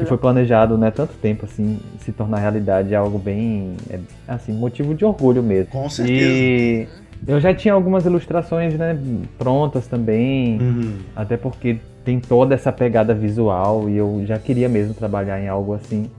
que 0.00 0.06
foi 0.06 0.16
planejado, 0.16 0.78
né, 0.78 0.90
tanto 0.90 1.14
tempo 1.14 1.44
assim, 1.44 1.80
se 1.98 2.12
tornar 2.12 2.38
realidade, 2.38 2.94
é 2.94 2.96
algo 2.96 3.18
bem, 3.18 3.74
é, 3.90 3.98
assim, 4.28 4.52
motivo 4.52 4.94
de 4.94 5.04
orgulho 5.04 5.42
mesmo. 5.42 5.66
Com 5.72 5.88
certeza. 5.88 6.22
E 6.22 6.88
eu 7.26 7.40
já 7.40 7.52
tinha 7.52 7.74
algumas 7.74 8.04
ilustrações, 8.06 8.74
né, 8.74 8.96
prontas 9.36 9.86
também, 9.86 10.58
uhum. 10.60 10.98
até 11.16 11.36
porque 11.36 11.78
tem 12.04 12.20
toda 12.20 12.54
essa 12.54 12.70
pegada 12.70 13.14
visual 13.14 13.88
e 13.88 13.96
eu 13.96 14.22
já 14.26 14.38
queria 14.38 14.68
mesmo 14.68 14.94
trabalhar 14.94 15.40
em 15.40 15.48
algo 15.48 15.72
assim. 15.74 16.10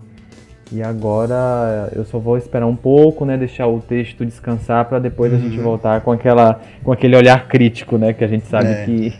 E 0.71 0.81
agora 0.81 1.89
eu 1.95 2.03
só 2.05 2.17
vou 2.17 2.37
esperar 2.37 2.65
um 2.65 2.75
pouco, 2.75 3.23
né, 3.25 3.37
deixar 3.37 3.67
o 3.67 3.79
texto 3.79 4.25
descansar 4.25 4.85
para 4.85 4.99
depois 4.99 5.31
uhum. 5.31 5.37
a 5.37 5.41
gente 5.41 5.57
uhum. 5.57 5.63
voltar 5.63 6.01
com 6.01 6.11
aquela 6.11 6.59
com 6.83 6.91
aquele 6.91 7.15
olhar 7.15 7.47
crítico, 7.47 7.97
né, 7.97 8.13
que 8.13 8.23
a 8.23 8.27
gente 8.27 8.47
sabe 8.47 8.69
é. 8.69 8.85
que 8.85 9.13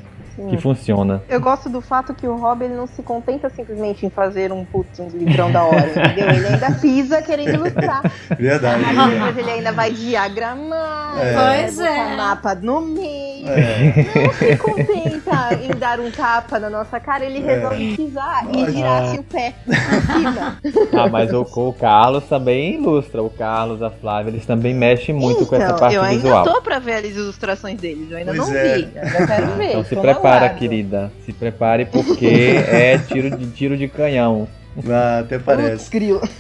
que 0.50 0.58
funciona. 0.58 1.24
Eu 1.30 1.40
gosto 1.40 1.70
do 1.70 1.82
fato 1.82 2.14
que 2.14 2.28
o 2.28 2.36
Rob 2.36 2.64
ele 2.64 2.76
não 2.76 2.88
se 2.88 3.02
contenta 3.02 3.50
simplesmente 3.50 4.06
em 4.06 4.10
fazer 4.10 4.52
um 4.52 4.66
putz, 4.66 5.00
um 5.00 5.08
livrão 5.08 5.52
da 5.52 5.64
hora, 5.64 5.88
entendeu? 5.88 6.30
Ele 6.30 6.48
ainda 6.48 6.72
pisa 6.80 7.22
querendo 7.22 7.56
ilustrar. 7.56 8.04
Verdade. 8.38 8.84
Depois 8.84 9.38
ele 9.38 9.52
ainda 9.52 9.72
vai 9.72 9.92
diagramar, 9.92 11.18
é. 11.20 11.34
pois 11.34 11.80
é. 11.80 12.16
mapa 12.16 12.56
no 12.56 12.82
meio. 12.82 13.48
É. 13.48 14.26
Não 14.26 14.34
se 14.34 14.58
contenta 14.58 15.54
em 15.62 15.78
dar 15.78 16.00
um 16.00 16.12
tapa 16.12 16.60
na 16.60 16.70
nossa 16.70 17.00
cara, 17.00 17.26
ele 17.26 17.40
é. 17.40 17.56
resolve 17.56 17.96
pisar 17.96 18.48
e 18.54 18.72
girar-se 18.72 19.20
o 19.20 19.24
pé 19.24 19.54
cima. 19.66 20.58
Ah, 20.94 21.10
mas 21.10 21.32
o, 21.34 21.42
o, 21.42 21.74
Carlos 21.74 22.24
também 22.26 22.76
ilustra. 22.76 23.22
O 23.22 23.30
Carlos, 23.30 23.82
a 23.82 23.90
Flávia, 23.90 24.30
eles 24.30 24.46
também 24.46 24.74
mexem 24.74 25.14
muito 25.14 25.42
então, 25.42 25.48
com 25.48 25.56
essa 25.56 25.66
então, 25.66 25.78
parte 25.78 25.98
visual. 25.98 26.34
Eu 26.34 26.38
ainda 26.38 26.54
tô 26.54 26.62
pra 26.62 26.80
ver 26.80 26.94
as 26.94 27.16
ilustrações 27.16 27.80
deles, 27.80 28.10
eu 28.12 28.18
ainda 28.18 28.34
pois 28.34 28.50
não 28.50 28.56
é. 28.56 28.76
vi. 28.76 28.90
Eu 28.96 29.02
ainda 29.02 29.28
quero 29.28 29.48
ver. 29.56 29.70
Então 29.70 29.84
se 29.84 29.96
prepara 29.96 30.25
prepara, 30.30 30.50
querida. 30.50 31.12
Se 31.26 31.34
prepare 31.34 31.86
porque 31.86 32.26
é 32.68 32.98
tiro 32.98 33.36
de 33.36 33.48
tiro 33.48 33.78
de 33.78 33.88
canhão. 33.88 34.48
Ah, 34.90 35.20
até 35.20 35.40
parece. 35.40 35.90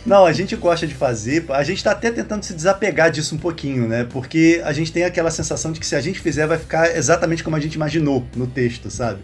Não, 0.06 0.26
a 0.26 0.34
gente 0.34 0.56
gosta 0.56 0.86
de 0.86 0.94
fazer. 0.94 1.46
A 1.50 1.64
gente 1.64 1.84
tá 1.84 1.92
até 1.92 2.12
tentando 2.12 2.44
se 2.44 2.54
desapegar 2.54 3.10
disso 3.10 3.34
um 3.34 3.38
pouquinho, 3.38 3.88
né? 3.88 4.06
Porque 4.10 4.62
a 4.66 4.74
gente 4.74 4.92
tem 4.92 5.06
aquela 5.06 5.32
sensação 5.32 5.72
de 5.72 5.80
que 5.80 5.86
se 5.86 5.96
a 5.96 6.02
gente 6.02 6.20
fizer, 6.20 6.46
vai 6.46 6.58
ficar 6.58 6.96
exatamente 6.96 7.44
como 7.44 7.56
a 7.56 7.60
gente 7.60 7.76
imaginou 7.76 8.26
no 8.36 8.46
texto, 8.46 8.92
sabe? 8.92 9.20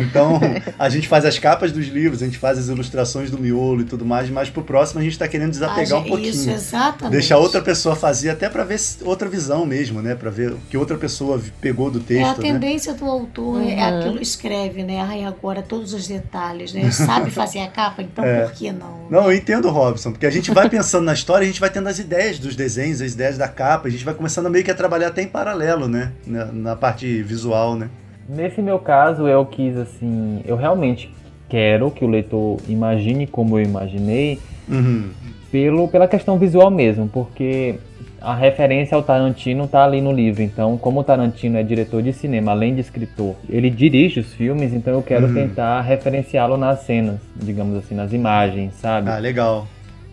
Então, 0.00 0.40
a 0.78 0.88
gente 0.88 1.08
faz 1.08 1.24
as 1.24 1.38
capas 1.38 1.72
dos 1.72 1.86
livros, 1.86 2.22
a 2.22 2.26
gente 2.26 2.38
faz 2.38 2.58
as 2.58 2.68
ilustrações 2.68 3.30
do 3.30 3.38
miolo 3.38 3.80
e 3.80 3.84
tudo 3.84 4.04
mais, 4.04 4.30
mas 4.30 4.50
pro 4.50 4.62
próximo 4.62 5.00
a 5.00 5.02
gente 5.02 5.18
tá 5.18 5.26
querendo 5.26 5.50
desapegar 5.50 5.98
ah, 5.98 6.02
um 6.02 6.04
pouquinho. 6.04 6.30
Isso, 6.30 6.50
exatamente. 6.50 7.12
Deixar 7.12 7.38
outra 7.38 7.60
pessoa 7.60 7.96
fazer, 7.96 8.30
até 8.30 8.48
para 8.48 8.64
ver 8.64 8.78
outra 9.02 9.28
visão 9.28 9.66
mesmo, 9.66 10.00
né? 10.00 10.14
Para 10.14 10.30
ver 10.30 10.52
o 10.52 10.58
que 10.70 10.76
outra 10.76 10.96
pessoa 10.96 11.40
pegou 11.60 11.90
do 11.90 12.00
texto. 12.00 12.20
É 12.20 12.24
a 12.24 12.52
né? 12.52 12.52
tendência 12.52 12.92
né? 12.92 12.98
do 12.98 13.04
autor, 13.06 13.60
é 13.60 13.64
uhum. 13.64 13.70
é 13.70 13.98
aquilo 13.98 14.22
escreve, 14.22 14.82
né? 14.82 15.00
Ai, 15.00 15.24
agora 15.24 15.62
todos 15.62 15.92
os 15.92 16.06
detalhes, 16.06 16.72
né? 16.72 16.90
Sabe 16.90 17.30
fazer 17.30 17.60
a 17.60 17.68
capa, 17.68 18.02
então 18.02 18.24
é. 18.24 18.42
por 18.42 18.52
que 18.52 18.72
não? 18.72 19.06
Não, 19.10 19.24
eu 19.24 19.32
entendo, 19.32 19.68
Robson, 19.70 20.12
porque 20.12 20.26
a 20.26 20.30
gente 20.30 20.50
vai 20.50 20.68
pensando 20.68 21.04
na 21.04 21.14
história, 21.14 21.44
a 21.44 21.46
gente 21.46 21.60
vai 21.60 21.70
tendo 21.70 21.88
as 21.88 21.98
ideias 21.98 22.38
dos 22.38 22.54
desenhos, 22.54 23.00
as 23.00 23.12
ideias 23.12 23.38
da 23.38 23.48
capa, 23.48 23.88
a 23.88 23.90
gente 23.90 24.04
vai 24.04 24.14
começando 24.14 24.46
a 24.46 24.50
meio 24.50 24.64
que 24.64 24.70
a 24.70 24.74
trabalhar 24.74 25.08
até 25.08 25.22
em 25.22 25.28
paralelo, 25.28 25.88
né? 25.88 26.12
Na, 26.26 26.44
na 26.46 26.76
parte 26.76 27.22
visual, 27.22 27.74
né? 27.74 27.88
Nesse 28.28 28.60
meu 28.60 28.78
caso, 28.78 29.26
eu 29.26 29.44
quis 29.46 29.76
assim, 29.76 30.42
eu 30.44 30.54
realmente 30.54 31.10
quero 31.48 31.90
que 31.90 32.04
o 32.04 32.08
leitor 32.08 32.58
imagine 32.68 33.26
como 33.26 33.58
eu 33.58 33.64
imaginei, 33.64 34.38
uhum. 34.68 35.08
pelo, 35.50 35.88
pela 35.88 36.06
questão 36.06 36.38
visual 36.38 36.70
mesmo, 36.70 37.08
porque 37.08 37.76
a 38.20 38.34
referência 38.34 38.94
ao 38.94 39.02
Tarantino 39.02 39.64
está 39.64 39.84
ali 39.84 40.00
no 40.00 40.12
livro. 40.12 40.42
Então, 40.42 40.76
como 40.76 41.00
o 41.00 41.04
Tarantino 41.04 41.56
é 41.56 41.62
diretor 41.62 42.02
de 42.02 42.12
cinema, 42.12 42.52
além 42.52 42.74
de 42.74 42.80
escritor, 42.80 43.34
ele 43.48 43.70
dirige 43.70 44.20
os 44.20 44.34
filmes, 44.34 44.74
então 44.74 44.92
eu 44.92 45.02
quero 45.02 45.26
uhum. 45.26 45.34
tentar 45.34 45.80
referenciá-lo 45.80 46.56
nas 46.56 46.80
cenas, 46.80 47.20
digamos 47.34 47.78
assim, 47.78 47.94
nas 47.94 48.12
imagens, 48.12 48.74
sabe? 48.74 49.08
Ah, 49.08 49.18
legal. 49.18 49.66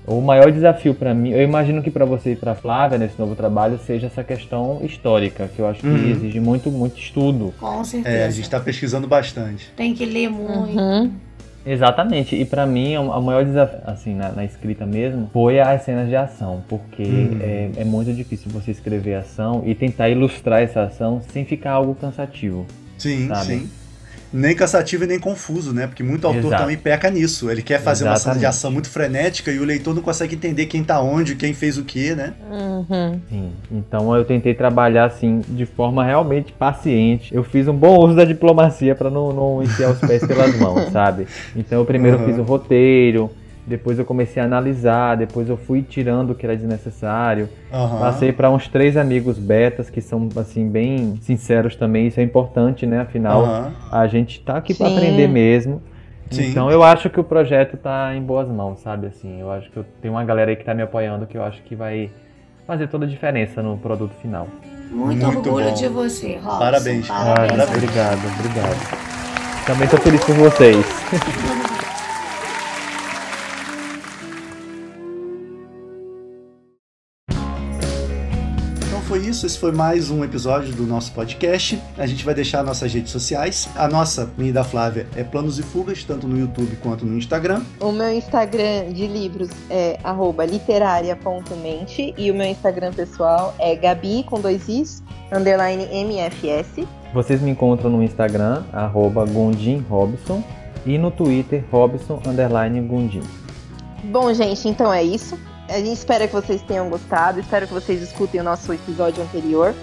O 0.07 0.21
maior 0.21 0.51
desafio 0.51 0.93
para 0.93 1.13
mim, 1.13 1.31
eu 1.31 1.41
imagino 1.41 1.81
que 1.81 1.89
para 1.89 2.05
você 2.05 2.33
e 2.33 2.35
para 2.35 2.53
Flávia 2.53 2.97
nesse 2.97 3.17
novo 3.17 3.35
trabalho 3.35 3.79
seja 3.85 4.07
essa 4.07 4.23
questão 4.23 4.79
histórica, 4.83 5.49
que 5.53 5.59
eu 5.59 5.67
acho 5.67 5.81
que 5.81 5.87
uhum. 5.87 6.11
exige 6.11 6.39
muito, 6.39 6.69
muito 6.69 6.99
estudo. 6.99 7.53
Com 7.59 7.83
certeza. 7.83 8.15
É, 8.15 8.25
a 8.25 8.29
gente 8.29 8.43
está 8.43 8.59
pesquisando 8.59 9.07
bastante. 9.07 9.71
Tem 9.75 9.93
que 9.93 10.05
ler 10.05 10.29
muito. 10.29 10.77
Uhum. 10.77 11.11
Exatamente, 11.65 12.35
e 12.35 12.45
para 12.45 12.63
mim 12.67 12.95
o 12.95 13.21
maior 13.21 13.43
desafio, 13.43 13.79
assim, 13.87 14.13
na, 14.13 14.31
na, 14.31 14.45
escrita 14.45 14.85
mesmo, 14.85 15.31
foi 15.33 15.59
as 15.59 15.81
cenas 15.81 16.07
de 16.07 16.15
ação, 16.15 16.63
porque 16.69 17.01
uhum. 17.01 17.39
é, 17.41 17.71
é 17.77 17.83
muito 17.83 18.13
difícil 18.13 18.51
você 18.51 18.69
escrever 18.69 19.15
ação 19.15 19.63
e 19.65 19.73
tentar 19.73 20.09
ilustrar 20.09 20.61
essa 20.61 20.83
ação 20.83 21.23
sem 21.33 21.43
ficar 21.43 21.71
algo 21.71 21.95
cansativo. 21.95 22.67
Sim, 22.99 23.27
sabe? 23.27 23.45
sim 23.45 23.69
nem 24.33 24.55
cansativo 24.55 25.03
e 25.03 25.07
nem 25.07 25.19
confuso, 25.19 25.73
né? 25.73 25.87
Porque 25.87 26.03
muito 26.03 26.25
autor 26.25 26.45
Exato. 26.47 26.61
também 26.63 26.77
peca 26.77 27.09
nisso. 27.09 27.49
Ele 27.49 27.61
quer 27.61 27.81
fazer 27.81 28.03
Exatamente. 28.03 28.19
uma 28.19 28.33
cena 28.33 28.39
de 28.39 28.45
ação 28.45 28.71
muito 28.71 28.89
frenética 28.89 29.51
e 29.51 29.59
o 29.59 29.63
leitor 29.63 29.93
não 29.93 30.01
consegue 30.01 30.35
entender 30.35 30.65
quem 30.65 30.83
tá 30.83 31.01
onde, 31.01 31.35
quem 31.35 31.53
fez 31.53 31.77
o 31.77 31.83
que, 31.83 32.13
né? 32.13 32.33
Uhum. 32.49 33.19
Sim. 33.29 33.51
Então 33.71 34.15
eu 34.15 34.25
tentei 34.25 34.53
trabalhar 34.53 35.05
assim 35.05 35.41
de 35.47 35.65
forma 35.65 36.03
realmente 36.03 36.51
paciente. 36.51 37.33
Eu 37.33 37.43
fiz 37.43 37.67
um 37.67 37.75
bom 37.75 37.97
uso 37.99 38.15
da 38.15 38.25
diplomacia 38.25 38.95
para 38.95 39.09
não, 39.09 39.31
não 39.31 39.63
enfiar 39.63 39.91
os 39.91 39.99
pés 39.99 40.25
pelas 40.25 40.55
mãos, 40.57 40.89
sabe? 40.93 41.27
Então 41.55 41.79
eu 41.79 41.85
primeiro 41.85 42.19
uhum. 42.19 42.25
fiz 42.25 42.37
o 42.37 42.43
roteiro, 42.43 43.31
depois 43.65 43.97
eu 43.97 44.05
comecei 44.05 44.41
a 44.41 44.45
analisar, 44.45 45.15
depois 45.15 45.49
eu 45.49 45.57
fui 45.57 45.81
tirando 45.81 46.31
o 46.31 46.35
que 46.35 46.45
era 46.45 46.55
desnecessário. 46.55 47.49
Uhum. 47.71 47.99
Passei 47.99 48.31
para 48.31 48.49
uns 48.49 48.67
três 48.67 48.95
amigos 48.95 49.39
betas 49.39 49.89
que 49.89 50.01
são 50.01 50.29
assim 50.35 50.69
bem 50.69 51.17
sinceros 51.21 51.75
também, 51.75 52.07
isso 52.07 52.19
é 52.19 52.23
importante, 52.23 52.85
né? 52.85 53.01
Afinal, 53.01 53.43
uhum. 53.43 53.71
a 53.91 54.07
gente 54.07 54.39
tá 54.41 54.57
aqui 54.57 54.73
para 54.73 54.87
aprender 54.87 55.27
mesmo. 55.27 55.81
Sim. 56.29 56.49
Então 56.49 56.71
eu 56.71 56.83
acho 56.83 57.09
que 57.09 57.19
o 57.19 57.23
projeto 57.23 57.77
tá 57.77 58.15
em 58.15 58.21
boas 58.21 58.47
mãos, 58.47 58.79
sabe 58.79 59.07
assim? 59.07 59.39
Eu 59.39 59.51
acho 59.51 59.69
que 59.71 59.77
eu 59.77 59.85
tenho 60.01 60.13
uma 60.13 60.23
galera 60.23 60.51
aí 60.51 60.55
que 60.55 60.63
tá 60.63 60.73
me 60.73 60.81
apoiando 60.81 61.25
que 61.25 61.37
eu 61.37 61.43
acho 61.43 61.61
que 61.63 61.75
vai 61.75 62.09
fazer 62.65 62.87
toda 62.87 63.05
a 63.05 63.07
diferença 63.07 63.61
no 63.61 63.77
produto 63.77 64.13
final. 64.21 64.47
Muito, 64.89 65.25
Muito 65.25 65.37
orgulho 65.37 65.69
bom. 65.69 65.73
de 65.73 65.87
você, 65.87 66.35
Robson. 66.35 66.59
Parabéns. 66.59 67.07
Parabéns. 67.07 67.59
Ah, 67.59 67.73
obrigado, 67.75 68.21
obrigado. 68.39 69.05
Também 69.65 69.87
tô 69.87 69.97
feliz 69.97 70.23
por 70.23 70.35
vocês. 70.35 70.85
isso. 79.35 79.45
Esse 79.45 79.59
foi 79.59 79.73
mais 79.73 80.09
um 80.09 80.23
episódio 80.23 80.73
do 80.73 80.83
nosso 80.83 81.11
podcast. 81.11 81.77
A 81.97 82.07
gente 82.07 82.23
vai 82.23 82.33
deixar 82.33 82.63
nossas 82.63 82.93
redes 82.93 83.11
sociais. 83.11 83.67
A 83.75 83.85
nossa, 83.85 84.31
minha 84.37 84.49
e 84.49 84.53
da 84.53 84.63
Flávia, 84.63 85.07
é 85.13 85.23
Planos 85.25 85.59
e 85.59 85.63
Fugas, 85.63 86.05
tanto 86.05 86.25
no 86.25 86.39
YouTube 86.39 86.77
quanto 86.77 87.05
no 87.05 87.17
Instagram. 87.17 87.61
O 87.81 87.91
meu 87.91 88.09
Instagram 88.13 88.93
de 88.93 89.05
livros 89.05 89.49
é 89.69 89.99
literaria.mente 90.47 92.13
e 92.17 92.31
o 92.31 92.33
meu 92.33 92.47
Instagram 92.47 92.93
pessoal 92.93 93.53
é 93.59 93.75
Gabi 93.75 94.23
com 94.23 94.39
dois 94.39 94.69
Is, 94.69 95.03
underline 95.33 95.83
MFS. 95.83 96.87
Vocês 97.13 97.41
me 97.41 97.51
encontram 97.51 97.89
no 97.89 98.01
Instagram, 98.01 98.63
arroba 98.71 99.25
Gondim 99.25 99.83
Robson, 99.89 100.41
e 100.85 100.97
no 100.97 101.11
Twitter, 101.11 101.63
Robson 101.69 102.21
underline 102.25 102.79
Gondim. 102.81 103.23
Bom, 104.05 104.33
gente, 104.33 104.69
então 104.69 104.93
é 104.93 105.03
isso. 105.03 105.37
A 105.67 105.79
gente 105.79 105.93
espera 105.93 106.27
que 106.27 106.33
vocês 106.33 106.61
tenham 106.61 106.89
gostado, 106.89 107.39
espero 107.39 107.67
que 107.67 107.73
vocês 107.73 108.01
escutem 108.01 108.39
o 108.39 108.43
nosso 108.43 108.71
episódio 108.71 109.23
anterior. 109.23 109.73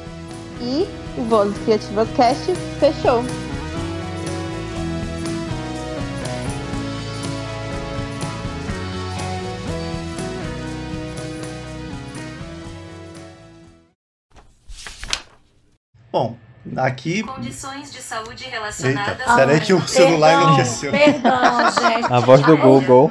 E 0.61 0.87
o 1.18 1.24
Vozes 1.24 1.59
Criativas 1.64 2.09
Cast 2.16 2.55
fechou! 2.78 3.22
Bom, 16.12 16.37
Aqui. 16.76 17.24
Condições 17.24 17.90
de 17.90 18.00
saúde 18.00 18.44
relacionadas. 18.44 19.18
Eita, 19.18 19.34
peraí 19.34 19.60
que 19.60 19.74
o 19.74 19.86
celular 19.86 20.28
perdão, 20.28 20.44
enlouqueceu. 20.44 20.92
Perdão, 20.92 21.70
gente. 21.82 22.12
A 22.12 22.20
voz 22.20 22.40
do 22.42 22.56
Google. 22.56 23.10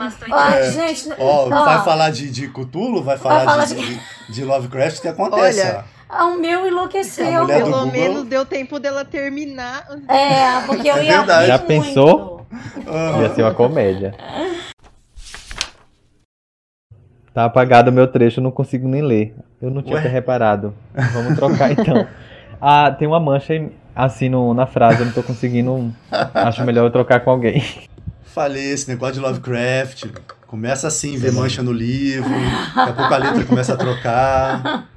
É, 0.55 0.71
gente, 0.71 1.09
ó, 1.19 1.49
vai 1.49 1.83
falar 1.83 2.11
de, 2.11 2.31
de 2.31 2.47
Cthulhu? 2.47 3.03
Vai 3.03 3.17
falar, 3.17 3.43
vai 3.43 3.45
falar 3.45 3.65
de, 3.65 3.75
de... 3.75 4.01
de 4.29 4.45
Lovecraft? 4.45 4.99
O 4.99 5.01
que 5.01 5.07
acontece? 5.09 5.61
Olha, 5.61 5.85
o 6.25 6.39
meu 6.39 6.65
enlouqueceu. 6.65 7.45
Pelo 7.45 7.65
Google... 7.65 7.85
menos 7.87 8.23
deu 8.23 8.45
tempo 8.45 8.79
dela 8.79 9.03
terminar. 9.03 9.85
É, 10.07 10.61
porque 10.65 10.89
eu 10.89 10.95
é 10.95 11.05
ia 11.05 11.17
verdade. 11.17 11.47
Já 11.47 11.59
pensou? 11.59 12.47
Uhum. 12.51 13.21
Ia 13.21 13.35
ser 13.35 13.43
uma 13.43 13.53
comédia. 13.53 14.15
Tá 17.33 17.45
apagado 17.45 17.91
o 17.91 17.93
meu 17.93 18.07
trecho, 18.07 18.39
eu 18.39 18.43
não 18.43 18.51
consigo 18.51 18.87
nem 18.87 19.01
ler. 19.01 19.35
Eu 19.61 19.69
não 19.69 19.81
tinha 19.81 19.99
reparado. 19.99 20.73
Vamos 21.13 21.35
trocar 21.35 21.71
então. 21.71 22.07
Ah, 22.61 22.91
tem 22.91 23.07
uma 23.07 23.19
mancha 23.19 23.71
assim 23.95 24.29
no, 24.29 24.53
na 24.53 24.67
frase, 24.67 24.99
eu 24.99 25.07
não 25.07 25.13
tô 25.13 25.23
conseguindo. 25.23 25.91
Acho 26.33 26.63
melhor 26.63 26.85
eu 26.85 26.91
trocar 26.91 27.21
com 27.21 27.31
alguém. 27.31 27.63
Falei, 28.23 28.71
esse 28.71 28.87
negócio 28.87 29.15
de 29.15 29.19
Lovecraft. 29.19 30.05
Começa 30.45 30.87
assim, 30.87 31.17
ver 31.17 31.31
mancha 31.31 31.63
no 31.63 31.71
livro, 31.71 32.29
daqui 32.75 32.91
a 32.91 32.93
pouco 32.93 33.13
a 33.13 33.17
letra 33.17 33.45
começa 33.45 33.73
a 33.73 33.77
trocar. 33.77 34.89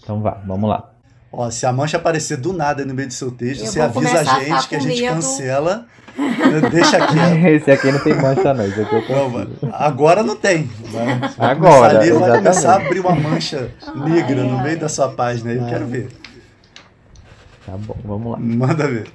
Então 0.00 0.22
vá, 0.22 0.40
vamos 0.46 0.70
lá. 0.70 0.90
Ó, 1.32 1.50
se 1.50 1.64
a 1.64 1.72
mancha 1.72 1.96
aparecer 1.96 2.36
do 2.36 2.52
nada 2.52 2.84
no 2.84 2.92
meio 2.92 3.08
do 3.08 3.14
seu 3.14 3.30
texto, 3.30 3.64
eu 3.64 3.66
você 3.70 3.80
avisa 3.80 4.20
a 4.20 4.24
gente 4.24 4.52
a 4.52 4.62
que 4.62 4.76
a 4.76 4.80
gente 4.80 5.00
medo. 5.02 5.14
cancela 5.14 5.86
Deixa 6.70 6.96
aqui. 6.96 7.18
Esse 7.48 7.70
aqui 7.70 7.92
não 7.92 7.98
tem 8.00 8.14
mancha, 8.14 8.54
não. 8.54 8.64
Esse 8.64 8.80
aqui 8.80 8.94
eu 8.94 9.30
não. 9.30 9.48
Agora 9.72 10.22
não 10.22 10.36
tem. 10.36 10.70
Agora. 11.38 12.00
Ali 12.00 12.12
vai 12.12 12.38
começar 12.38 12.72
a 12.72 12.76
abrir 12.76 13.00
uma 13.00 13.14
mancha 13.14 13.70
negra 13.94 14.42
no 14.42 14.62
meio 14.62 14.78
da 14.78 14.88
sua 14.88 15.08
página. 15.08 15.52
Eu 15.52 15.66
quero 15.66 15.86
ver. 15.86 16.08
Tá 17.66 17.76
bom, 17.76 17.96
vamos 18.04 18.32
lá. 18.32 18.38
Manda 18.38 18.86
ver. 18.88 19.10